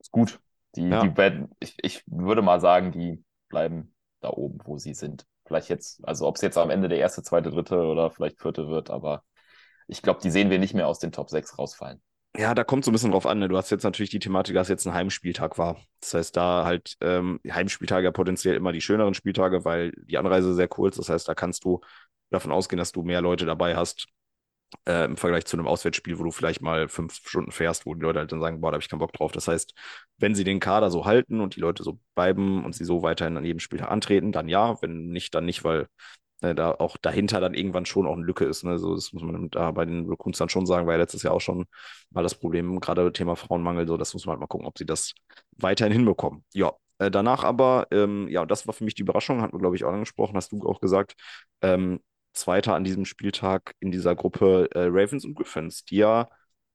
ist 0.00 0.10
gut. 0.10 0.40
Die, 0.74 0.88
ja. 0.88 1.00
die 1.00 1.16
werden, 1.16 1.50
ich, 1.60 1.76
ich 1.80 2.02
würde 2.06 2.42
mal 2.42 2.60
sagen, 2.60 2.92
die 2.92 3.24
bleiben 3.48 3.94
da 4.20 4.30
oben, 4.30 4.58
wo 4.64 4.76
sie 4.76 4.94
sind. 4.94 5.26
Vielleicht 5.46 5.68
jetzt, 5.68 6.06
also 6.06 6.26
ob 6.26 6.36
es 6.36 6.42
jetzt 6.42 6.58
am 6.58 6.70
Ende 6.70 6.88
der 6.88 6.98
erste, 6.98 7.22
zweite, 7.22 7.50
dritte 7.50 7.78
oder 7.78 8.10
vielleicht 8.10 8.40
vierte 8.40 8.68
wird, 8.68 8.90
aber 8.90 9.22
ich 9.86 10.02
glaube, 10.02 10.20
die 10.20 10.30
sehen 10.30 10.50
wir 10.50 10.58
nicht 10.58 10.74
mehr 10.74 10.88
aus 10.88 10.98
den 10.98 11.12
Top 11.12 11.30
6 11.30 11.56
rausfallen. 11.58 12.02
Ja, 12.38 12.54
da 12.54 12.64
kommt 12.64 12.84
so 12.84 12.90
ein 12.90 12.92
bisschen 12.92 13.12
drauf 13.12 13.24
an. 13.26 13.38
Ne? 13.38 13.48
Du 13.48 13.56
hast 13.56 13.70
jetzt 13.70 13.82
natürlich 13.84 14.10
die 14.10 14.18
Thematik, 14.18 14.54
dass 14.54 14.68
jetzt 14.68 14.86
ein 14.86 14.92
Heimspieltag 14.92 15.56
war. 15.56 15.78
Das 16.00 16.12
heißt, 16.14 16.36
da 16.36 16.64
halt 16.64 16.96
ähm, 17.00 17.40
Heimspieltage 17.48 18.04
ja 18.04 18.10
potenziell 18.10 18.56
immer 18.56 18.72
die 18.72 18.82
schöneren 18.82 19.14
Spieltage, 19.14 19.64
weil 19.64 19.92
die 19.92 20.18
Anreise 20.18 20.54
sehr 20.54 20.68
kurz. 20.68 20.96
Das 20.96 21.08
heißt, 21.08 21.26
da 21.28 21.34
kannst 21.34 21.64
du 21.64 21.80
davon 22.30 22.52
ausgehen, 22.52 22.78
dass 22.78 22.92
du 22.92 23.02
mehr 23.04 23.22
Leute 23.22 23.46
dabei 23.46 23.74
hast 23.76 24.08
äh, 24.86 25.06
im 25.06 25.16
Vergleich 25.16 25.46
zu 25.46 25.56
einem 25.56 25.66
Auswärtsspiel, 25.68 26.18
wo 26.18 26.24
du 26.24 26.30
vielleicht 26.32 26.62
mal 26.62 26.88
fünf 26.88 27.14
Stunden 27.28 27.52
fährst, 27.52 27.86
wo 27.86 27.94
die 27.94 28.02
Leute 28.02 28.20
halt 28.20 28.32
dann 28.32 28.40
sagen, 28.40 28.60
boah, 28.60 28.70
da 28.72 28.76
habe 28.76 28.82
ich 28.82 28.90
keinen 28.90 29.00
Bock 29.00 29.12
drauf. 29.14 29.32
Das 29.32 29.48
heißt, 29.48 29.74
wenn 30.18 30.34
sie 30.34 30.44
den 30.44 30.60
Kader 30.60 30.90
so 30.90 31.06
halten 31.06 31.40
und 31.40 31.56
die 31.56 31.60
Leute 31.60 31.82
so 31.84 32.00
bleiben 32.14 32.64
und 32.64 32.74
sie 32.74 32.84
so 32.84 33.02
weiterhin 33.02 33.36
an 33.36 33.44
jedem 33.44 33.60
Spieltag 33.60 33.90
antreten, 33.90 34.32
dann 34.32 34.48
ja. 34.48 34.80
Wenn 34.82 35.08
nicht, 35.08 35.34
dann 35.34 35.46
nicht, 35.46 35.64
weil 35.64 35.88
ne, 36.42 36.54
da 36.54 36.72
auch 36.72 36.96
dahinter 36.96 37.40
dann 37.40 37.54
irgendwann 37.54 37.86
schon 37.86 38.06
auch 38.06 38.14
eine 38.14 38.24
Lücke 38.24 38.44
ist. 38.44 38.64
Ne? 38.64 38.78
So, 38.78 38.94
das 38.94 39.12
muss 39.12 39.22
man 39.22 39.50
da 39.50 39.70
bei 39.72 39.84
den 39.84 40.08
Raccoons 40.08 40.38
dann 40.38 40.48
schon 40.48 40.66
sagen, 40.66 40.86
weil 40.86 40.98
letztes 40.98 41.22
Jahr 41.22 41.34
auch 41.34 41.40
schon 41.40 41.66
mal 42.10 42.22
das 42.22 42.34
Problem, 42.34 42.80
gerade 42.80 43.12
Thema 43.12 43.36
Frauenmangel, 43.36 43.86
so, 43.86 43.96
das 43.96 44.12
muss 44.14 44.26
man 44.26 44.32
halt 44.34 44.40
mal 44.40 44.46
gucken, 44.46 44.66
ob 44.66 44.78
sie 44.78 44.86
das 44.86 45.14
weiterhin 45.56 45.92
hinbekommen. 45.92 46.44
Ja, 46.54 46.72
äh, 46.98 47.10
danach 47.10 47.44
aber, 47.44 47.86
ähm, 47.90 48.28
ja, 48.28 48.46
das 48.46 48.66
war 48.66 48.74
für 48.74 48.84
mich 48.84 48.94
die 48.94 49.02
Überraschung, 49.02 49.42
hatten 49.42 49.54
wir, 49.54 49.60
glaube 49.60 49.76
ich, 49.76 49.84
auch 49.84 49.92
angesprochen, 49.92 50.36
hast 50.36 50.52
du 50.52 50.62
auch 50.66 50.80
gesagt. 50.80 51.14
Ähm, 51.62 52.00
Zweiter 52.32 52.74
an 52.74 52.84
diesem 52.84 53.06
Spieltag 53.06 53.74
in 53.80 53.90
dieser 53.90 54.14
Gruppe 54.14 54.68
äh, 54.72 54.86
Ravens 54.90 55.24
und 55.24 55.34
Griffins, 55.34 55.84
die 55.84 55.96
ja 55.96 56.28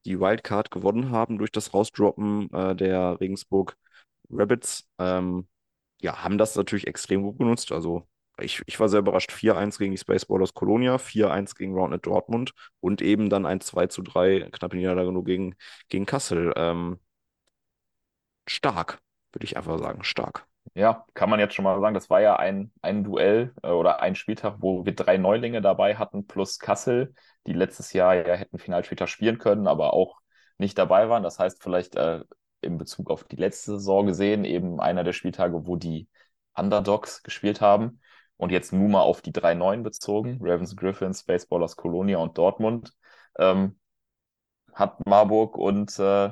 die 0.06 0.20
Wildcard 0.20 0.72
gewonnen 0.72 1.12
haben 1.12 1.38
durch 1.38 1.52
das 1.52 1.74
Rausdroppen 1.74 2.52
äh, 2.52 2.76
der 2.76 3.20
Regensburg 3.20 3.78
Rabbits. 4.32 4.90
Ähm, 5.00 5.48
ja, 6.02 6.24
haben 6.24 6.38
das 6.38 6.56
natürlich 6.56 6.88
extrem 6.88 7.24
gut 7.24 7.38
genutzt. 7.38 7.72
Also 7.72 8.08
ich, 8.44 8.62
ich 8.66 8.80
war 8.80 8.90
sehr 8.90 9.00
überrascht. 9.00 9.32
4-1 9.32 9.78
gegen 9.78 9.92
die 9.92 9.98
Spaceballers 9.98 10.54
Colonia, 10.54 10.98
4-1 10.98 11.56
gegen 11.56 11.74
Roundnet 11.74 12.06
Dortmund 12.06 12.54
und 12.80 13.02
eben 13.02 13.30
dann 13.30 13.46
ein 13.46 13.62
2 13.62 13.88
3, 13.88 14.50
knappe 14.52 14.76
Niederlage 14.76 15.12
nur 15.12 15.24
gegen, 15.24 15.56
gegen 15.90 16.06
Kassel. 16.06 16.54
Ähm, 16.56 17.00
stark, 18.48 19.00
würde 19.32 19.46
ich 19.46 19.58
einfach 19.58 19.80
sagen, 19.80 20.04
stark. 20.04 20.46
Ja, 20.74 21.06
kann 21.14 21.30
man 21.30 21.40
jetzt 21.40 21.56
schon 21.56 21.64
mal 21.64 21.80
sagen, 21.82 21.96
das 21.96 22.10
war 22.10 22.22
ja 22.22 22.36
ein, 22.36 22.72
ein 22.82 23.04
Duell 23.04 23.54
äh, 23.64 23.70
oder 23.70 24.02
ein 24.02 24.16
Spieltag, 24.16 24.58
wo 24.60 24.86
wir 24.86 24.96
drei 24.96 25.18
Neulinge 25.18 25.62
dabei 25.62 25.96
hatten, 25.96 26.28
plus 26.28 26.60
Kassel, 26.60 27.14
die 27.48 27.54
letztes 27.54 27.94
Jahr 27.94 28.16
ja 28.16 28.36
hätten 28.36 28.60
Finalspieltag 28.60 29.10
spielen 29.10 29.38
können, 29.38 29.68
aber 29.68 29.94
auch 29.94 30.22
nicht 30.58 30.78
dabei 30.78 31.10
waren. 31.10 31.24
Das 31.24 31.40
heißt, 31.40 31.62
vielleicht 31.62 31.96
äh, 31.96 32.24
in 32.62 32.78
Bezug 32.78 33.10
auf 33.10 33.24
die 33.24 33.36
letzte 33.36 33.72
Saison 33.72 34.06
gesehen, 34.06 34.46
eben 34.46 34.80
einer 34.80 35.04
der 35.04 35.14
Spieltage, 35.14 35.66
wo 35.66 35.76
die 35.76 36.08
Underdogs 36.54 37.24
gespielt 37.24 37.60
haben. 37.60 38.00
Und 38.42 38.52
jetzt 38.52 38.74
nur 38.74 38.90
mal 38.90 39.02
auf 39.02 39.22
die 39.22 39.32
drei 39.32 39.54
Neuen 39.54 39.84
bezogen, 39.84 40.40
Ravens 40.42 40.76
Griffins, 40.76 41.22
Baseballers 41.22 41.76
Colonia 41.76 42.18
und 42.18 42.40
Dortmund, 42.40 42.92
ähm, 43.38 43.78
hat 44.74 45.06
Marburg 45.06 45.60
und 45.60 46.00
äh, 46.00 46.32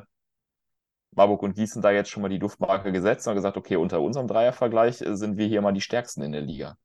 Marburg 1.12 1.43
und 1.43 1.54
Gießen 1.54 1.84
da 1.84 1.91
jetzt 1.91 2.10
schon 2.10 2.24
mal 2.24 2.30
die 2.30 2.39
Duftmarke 2.39 2.91
gesetzt 2.91 3.28
und 3.28 3.36
gesagt, 3.36 3.58
okay, 3.58 3.76
unter 3.76 4.02
unserem 4.02 4.28
Dreiervergleich 4.28 5.02
äh, 5.02 5.15
sind 5.15 5.38
wir 5.38 5.45
hier 5.45 5.62
mal 5.62 5.72
die 5.72 5.82
stärksten 5.82 6.24
in 6.24 6.32
der 6.32 6.41
Liga. 6.41 6.78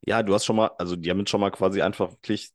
Ja, 0.00 0.22
du 0.22 0.32
hast 0.32 0.46
schon 0.46 0.56
mal, 0.56 0.70
also 0.78 0.96
die 0.96 1.10
haben 1.10 1.18
jetzt 1.18 1.28
schon 1.28 1.42
mal 1.42 1.50
quasi 1.50 1.82
einfach 1.82 2.10
wirklich 2.12 2.50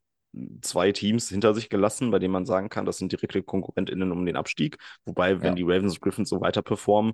zwei 0.62 0.91
Teams 0.91 1.29
hinter 1.29 1.53
sich 1.53 1.69
gelassen, 1.69 2.10
bei 2.10 2.17
denen 2.17 2.34
man 2.34 2.47
sagen 2.47 2.69
kann, 2.69 2.86
das 2.86 2.97
sind 2.97 3.12
direkte 3.12 3.43
KonkurrentInnen 3.43 4.12
um 4.12 4.25
den 4.25 4.38
Abstieg. 4.38 4.79
Wobei, 5.05 5.39
wenn 5.41 5.49
ja. 5.49 5.55
die 5.55 5.63
Ravens 5.63 5.93
und 5.93 6.01
Griffins 6.01 6.29
so 6.29 6.41
weiter 6.41 6.63
performen, 6.63 7.13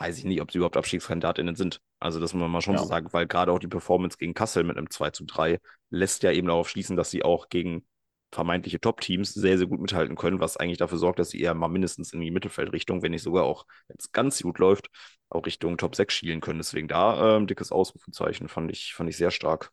weiß 0.00 0.16
ich 0.16 0.24
nicht, 0.24 0.40
ob 0.40 0.50
sie 0.50 0.58
überhaupt 0.58 0.78
AbstiegskandidatInnen 0.78 1.56
sind. 1.56 1.80
Also, 1.98 2.20
das 2.20 2.32
muss 2.32 2.40
man 2.40 2.50
mal 2.50 2.62
schon 2.62 2.74
ja. 2.74 2.80
so 2.80 2.86
sagen, 2.86 3.08
weil 3.12 3.26
gerade 3.26 3.52
auch 3.52 3.58
die 3.58 3.68
Performance 3.68 4.16
gegen 4.16 4.32
Kassel 4.32 4.64
mit 4.64 4.78
einem 4.78 4.88
2 4.88 5.10
zu 5.10 5.24
3 5.24 5.60
lässt 5.90 6.22
ja 6.22 6.32
eben 6.32 6.48
darauf 6.48 6.70
schließen, 6.70 6.96
dass 6.96 7.10
sie 7.10 7.22
auch 7.22 7.50
gegen 7.50 7.86
vermeintliche 8.32 8.80
Top-Teams 8.80 9.34
sehr, 9.34 9.58
sehr 9.58 9.66
gut 9.66 9.80
mithalten 9.80 10.16
können, 10.16 10.40
was 10.40 10.56
eigentlich 10.56 10.78
dafür 10.78 10.98
sorgt, 10.98 11.18
dass 11.18 11.30
sie 11.30 11.40
eher 11.40 11.52
mal 11.52 11.68
mindestens 11.68 12.12
in 12.12 12.20
die 12.20 12.30
Mittelfeldrichtung, 12.30 13.02
wenn 13.02 13.10
nicht 13.10 13.24
sogar 13.24 13.44
auch, 13.44 13.66
wenn 13.88 13.96
es 13.98 14.12
ganz 14.12 14.40
gut 14.40 14.58
läuft, 14.58 14.88
auch 15.28 15.44
Richtung 15.44 15.76
Top 15.76 15.94
6 15.94 16.14
schielen 16.14 16.40
können. 16.40 16.60
Deswegen 16.60 16.88
da 16.88 17.36
ähm, 17.36 17.46
dickes 17.46 17.70
Ausrufezeichen, 17.70 18.48
fand 18.48 18.70
ich, 18.70 18.94
fand 18.94 19.10
ich 19.10 19.16
sehr 19.16 19.30
stark. 19.30 19.70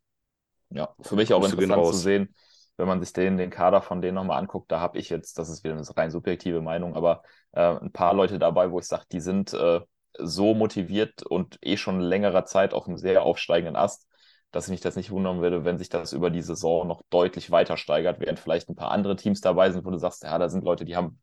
Ja, 0.70 0.94
für 1.02 1.16
mich 1.16 1.34
auch 1.34 1.46
interessant 1.46 1.86
zu 1.86 1.94
sehen, 1.94 2.36
wenn 2.76 2.88
man 2.88 3.00
sich 3.00 3.14
den, 3.14 3.38
den 3.38 3.50
Kader 3.50 3.82
von 3.82 4.02
denen 4.02 4.16
nochmal 4.16 4.40
anguckt, 4.40 4.72
da 4.72 4.82
habe 4.82 4.98
ich 4.98 5.10
jetzt, 5.10 5.38
das 5.38 5.48
ist 5.50 5.64
wieder 5.64 5.76
eine 5.76 5.98
rein 5.98 6.12
subjektive 6.12 6.62
Meinung, 6.62 6.96
aber 6.96 7.24
äh, 7.54 7.62
ein 7.62 7.94
paar 7.94 8.14
Leute 8.14 8.40
dabei, 8.40 8.72
wo 8.72 8.80
ich 8.80 8.86
sage, 8.86 9.06
die 9.12 9.22
sind 9.22 9.54
äh, 9.54 9.80
so 10.20 10.54
motiviert 10.54 11.24
und 11.24 11.58
eh 11.62 11.78
schon 11.78 12.00
längerer 12.00 12.46
Zeit 12.46 12.74
auf 12.74 12.88
einem 12.88 12.98
sehr 12.98 13.24
aufsteigenden 13.24 13.76
Ast, 13.76 14.08
dass 14.52 14.66
ich 14.66 14.72
mich 14.72 14.82
das 14.82 14.96
nicht 14.96 15.12
wundern 15.12 15.42
würde, 15.42 15.66
wenn 15.66 15.78
sich 15.78 15.90
das 15.90 16.14
über 16.14 16.30
die 16.30 16.42
Saison 16.42 16.88
noch 16.88 17.02
deutlich 17.10 17.52
weiter 17.52 17.78
steigert, 17.78 18.20
während 18.20 18.40
vielleicht 18.40 18.70
ein 18.70 18.76
paar 18.76 18.92
andere 18.92 19.16
Teams 19.16 19.42
dabei 19.42 19.72
sind, 19.72 19.86
wo 19.86 19.92
du 19.92 19.98
sagst, 19.98 20.24
ja, 20.24 20.38
da 20.38 20.50
sind 20.50 20.64
Leute, 20.64 20.86
die 20.86 20.96
haben, 20.96 21.20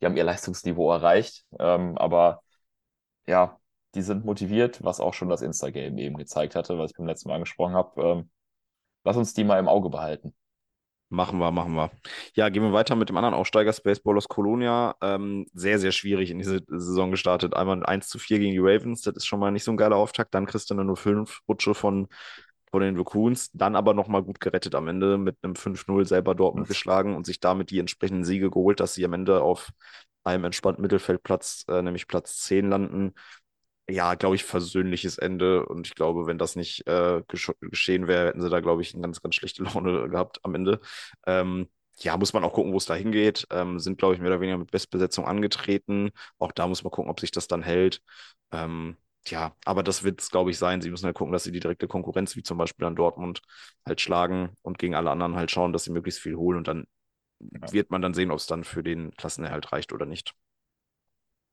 die 0.00 0.06
haben 0.06 0.16
ihr 0.16 0.24
Leistungsniveau 0.24 0.92
erreicht. 0.92 1.44
Ähm, 1.58 1.96
aber 1.98 2.42
ja, 3.26 3.58
die 3.94 4.02
sind 4.02 4.24
motiviert, 4.24 4.84
was 4.84 5.00
auch 5.00 5.14
schon 5.14 5.28
das 5.28 5.42
Instagame 5.42 6.00
eben 6.00 6.16
gezeigt 6.16 6.54
hatte, 6.54 6.78
was 6.78 6.90
ich 6.90 6.96
beim 6.96 7.06
letzten 7.06 7.28
Mal 7.28 7.36
angesprochen 7.36 7.74
habe. 7.74 8.02
Ähm, 8.02 8.30
lass 9.04 9.16
uns 9.16 9.34
die 9.34 9.44
mal 9.44 9.58
im 9.58 9.68
Auge 9.68 9.90
behalten. 9.90 10.34
Machen 11.08 11.38
wir, 11.38 11.52
machen 11.52 11.74
wir. 11.74 11.92
Ja, 12.34 12.48
gehen 12.48 12.64
wir 12.64 12.72
weiter 12.72 12.96
mit 12.96 13.08
dem 13.08 13.16
anderen 13.16 13.34
Aufsteiger, 13.34 13.72
Spaceballers 13.72 14.26
Colonia. 14.26 14.96
Ähm, 15.00 15.46
sehr, 15.54 15.78
sehr 15.78 15.92
schwierig 15.92 16.30
in 16.30 16.38
diese 16.38 16.62
Saison 16.66 17.12
gestartet. 17.12 17.54
Einmal 17.54 17.84
1 17.86 18.08
zu 18.08 18.18
4 18.18 18.40
gegen 18.40 18.52
die 18.52 18.58
Ravens, 18.58 19.02
das 19.02 19.14
ist 19.14 19.26
schon 19.26 19.38
mal 19.38 19.52
nicht 19.52 19.62
so 19.62 19.70
ein 19.70 19.76
geiler 19.76 19.96
Auftakt. 19.96 20.34
Dann 20.34 20.46
kriegst 20.46 20.68
du 20.68 20.74
eine 20.74 20.82
0-5 20.82 21.40
Rutsche 21.48 21.74
von 21.74 22.08
von 22.70 22.82
den 22.82 22.96
Raccoons, 22.96 23.50
dann 23.52 23.76
aber 23.76 23.94
nochmal 23.94 24.24
gut 24.24 24.40
gerettet 24.40 24.74
am 24.74 24.88
Ende 24.88 25.18
mit 25.18 25.36
einem 25.42 25.54
5-0 25.54 26.04
selber 26.04 26.34
Dortmund 26.34 26.66
geschlagen 26.68 27.14
und 27.14 27.24
sich 27.24 27.38
damit 27.40 27.70
die 27.70 27.78
entsprechenden 27.78 28.24
Siege 28.24 28.50
geholt, 28.50 28.80
dass 28.80 28.94
sie 28.94 29.04
am 29.04 29.12
Ende 29.12 29.40
auf 29.40 29.70
einem 30.24 30.44
entspannten 30.44 30.82
Mittelfeldplatz, 30.82 31.64
äh, 31.68 31.82
nämlich 31.82 32.08
Platz 32.08 32.38
10 32.42 32.68
landen. 32.68 33.14
Ja, 33.88 34.14
glaube 34.14 34.34
ich, 34.34 34.44
versöhnliches 34.44 35.16
Ende. 35.18 35.64
Und 35.66 35.86
ich 35.86 35.94
glaube, 35.94 36.26
wenn 36.26 36.38
das 36.38 36.56
nicht 36.56 36.86
äh, 36.88 37.22
geschehen 37.60 38.08
wäre, 38.08 38.28
hätten 38.28 38.40
sie 38.40 38.50
da, 38.50 38.60
glaube 38.60 38.82
ich, 38.82 38.94
eine 38.94 39.02
ganz, 39.02 39.22
ganz 39.22 39.34
schlechte 39.36 39.62
Laune 39.64 40.08
gehabt 40.08 40.40
am 40.44 40.54
Ende. 40.54 40.80
Ähm, 41.26 41.68
ja, 41.98 42.16
muss 42.16 42.32
man 42.32 42.44
auch 42.44 42.52
gucken, 42.52 42.72
wo 42.72 42.76
es 42.78 42.86
da 42.86 42.94
hingeht. 42.94 43.46
Ähm, 43.50 43.78
sind, 43.78 43.98
glaube 43.98 44.14
ich, 44.14 44.20
mehr 44.20 44.30
oder 44.30 44.40
weniger 44.40 44.58
mit 44.58 44.70
Bestbesetzung 44.70 45.24
angetreten. 45.24 46.10
Auch 46.38 46.52
da 46.52 46.66
muss 46.66 46.82
man 46.82 46.90
gucken, 46.90 47.10
ob 47.10 47.20
sich 47.20 47.30
das 47.30 47.46
dann 47.46 47.62
hält. 47.62 48.02
Ähm, 48.50 48.96
ja, 49.28 49.56
aber 49.64 49.82
das 49.82 50.02
wird 50.04 50.20
es, 50.20 50.30
glaube 50.30 50.50
ich, 50.50 50.58
sein. 50.58 50.80
Sie 50.80 50.90
müssen 50.90 51.06
halt 51.06 51.16
gucken, 51.16 51.32
dass 51.32 51.44
sie 51.44 51.52
die 51.52 51.60
direkte 51.60 51.88
Konkurrenz, 51.88 52.36
wie 52.36 52.42
zum 52.42 52.58
Beispiel 52.58 52.86
an 52.86 52.96
Dortmund, 52.96 53.40
halt 53.84 54.00
schlagen 54.00 54.50
und 54.62 54.78
gegen 54.78 54.94
alle 54.94 55.10
anderen 55.10 55.36
halt 55.36 55.50
schauen, 55.50 55.72
dass 55.72 55.84
sie 55.84 55.92
möglichst 55.92 56.20
viel 56.20 56.36
holen 56.36 56.58
und 56.58 56.68
dann 56.68 56.86
ja. 57.40 57.72
wird 57.72 57.90
man 57.90 58.02
dann 58.02 58.14
sehen, 58.14 58.30
ob 58.30 58.38
es 58.38 58.46
dann 58.46 58.64
für 58.64 58.82
den 58.82 59.12
Klassenerhalt 59.12 59.72
reicht 59.72 59.92
oder 59.92 60.06
nicht. 60.06 60.34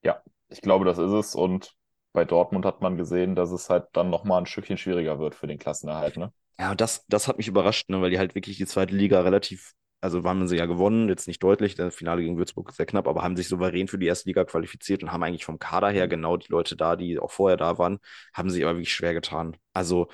Ja, 0.04 0.22
ich 0.50 0.62
glaube, 0.62 0.86
das 0.86 0.98
ist 0.98 1.12
es 1.12 1.36
und 1.36 1.76
bei 2.14 2.26
Dortmund 2.26 2.66
hat 2.66 2.82
man 2.82 2.98
gesehen, 2.98 3.36
dass 3.36 3.52
es 3.52 3.70
halt 3.70 3.86
dann 3.94 4.10
nochmal 4.10 4.42
ein 4.42 4.46
Stückchen 4.46 4.78
schwieriger 4.78 5.20
wird 5.20 5.36
für 5.36 5.48
den 5.48 5.60
Klassenerhalt, 5.60 6.18
ne? 6.18 6.32
Ja, 6.60 6.76
das, 6.76 7.06
das 7.08 7.28
hat 7.28 7.38
mich 7.38 7.48
überrascht, 7.48 7.90
ne, 7.90 8.00
weil 8.00 8.12
die 8.12 8.20
halt 8.20 8.36
wirklich 8.36 8.58
die 8.58 8.68
zweite 8.68 8.96
Liga 8.96 9.22
relativ 9.22 9.74
also 10.04 10.22
haben 10.26 10.50
sie 10.50 10.58
ja 10.58 10.66
gewonnen, 10.66 11.08
jetzt 11.08 11.30
nicht 11.30 11.42
deutlich, 11.42 11.76
das 11.76 11.96
Finale 11.96 12.22
gegen 12.22 12.38
Würzburg 12.38 12.74
sehr 12.74 12.86
knapp, 12.86 13.08
aber 13.08 13.24
haben 13.24 13.38
sich 13.38 13.48
souverän 13.48 13.88
für 13.88 13.98
die 13.98 14.08
erste 14.08 14.28
Liga 14.28 14.44
qualifiziert 14.44 15.02
und 15.02 15.14
haben 15.14 15.24
eigentlich 15.24 15.46
vom 15.46 15.60
Kader 15.60 15.90
her 15.92 16.08
mhm. 16.08 16.10
genau 16.10 16.36
die 16.36 16.52
Leute 16.52 16.76
da, 16.76 16.98
die 16.98 17.18
auch 17.20 17.32
vorher 17.32 17.56
da 17.56 17.78
waren, 17.78 18.00
haben 18.34 18.50
sich 18.50 18.64
aber 18.64 18.74
wirklich 18.74 18.94
schwer 18.94 19.14
getan. 19.14 19.56
Also 19.72 20.10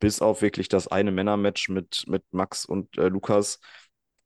bis 0.00 0.20
auf 0.20 0.42
wirklich 0.42 0.68
das 0.68 0.88
eine 0.88 1.12
Männermatch 1.12 1.68
mit, 1.68 2.04
mit 2.08 2.24
Max 2.32 2.64
und 2.64 2.98
äh, 2.98 3.06
Lukas 3.06 3.60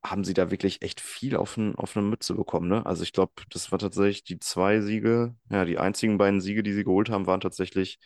haben 0.02 0.24
sie 0.24 0.34
da 0.34 0.50
wirklich 0.50 0.82
echt 0.82 1.00
viel 1.00 1.36
auf, 1.36 1.56
ein, 1.56 1.74
auf 1.74 1.96
eine 1.96 2.06
Mütze 2.06 2.34
bekommen. 2.34 2.68
Ne? 2.68 2.86
Also 2.86 3.02
ich 3.02 3.12
glaube, 3.12 3.32
das 3.50 3.72
war 3.72 3.78
tatsächlich 3.78 4.24
die 4.24 4.38
zwei 4.38 4.80
Siege, 4.80 5.34
ja, 5.50 5.64
die 5.64 5.78
einzigen 5.78 6.18
beiden 6.18 6.40
Siege, 6.40 6.62
die 6.62 6.72
sie 6.72 6.84
geholt 6.84 7.10
haben, 7.10 7.26
waren 7.26 7.40
tatsächlich 7.40 7.98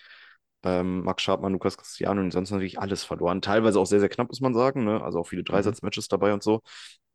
ähm, 0.64 1.02
Max 1.02 1.22
Schartmann, 1.22 1.52
Lukas 1.52 1.76
Cristiano 1.76 2.20
und 2.20 2.30
sonst 2.32 2.50
natürlich 2.50 2.78
alles 2.78 3.04
verloren. 3.04 3.42
Teilweise 3.42 3.78
auch 3.80 3.86
sehr, 3.86 4.00
sehr 4.00 4.08
knapp, 4.08 4.28
muss 4.28 4.40
man 4.40 4.54
sagen. 4.54 4.84
Ne? 4.84 5.02
Also 5.02 5.20
auch 5.20 5.26
viele 5.28 5.42
mhm. 5.42 5.46
Dreisatzmatches 5.46 6.08
dabei 6.08 6.32
und 6.32 6.42
so. 6.42 6.62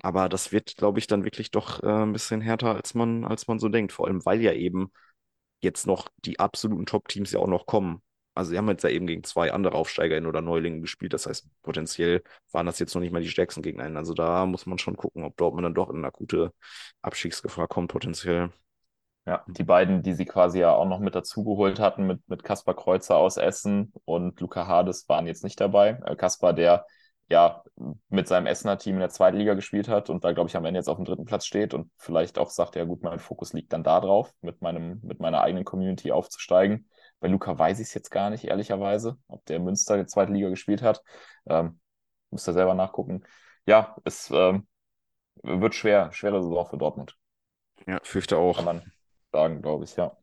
Aber 0.02 0.30
das 0.30 0.52
wird, 0.52 0.76
glaube 0.78 1.00
ich, 1.00 1.08
dann 1.08 1.24
wirklich 1.24 1.52
doch 1.52 1.82
äh, 1.84 1.88
ein 1.88 2.14
bisschen 2.14 2.42
härter, 2.42 2.76
als 2.76 2.94
man, 2.94 3.24
als 3.26 3.48
man 3.48 3.60
so 3.60 3.70
denkt. 3.70 3.94
Vor 3.94 4.08
allem, 4.08 4.26
weil 4.26 4.42
ja 4.42 4.54
eben 4.54 4.92
jetzt 5.62 5.88
noch 5.88 6.10
die 6.26 6.40
absoluten 6.40 6.86
Top-Teams 6.86 7.32
ja 7.32 7.40
auch 7.40 7.48
noch 7.48 7.66
kommen. 7.66 8.02
Also 8.38 8.52
sie 8.52 8.58
haben 8.58 8.70
jetzt 8.70 8.84
ja 8.84 8.90
eben 8.90 9.08
gegen 9.08 9.24
zwei 9.24 9.52
andere 9.52 9.76
AufsteigerInnen 9.76 10.30
oder 10.30 10.42
Neulingen 10.42 10.82
gespielt. 10.82 11.14
Das 11.14 11.26
heißt, 11.26 11.48
potenziell 11.64 12.24
waren 12.52 12.66
das 12.66 12.80
jetzt 12.80 12.94
noch 12.94 13.02
nicht 13.02 13.12
mal 13.12 13.22
die 13.22 13.30
stärksten 13.30 13.62
Gegner. 13.62 13.84
Also 13.98 14.14
da 14.14 14.46
muss 14.46 14.66
man 14.66 14.78
schon 14.78 14.96
gucken, 14.96 15.24
ob 15.24 15.36
Dortmund 15.38 15.66
dann 15.66 15.74
doch 15.74 15.90
in 15.90 15.98
eine 15.98 16.08
akute 16.08 16.54
Abstiegsgefahr 17.02 17.68
kommt, 17.68 17.92
potenziell. 17.92 18.52
Ja, 19.26 19.44
die 19.48 19.64
beiden, 19.64 20.04
die 20.04 20.14
sie 20.14 20.26
quasi 20.26 20.60
ja 20.60 20.74
auch 20.74 20.88
noch 20.88 21.00
mit 21.00 21.14
dazugeholt 21.14 21.80
hatten, 21.80 22.08
mit, 22.08 22.22
mit 22.30 22.44
Kaspar 22.44 22.76
Kreuzer 22.76 23.18
aus 23.18 23.36
Essen 23.36 23.92
und 24.06 24.40
Luca 24.40 24.68
Hades, 24.68 25.10
waren 25.10 25.28
jetzt 25.28 25.44
nicht 25.44 25.60
dabei. 25.60 26.00
Äh, 26.06 26.16
Kaspar, 26.16 26.54
der 26.54 26.86
ja 27.30 27.62
mit 28.10 28.28
seinem 28.28 28.46
Essener 28.46 28.78
Team 28.78 28.96
in 28.96 29.00
der 29.02 29.10
zweiten 29.10 29.38
Liga 29.38 29.54
gespielt 29.54 29.90
hat 29.90 30.10
und 30.10 30.24
da, 30.24 30.32
glaube 30.32 30.50
ich, 30.50 30.56
am 30.56 30.64
Ende 30.64 30.80
jetzt 30.80 30.88
auf 30.88 30.96
dem 30.96 31.06
dritten 31.06 31.26
Platz 31.26 31.46
steht 31.46 31.74
und 31.74 31.92
vielleicht 31.98 32.38
auch 32.40 32.50
sagt, 32.50 32.76
ja 32.76 32.86
gut, 32.86 33.04
mein 33.04 33.20
Fokus 33.20 33.52
liegt 33.52 33.74
dann 33.74 33.84
da 33.84 34.00
drauf, 34.00 34.34
mit, 34.42 34.62
meinem, 34.62 35.02
mit 35.04 35.20
meiner 35.20 35.42
eigenen 35.42 35.66
Community 35.66 36.12
aufzusteigen. 36.12 36.88
Bei 37.20 37.28
Luca 37.28 37.58
weiß 37.58 37.80
ich 37.80 37.88
es 37.88 37.94
jetzt 37.94 38.12
gar 38.12 38.30
nicht, 38.30 38.46
ehrlicherweise, 38.46 39.18
ob 39.28 39.46
der 39.46 39.60
Münster 39.60 39.96
in 39.96 40.02
der 40.02 40.08
zweiten 40.08 40.34
Liga 40.34 40.50
gespielt 40.50 40.82
hat. 40.82 41.02
Ähm, 41.48 41.80
muss 42.30 42.48
er 42.48 42.54
selber 42.54 42.74
nachgucken. 42.74 43.24
Ja, 43.66 43.96
es 44.04 44.30
ähm, 44.32 44.68
wird 45.44 45.76
schwer, 45.76 46.12
schwere 46.12 46.42
Saison 46.44 46.68
für 46.68 46.78
Dortmund. 46.78 47.18
Ja, 47.88 48.00
fürchte 48.04 48.38
auch. 48.38 48.58
Kann 48.58 48.66
man 48.66 48.92
sagen, 49.32 49.62
glaube 49.62 49.86
ich, 49.86 49.96
ja. 49.96 50.16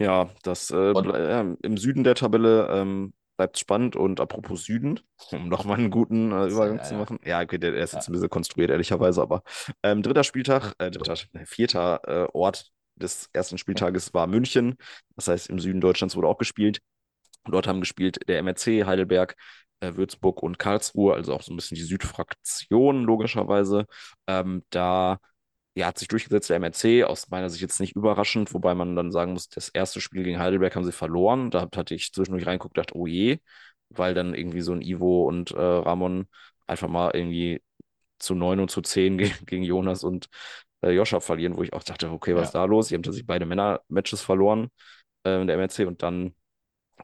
Ja, 0.00 0.30
das 0.42 0.70
äh, 0.70 0.92
äh, 0.92 1.56
im 1.62 1.76
Süden 1.76 2.04
der 2.04 2.14
Tabelle 2.14 2.68
ähm, 2.70 3.12
bleibt 3.36 3.58
spannend 3.58 3.96
und 3.96 4.20
apropos 4.20 4.64
Süden, 4.64 5.00
um 5.32 5.48
nochmal 5.48 5.78
einen 5.78 5.90
guten 5.90 6.32
äh, 6.32 6.46
Übergang 6.46 6.78
ja, 6.78 6.82
zu 6.82 6.94
machen. 6.94 7.18
Ja, 7.24 7.40
okay, 7.40 7.58
der, 7.58 7.72
der 7.72 7.82
ist 7.82 7.94
jetzt 7.94 8.08
ein 8.08 8.12
bisschen 8.12 8.30
konstruiert, 8.30 8.70
ehrlicherweise, 8.70 9.22
aber 9.22 9.42
ähm, 9.82 10.02
dritter 10.02 10.24
Spieltag, 10.24 10.74
äh, 10.78 10.90
dritter, 10.90 11.16
vierter 11.44 12.00
äh, 12.06 12.28
Ort 12.32 12.70
des 12.98 13.28
ersten 13.32 13.58
Spieltages 13.58 14.14
war 14.14 14.26
München. 14.26 14.76
Das 15.16 15.28
heißt, 15.28 15.48
im 15.50 15.58
Süden 15.58 15.80
Deutschlands 15.80 16.16
wurde 16.16 16.28
auch 16.28 16.38
gespielt. 16.38 16.80
Dort 17.44 17.66
haben 17.66 17.80
gespielt 17.80 18.18
der 18.28 18.38
MRC, 18.38 18.84
Heidelberg, 18.86 19.36
äh, 19.80 19.94
Würzburg 19.94 20.42
und 20.42 20.58
Karlsruhe, 20.58 21.14
also 21.14 21.34
auch 21.34 21.42
so 21.42 21.52
ein 21.52 21.56
bisschen 21.56 21.76
die 21.76 21.82
Südfraktion, 21.82 23.04
logischerweise. 23.04 23.86
Ähm, 24.26 24.64
da 24.70 25.18
ja, 25.74 25.86
hat 25.86 25.98
sich 25.98 26.08
durchgesetzt, 26.08 26.50
der 26.50 26.56
MRC, 26.56 27.04
aus 27.04 27.28
meiner 27.30 27.50
Sicht 27.50 27.62
jetzt 27.62 27.80
nicht 27.80 27.94
überraschend, 27.96 28.52
wobei 28.52 28.74
man 28.74 28.96
dann 28.96 29.12
sagen 29.12 29.32
muss, 29.32 29.48
das 29.48 29.68
erste 29.68 30.00
Spiel 30.00 30.24
gegen 30.24 30.38
Heidelberg 30.40 30.74
haben 30.74 30.84
sie 30.84 30.92
verloren. 30.92 31.50
Da 31.50 31.68
hatte 31.74 31.94
ich 31.94 32.12
zwischendurch 32.12 32.46
reingeguckt, 32.46 32.76
dachte, 32.76 32.96
oh 32.96 33.06
je, 33.06 33.38
weil 33.90 34.14
dann 34.14 34.34
irgendwie 34.34 34.60
so 34.60 34.72
ein 34.72 34.82
Ivo 34.82 35.24
und 35.28 35.52
äh, 35.52 35.60
Ramon 35.60 36.28
einfach 36.66 36.88
mal 36.88 37.12
irgendwie 37.14 37.62
zu 38.18 38.34
9 38.34 38.60
und 38.60 38.70
zu 38.70 38.82
10 38.82 39.18
gegen, 39.18 39.34
gegen 39.46 39.62
Jonas 39.64 40.04
und 40.04 40.28
äh, 40.82 40.90
Joscha 40.90 41.20
verlieren, 41.20 41.56
wo 41.56 41.62
ich 41.62 41.72
auch 41.72 41.82
dachte, 41.82 42.10
okay, 42.10 42.34
was 42.34 42.40
ja. 42.40 42.44
ist 42.46 42.54
da 42.54 42.64
los? 42.64 42.88
Die 42.88 42.94
haben 42.94 43.02
tatsächlich 43.02 43.26
beide 43.26 43.46
Männer-Matches 43.46 44.20
verloren, 44.22 44.70
äh, 45.24 45.44
der 45.44 45.56
MRC, 45.56 45.86
und 45.86 46.02
dann 46.02 46.34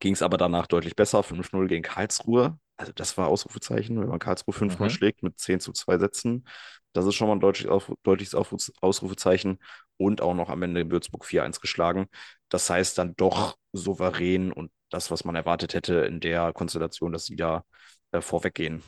ging 0.01 0.15
es 0.15 0.23
aber 0.23 0.37
danach 0.37 0.67
deutlich 0.67 0.97
besser, 0.97 1.23
5-0 1.23 1.67
gegen 1.69 1.83
Karlsruhe. 1.83 2.59
Also 2.77 2.93
das 2.93 3.17
war 3.17 3.29
Ausrufezeichen, 3.29 4.01
wenn 4.01 4.09
man 4.09 4.19
Karlsruhe 4.19 4.53
5 4.53 4.79
mhm. 4.79 4.91
schlägt 4.91 5.23
mit 5.23 5.39
10 5.39 5.61
zu 5.61 5.73
2 5.73 5.99
Sätzen. 5.99 6.47
Das 6.93 7.07
ist 7.07 7.15
schon 7.15 7.29
mal 7.29 7.35
ein 7.35 7.41
deutlich, 7.41 7.69
auf, 7.69 7.93
deutliches 8.03 8.35
Ausrufezeichen. 8.35 9.59
Und 9.97 10.21
auch 10.21 10.35
noch 10.35 10.51
am 10.51 10.63
Ende 10.63 10.81
in 10.81 10.91
Würzburg 10.91 11.25
4-1 11.25 11.61
geschlagen. 11.61 12.07
das 12.49 12.69
heißt 12.69 12.99
dann 12.99 13.15
doch 13.15 13.57
souverän 13.73 14.51
und 14.51 14.73
das, 14.91 15.13
was 15.13 15.25
man 15.25 15.37
erwartet 15.37 15.75
hätte 15.75 15.95
in 16.01 16.19
der 16.19 16.53
Konstellation, 16.53 17.13
dass 17.13 17.27
sie 17.27 17.37
da 17.37 17.65
äh, 18.11 18.21
vorweggehen. 18.21 18.83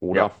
Oder? 0.00 0.20
Ja. 0.20 0.34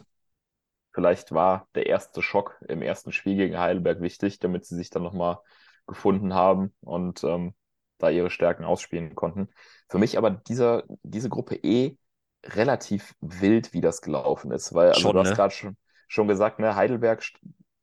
Vielleicht 0.92 1.32
war 1.32 1.68
der 1.74 1.86
erste 1.86 2.22
Schock 2.22 2.60
im 2.68 2.82
ersten 2.82 3.12
Spiel 3.12 3.36
gegen 3.36 3.58
Heidelberg 3.58 4.00
wichtig, 4.00 4.38
damit 4.40 4.64
sie 4.64 4.76
sich 4.76 4.90
dann 4.90 5.02
nochmal 5.02 5.38
gefunden 5.86 6.34
haben 6.34 6.74
und 6.80 7.22
ähm, 7.24 7.54
da 7.98 8.10
ihre 8.10 8.30
Stärken 8.30 8.64
ausspielen 8.64 9.14
konnten. 9.14 9.48
Für 9.88 9.98
mich 9.98 10.18
aber 10.18 10.30
dieser, 10.30 10.84
diese 11.02 11.28
Gruppe 11.28 11.56
E 11.56 11.96
relativ 12.44 13.14
wild, 13.20 13.72
wie 13.72 13.80
das 13.80 14.00
gelaufen 14.02 14.50
ist, 14.50 14.72
weil 14.74 14.92
also 14.92 15.00
Schon, 15.00 15.12
du 15.12 15.18
hast 15.20 15.30
ne? 15.30 15.34
gerade 15.34 15.54
schon, 15.54 15.76
schon 16.08 16.28
gesagt, 16.28 16.58
ne, 16.58 16.74
Heidelberg 16.74 17.22
sch 17.22 17.38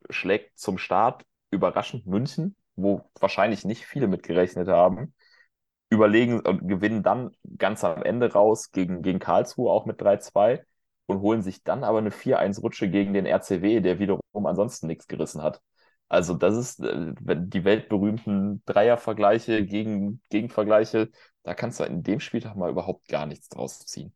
schlägt 0.10 0.58
zum 0.58 0.78
Start 0.78 1.26
überraschend 1.52 2.06
München, 2.08 2.56
wo 2.76 3.10
wahrscheinlich 3.20 3.66
nicht 3.66 3.86
viele 3.86 4.08
mitgerechnet 4.08 4.68
haben, 4.68 5.14
überlegen 5.90 6.40
und 6.42 6.68
gewinnen 6.68 7.04
dann 7.04 7.32
ganz 7.58 7.84
am 7.84 8.04
Ende 8.04 8.32
raus 8.32 8.72
gegen, 8.72 9.02
gegen 9.02 9.20
Karlsruhe 9.20 9.72
auch 9.72 9.86
mit 9.86 10.02
3-2 10.02 10.64
und 11.08 11.22
holen 11.22 11.42
sich 11.42 11.64
dann 11.64 11.84
aber 11.84 11.98
eine 12.00 12.12
4-1-Rutsche 12.12 12.90
gegen 12.90 13.14
den 13.14 13.26
RCW, 13.26 13.82
der 13.82 14.00
wiederum 14.00 14.22
ansonsten 14.46 14.88
nichts 14.88 15.08
gerissen 15.08 15.42
hat. 15.42 15.62
Also 16.10 16.34
das 16.36 16.56
ist 16.56 16.80
äh, 16.82 17.14
die 17.20 17.64
weltberühmten 17.66 18.64
Dreiervergleiche 18.66 19.66
gegen 19.66 20.22
Gegenvergleiche, 20.30 21.10
da 21.44 21.54
kannst 21.54 21.80
du 21.80 21.84
in 21.84 22.04
dem 22.04 22.20
Spieltag 22.20 22.56
mal 22.56 22.70
überhaupt 22.70 23.08
gar 23.08 23.26
nichts 23.26 23.50
draus 23.50 23.86
ziehen. 23.86 24.14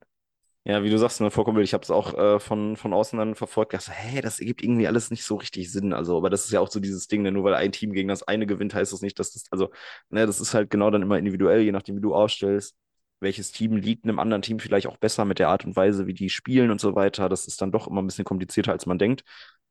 Ja, 0.64 0.84
wie 0.84 0.92
du 0.92 0.98
sagst, 1.00 1.18
vollkommen 1.18 1.58
wild. 1.58 1.66
Ich 1.66 1.74
habe 1.74 1.84
es 1.84 1.90
auch 1.90 2.14
äh, 2.14 2.40
von, 2.40 2.78
von 2.78 2.94
außen 2.94 3.18
dann 3.18 3.34
verfolgt. 3.36 3.74
Dachte, 3.74 3.92
hä, 3.92 4.22
das 4.22 4.40
ergibt 4.40 4.62
irgendwie 4.64 4.88
alles 4.88 5.10
nicht 5.10 5.24
so 5.24 5.36
richtig 5.36 5.72
Sinn. 5.72 5.92
Also, 5.92 6.18
aber 6.18 6.30
das 6.30 6.46
ist 6.46 6.52
ja 6.52 6.60
auch 6.60 6.70
so 6.70 6.80
dieses 6.80 7.08
Ding, 7.08 7.24
ne, 7.24 7.32
nur 7.32 7.44
weil 7.44 7.56
ein 7.56 7.72
Team 7.72 7.94
gegen 7.94 8.10
das 8.10 8.22
eine 8.24 8.46
gewinnt, 8.46 8.76
heißt 8.76 8.94
das 8.94 9.02
nicht, 9.02 9.18
dass 9.18 9.32
das, 9.32 9.46
also, 9.50 9.72
ne, 10.10 10.28
das 10.28 10.40
ist 10.40 10.54
halt 10.54 10.70
genau 10.70 10.92
dann 10.92 11.02
immer 11.02 11.18
individuell, 11.18 11.62
je 11.62 11.72
nachdem, 11.72 11.98
wie 11.98 12.02
du 12.02 12.14
aufstellst. 12.14 12.76
Welches 13.22 13.52
Team 13.52 13.78
liegt 13.78 14.06
einem 14.06 14.20
anderen 14.20 14.42
Team 14.42 14.60
vielleicht 14.60 14.88
auch 14.88 14.98
besser 14.98 15.26
mit 15.26 15.40
der 15.40 15.50
Art 15.50 15.66
und 15.66 15.76
Weise, 15.76 16.08
wie 16.08 16.14
die 16.14 16.30
spielen 16.30 16.72
und 16.72 16.82
so 16.82 16.96
weiter. 16.96 17.30
Das 17.30 17.48
ist 17.48 17.62
dann 17.62 17.72
doch 17.72 17.88
immer 17.88 18.02
ein 18.02 18.08
bisschen 18.08 18.26
komplizierter, 18.26 18.72
als 18.74 18.86
man 18.86 19.00
denkt. 19.00 19.24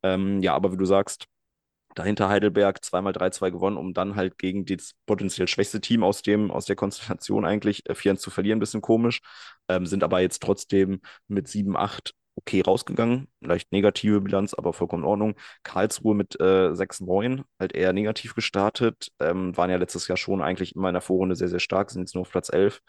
Ähm, 0.02 0.40
ja, 0.42 0.54
aber 0.54 0.72
wie 0.72 0.76
du 0.78 0.84
sagst, 0.86 1.26
dahinter 1.94 2.28
Heidelberg 2.28 2.84
zweimal 2.84 3.12
3-2 3.12 3.50
gewonnen, 3.50 3.76
um 3.76 3.94
dann 3.94 4.16
halt 4.16 4.38
gegen 4.38 4.64
das 4.64 4.92
potenziell 5.06 5.48
schwächste 5.48 5.80
Team 5.80 6.04
aus 6.04 6.22
dem, 6.22 6.50
aus 6.50 6.66
der 6.66 6.76
Konstellation 6.76 7.44
eigentlich 7.44 7.88
äh, 7.88 7.94
4 7.94 8.16
zu 8.16 8.30
verlieren, 8.30 8.60
bisschen 8.60 8.80
komisch. 8.82 9.20
Ähm, 9.68 9.86
sind 9.86 10.04
aber 10.04 10.20
jetzt 10.20 10.42
trotzdem 10.42 11.00
mit 11.28 11.48
7-8 11.48 12.14
okay 12.40 12.62
rausgegangen. 12.62 13.28
Leicht 13.40 13.72
negative 13.72 14.20
Bilanz, 14.20 14.54
aber 14.54 14.72
vollkommen 14.72 15.02
in 15.04 15.08
Ordnung. 15.08 15.34
Karlsruhe 15.62 16.14
mit 16.14 16.38
äh, 16.40 16.74
6-9, 16.74 17.44
halt 17.58 17.72
eher 17.74 17.92
negativ 17.92 18.34
gestartet. 18.34 19.12
Ähm, 19.20 19.56
waren 19.56 19.70
ja 19.70 19.76
letztes 19.76 20.08
Jahr 20.08 20.16
schon 20.16 20.42
eigentlich 20.42 20.74
immer 20.74 20.88
in 20.88 20.94
der 20.94 21.02
Vorrunde 21.02 21.36
sehr, 21.36 21.48
sehr 21.48 21.60
stark, 21.60 21.90
sind 21.90 22.02
jetzt 22.02 22.14
nur 22.14 22.22
auf 22.22 22.30
Platz 22.30 22.50
11 22.52 22.80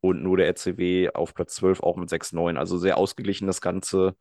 und 0.00 0.22
nur 0.22 0.36
der 0.36 0.48
RCW 0.48 1.10
auf 1.14 1.34
Platz 1.34 1.54
12 1.56 1.80
auch 1.80 1.96
mit 1.96 2.10
6-9. 2.10 2.56
Also 2.56 2.78
sehr 2.78 2.98
ausgeglichen 2.98 3.46
das 3.46 3.60
Ganze. 3.60 4.16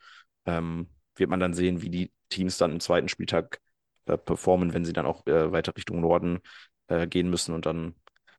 Ähm, 0.46 0.90
wird 1.16 1.30
man 1.30 1.40
dann 1.40 1.54
sehen, 1.54 1.82
wie 1.82 1.90
die 1.90 2.12
Teams 2.30 2.58
dann 2.58 2.72
im 2.72 2.80
zweiten 2.80 3.08
Spieltag 3.08 3.60
äh, 4.06 4.18
performen, 4.18 4.74
wenn 4.74 4.86
sie 4.86 4.94
dann 4.94 5.06
auch 5.06 5.26
äh, 5.28 5.52
weiter 5.52 5.76
Richtung 5.76 6.02
Norden 6.02 6.40
äh, 6.88 7.08
gehen 7.08 7.30
müssen. 7.30 7.54
Und 7.54 7.66
dann 7.66 7.96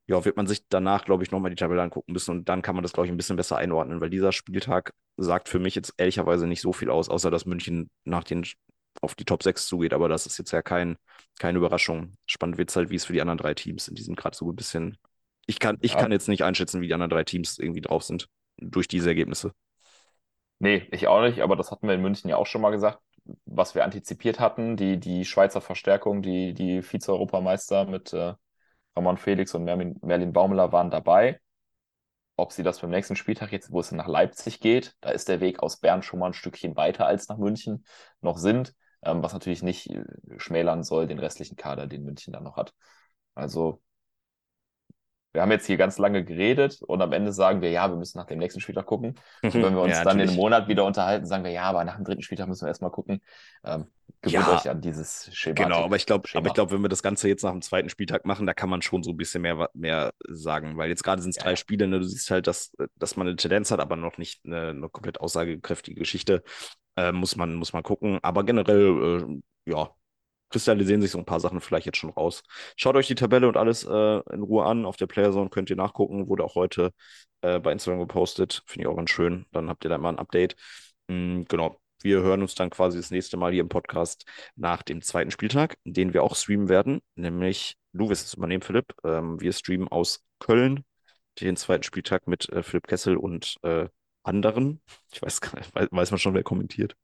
ja, 0.08 0.24
wird 0.24 0.36
man 0.36 0.46
sich 0.46 0.62
danach, 0.68 1.04
glaube 1.04 1.24
ich, 1.24 1.30
nochmal 1.30 1.50
die 1.50 1.56
Tabelle 1.56 1.82
angucken 1.82 2.12
müssen. 2.12 2.30
Und 2.30 2.48
dann 2.48 2.62
kann 2.62 2.74
man 2.76 2.82
das, 2.82 2.92
glaube 2.92 3.06
ich, 3.06 3.12
ein 3.12 3.16
bisschen 3.16 3.36
besser 3.36 3.56
einordnen, 3.56 4.00
weil 4.00 4.10
dieser 4.10 4.32
Spieltag 4.32 4.92
sagt 5.16 5.48
für 5.48 5.58
mich 5.58 5.74
jetzt 5.74 5.94
ehrlicherweise 5.96 6.46
nicht 6.46 6.60
so 6.60 6.72
viel 6.72 6.90
aus, 6.90 7.08
außer 7.08 7.30
dass 7.30 7.46
München 7.46 7.90
nach 8.04 8.24
den 8.24 8.44
auf 9.02 9.14
die 9.14 9.24
Top 9.24 9.42
6 9.42 9.66
zugeht. 9.66 9.92
Aber 9.92 10.08
das 10.08 10.26
ist 10.26 10.38
jetzt 10.38 10.52
ja 10.52 10.62
kein, 10.62 10.96
keine 11.38 11.58
Überraschung. 11.58 12.16
Spannend 12.26 12.58
wird 12.58 12.70
es 12.70 12.76
halt, 12.76 12.90
wie 12.90 12.96
es 12.96 13.04
für 13.04 13.12
die 13.12 13.20
anderen 13.20 13.38
drei 13.38 13.54
Teams 13.54 13.84
sind. 13.86 13.98
Die 13.98 14.02
sind 14.02 14.16
gerade 14.16 14.36
so 14.36 14.50
ein 14.50 14.56
bisschen. 14.56 14.96
Ich 15.46 15.58
kann, 15.58 15.78
ich 15.80 15.96
Ja. 15.96 15.96
kann 15.96 16.12
jetzt 16.12 16.28
nicht 16.28 16.44
einschätzen, 16.44 16.80
wie 16.80 16.88
die 16.88 16.94
anderen 16.94 17.10
drei 17.10 17.24
Teams 17.24 17.58
irgendwie 17.58 17.80
drauf 17.80 18.02
sind 18.04 18.28
durch 18.58 18.88
diese 18.88 19.08
Ergebnisse. 19.08 19.52
Nee, 20.58 20.88
ich 20.90 21.06
auch 21.06 21.20
nicht, 21.22 21.40
aber 21.42 21.54
das 21.56 21.70
hatten 21.70 21.86
wir 21.86 21.94
in 21.94 22.00
München 22.02 22.30
ja 22.30 22.36
auch 22.36 22.46
schon 22.46 22.62
mal 22.62 22.70
gesagt, 22.70 23.00
was 23.44 23.74
wir 23.74 23.84
antizipiert 23.84 24.40
hatten, 24.40 24.76
die, 24.76 24.98
die 24.98 25.24
Schweizer 25.26 25.60
Verstärkung, 25.60 26.22
die, 26.22 26.54
die 26.54 26.80
Vize-Europameister 26.82 27.84
mit 27.86 28.12
äh, 28.14 28.34
Ramon 28.96 29.16
Felix 29.18 29.54
und 29.54 29.64
Merlin, 29.64 29.98
Merlin 30.02 30.32
Baumler 30.32 30.72
waren 30.72 30.90
dabei. 30.90 31.40
Ob 32.36 32.52
sie 32.52 32.62
das 32.62 32.80
beim 32.80 32.90
nächsten 32.90 33.16
Spieltag 33.16 33.52
jetzt, 33.52 33.72
wo 33.72 33.80
es 33.80 33.92
nach 33.92 34.08
Leipzig 34.08 34.60
geht, 34.60 34.94
da 35.00 35.10
ist 35.10 35.28
der 35.28 35.40
Weg 35.40 35.60
aus 35.62 35.78
Bern 35.78 36.02
schon 36.02 36.18
mal 36.20 36.26
ein 36.28 36.34
Stückchen 36.34 36.76
weiter 36.76 37.06
als 37.06 37.28
nach 37.28 37.38
München 37.38 37.86
noch 38.20 38.36
sind, 38.38 38.74
ähm, 39.02 39.22
was 39.22 39.32
natürlich 39.32 39.62
nicht 39.62 39.90
äh, 39.90 40.04
schmälern 40.38 40.82
soll, 40.82 41.06
den 41.06 41.18
restlichen 41.18 41.56
Kader, 41.56 41.86
den 41.86 42.04
München 42.04 42.32
dann 42.34 42.44
noch 42.44 42.56
hat. 42.56 42.74
Also 43.34 43.80
wir 45.32 45.42
haben 45.42 45.50
jetzt 45.50 45.66
hier 45.66 45.76
ganz 45.76 45.98
lange 45.98 46.24
geredet 46.24 46.80
und 46.82 47.02
am 47.02 47.12
Ende 47.12 47.30
sagen 47.32 47.60
wir, 47.60 47.70
ja, 47.70 47.88
wir 47.90 47.96
müssen 47.96 48.16
nach 48.18 48.26
dem 48.26 48.38
nächsten 48.38 48.60
Spieltag 48.60 48.86
gucken. 48.86 49.20
Und 49.50 49.62
wenn 49.62 49.74
wir 49.74 49.82
uns 49.82 50.00
Ja, 50.00 50.02
dann 50.02 50.18
in 50.18 50.22
natürlich. 50.22 50.30
einem 50.30 50.36
Monat 50.36 50.66
wieder 50.68 50.84
unterhalten, 50.86 51.26
sagen 51.26 51.44
wir, 51.44 51.50
ja, 51.50 51.64
aber 51.64 51.84
nach 51.84 51.96
dem 51.96 52.04
dritten 52.04 52.22
Spieltag 52.22 52.48
müssen 52.48 52.62
wir 52.64 52.68
erstmal 52.68 52.90
gucken. 52.90 53.20
Ähm, 53.62 53.86
gewöhnt 54.32 54.48
Ja, 54.48 54.54
euch 54.60 54.68
an 54.68 54.80
dieses 54.80 55.30
Schema. 55.34 55.54
Genau, 55.64 55.84
aber 55.84 55.96
ich 55.96 56.06
glaube, 56.06 56.28
aber 56.34 56.46
ich 56.48 56.54
glaube, 56.54 56.72
wenn 56.72 56.82
wir 56.82 56.88
das 56.88 57.02
Ganze 57.02 57.28
jetzt 57.28 57.42
nach 57.42 57.52
dem 57.52 57.62
zweiten 57.62 57.88
Spieltag 57.88 58.24
machen, 58.26 58.46
da 58.46 58.54
kann 58.54 58.68
man 58.68 58.82
schon 58.82 59.02
so 59.02 59.10
ein 59.10 59.16
bisschen 59.16 59.42
mehr, 59.42 59.70
mehr 59.74 60.12
sagen, 60.28 60.76
weil 60.76 60.88
jetzt 60.88 61.02
gerade 61.04 61.22
sind 61.22 61.30
es 61.30 61.36
Ja, 61.36 61.42
drei 61.44 61.50
ja. 61.50 61.56
Spiele, 61.56 61.86
ne? 61.88 62.00
Du 62.00 62.06
siehst 62.06 62.30
halt, 62.30 62.46
dass, 62.46 62.72
dass 62.96 63.16
man 63.16 63.26
eine 63.26 63.36
Tendenz 63.36 63.70
hat, 63.70 63.80
aber 63.80 63.96
noch 63.96 64.18
nicht 64.18 64.44
eine, 64.44 64.68
eine 64.70 64.88
komplett 64.88 65.20
aussagekräftige 65.20 65.98
Geschichte. 66.00 66.42
Äh, 66.96 67.12
muss 67.12 67.36
man, 67.36 67.54
muss 67.54 67.72
man 67.72 67.82
gucken. 67.82 68.18
Aber 68.22 68.44
generell, 68.44 69.40
äh, 69.66 69.70
ja, 69.70 69.90
kristallisieren 70.50 71.02
sich 71.02 71.10
so 71.10 71.18
ein 71.18 71.24
paar 71.26 71.40
Sachen 71.40 71.60
vielleicht 71.60 71.86
jetzt 71.86 71.98
schon 71.98 72.10
raus. 72.10 72.42
Schaut 72.76 72.96
euch 72.96 73.08
die 73.08 73.14
Tabelle 73.16 73.48
und 73.48 73.56
alles 73.56 73.84
äh, 73.84 74.20
in 74.32 74.42
Ruhe 74.42 74.64
an. 74.64 74.86
Auf 74.86 74.96
der 74.96 75.06
Playerzone 75.06 75.50
könnt 75.50 75.70
ihr 75.70 75.76
nachgucken. 75.76 76.28
Wurde 76.28 76.44
auch 76.44 76.54
heute 76.54 76.92
äh, 77.42 77.58
bei 77.60 77.72
Instagram 77.72 78.00
gepostet. 78.00 78.62
Finde 78.66 78.84
ich 78.86 78.88
auch 78.92 78.96
ganz 78.96 79.10
schön. 79.10 79.46
Dann 79.52 79.68
habt 79.68 79.84
ihr 79.84 79.90
da 79.90 79.98
mal 79.98 80.10
ein 80.10 80.18
Update. 80.18 80.56
Mm, 81.08 81.42
genau. 81.48 81.80
Wir 82.06 82.22
hören 82.22 82.40
uns 82.40 82.54
dann 82.54 82.70
quasi 82.70 82.98
das 82.98 83.10
nächste 83.10 83.36
Mal 83.36 83.50
hier 83.50 83.62
im 83.62 83.68
Podcast 83.68 84.26
nach 84.54 84.82
dem 84.82 85.02
zweiten 85.02 85.32
Spieltag, 85.32 85.76
den 85.84 86.14
wir 86.14 86.22
auch 86.22 86.36
streamen 86.36 86.68
werden. 86.68 87.00
Nämlich, 87.16 87.76
du 87.92 88.08
wirst 88.08 88.26
es 88.28 88.34
übernehmen, 88.34 88.62
Philipp. 88.62 88.94
Ähm, 89.04 89.40
wir 89.40 89.52
streamen 89.52 89.88
aus 89.88 90.24
Köln 90.38 90.84
den 91.40 91.56
zweiten 91.56 91.82
Spieltag 91.82 92.28
mit 92.28 92.48
äh, 92.50 92.62
Philipp 92.62 92.86
Kessel 92.86 93.16
und 93.16 93.56
äh, 93.64 93.88
anderen. 94.22 94.80
Ich 95.12 95.20
weiß 95.20 95.40
gar 95.40 95.56
nicht, 95.56 95.74
weiß, 95.74 95.88
weiß 95.90 96.10
man 96.12 96.18
schon, 96.18 96.34
wer 96.34 96.44
kommentiert. 96.44 96.94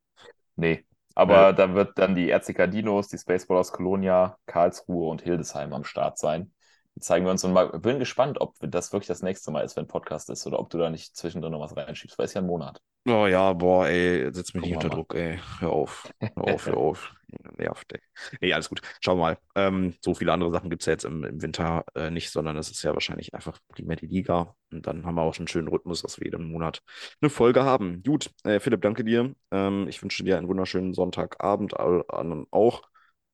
Nee. 0.55 0.85
Aber 1.17 1.51
Äh. 1.51 1.55
da 1.55 1.75
wird 1.75 1.99
dann 1.99 2.15
die 2.15 2.31
RCK 2.31 2.71
Dinos, 2.71 3.09
die 3.09 3.19
Spaceballers 3.19 3.73
Colonia, 3.73 4.39
Karlsruhe 4.47 5.11
und 5.11 5.23
Hildesheim 5.23 5.73
am 5.73 5.83
Start 5.85 6.17
sein. 6.19 6.53
Zeigen 7.01 7.25
wir 7.25 7.31
uns 7.31 7.43
und 7.45 7.53
mal, 7.53 7.79
bin 7.79 7.99
gespannt, 7.99 8.41
ob 8.41 8.55
das 8.61 8.93
wirklich 8.93 9.09
das 9.09 9.23
nächste 9.23 9.51
Mal 9.51 9.63
ist, 9.63 9.77
wenn 9.77 9.87
Podcast 9.87 10.31
ist 10.31 10.47
oder 10.47 10.59
ob 10.59 10.71
du 10.71 10.79
da 10.79 10.91
nicht 10.91 11.17
zwischendrin 11.17 11.53
noch 11.53 11.61
was 11.61 11.77
reinschiebst, 11.77 12.19
weil 12.19 12.27
es 12.27 12.35
ja 12.35 12.41
ein 12.41 12.47
Monat. 12.47 12.81
Oh 13.05 13.27
ja, 13.27 13.53
boah, 13.53 13.89
ey, 13.89 14.33
setz 14.33 14.55
mich 14.55 14.63
nicht 14.63 14.75
Gucken 14.75 14.77
unter 14.77 14.89
mal. 14.89 14.95
Druck, 14.95 15.15
ey. 15.15 15.41
Hör 15.59 15.71
auf. 15.71 16.09
Hör 16.21 16.45
auf, 16.45 16.67
hör 16.67 16.77
auf. 16.77 17.15
Nervt, 17.59 17.93
ey. 17.95 18.01
Nee, 18.41 18.53
alles 18.53 18.69
gut. 18.69 18.81
Schauen 19.01 19.19
wir 19.19 19.23
mal. 19.23 19.39
Ähm, 19.57 19.95
so 20.01 20.15
viele 20.15 20.33
andere 20.33 20.53
Sachen 20.53 20.71
gibt 20.71 20.83
es 20.83 20.87
ja 20.87 20.93
jetzt 20.93 21.05
im, 21.05 21.25
im 21.25 21.43
Winter 21.43 21.85
äh, 21.97 22.11
nicht, 22.11 22.31
sondern 22.31 22.57
es 22.59 22.71
ist 22.71 22.83
ja 22.85 22.93
wahrscheinlich 22.95 23.35
einfach 23.35 23.59
primär 23.69 23.97
die 23.97 24.07
Liga. 24.07 24.55
Und 24.71 24.87
dann 24.87 25.05
haben 25.05 25.17
wir 25.17 25.23
auch 25.23 25.35
schon 25.35 25.43
einen 25.43 25.49
schönen 25.49 25.67
Rhythmus, 25.67 26.03
dass 26.03 26.21
wir 26.21 26.27
jeden 26.27 26.53
Monat 26.53 26.81
eine 27.21 27.31
Folge 27.31 27.65
haben. 27.65 28.05
Gut, 28.05 28.31
äh, 28.45 28.61
Philipp, 28.61 28.83
danke 28.83 29.03
dir. 29.03 29.35
Ähm, 29.51 29.89
ich 29.89 30.01
wünsche 30.01 30.23
dir 30.23 30.39
einen 30.39 30.47
wunderschönen 30.47 30.95
Sonntagabend, 30.95 31.77
alle 31.77 32.05
anderen 32.09 32.47
auch. 32.53 32.83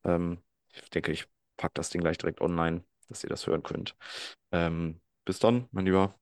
Ähm, 0.03 0.39
ich 0.73 0.89
denke, 0.89 1.11
ich 1.11 1.27
packe 1.57 1.73
das 1.75 1.91
Ding 1.91 2.01
gleich 2.01 2.17
direkt 2.17 2.41
online, 2.41 2.83
dass 3.09 3.23
ihr 3.23 3.29
das 3.29 3.47
hören 3.47 3.63
könnt. 3.63 3.95
Ähm, 4.51 5.01
bis 5.25 5.39
dann, 5.39 5.67
mein 5.71 5.85
Lieber. 5.85 6.19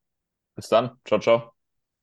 Bis 0.56 0.70
dann. 0.70 1.00
Ciao, 1.06 1.20
ciao. 1.22 1.57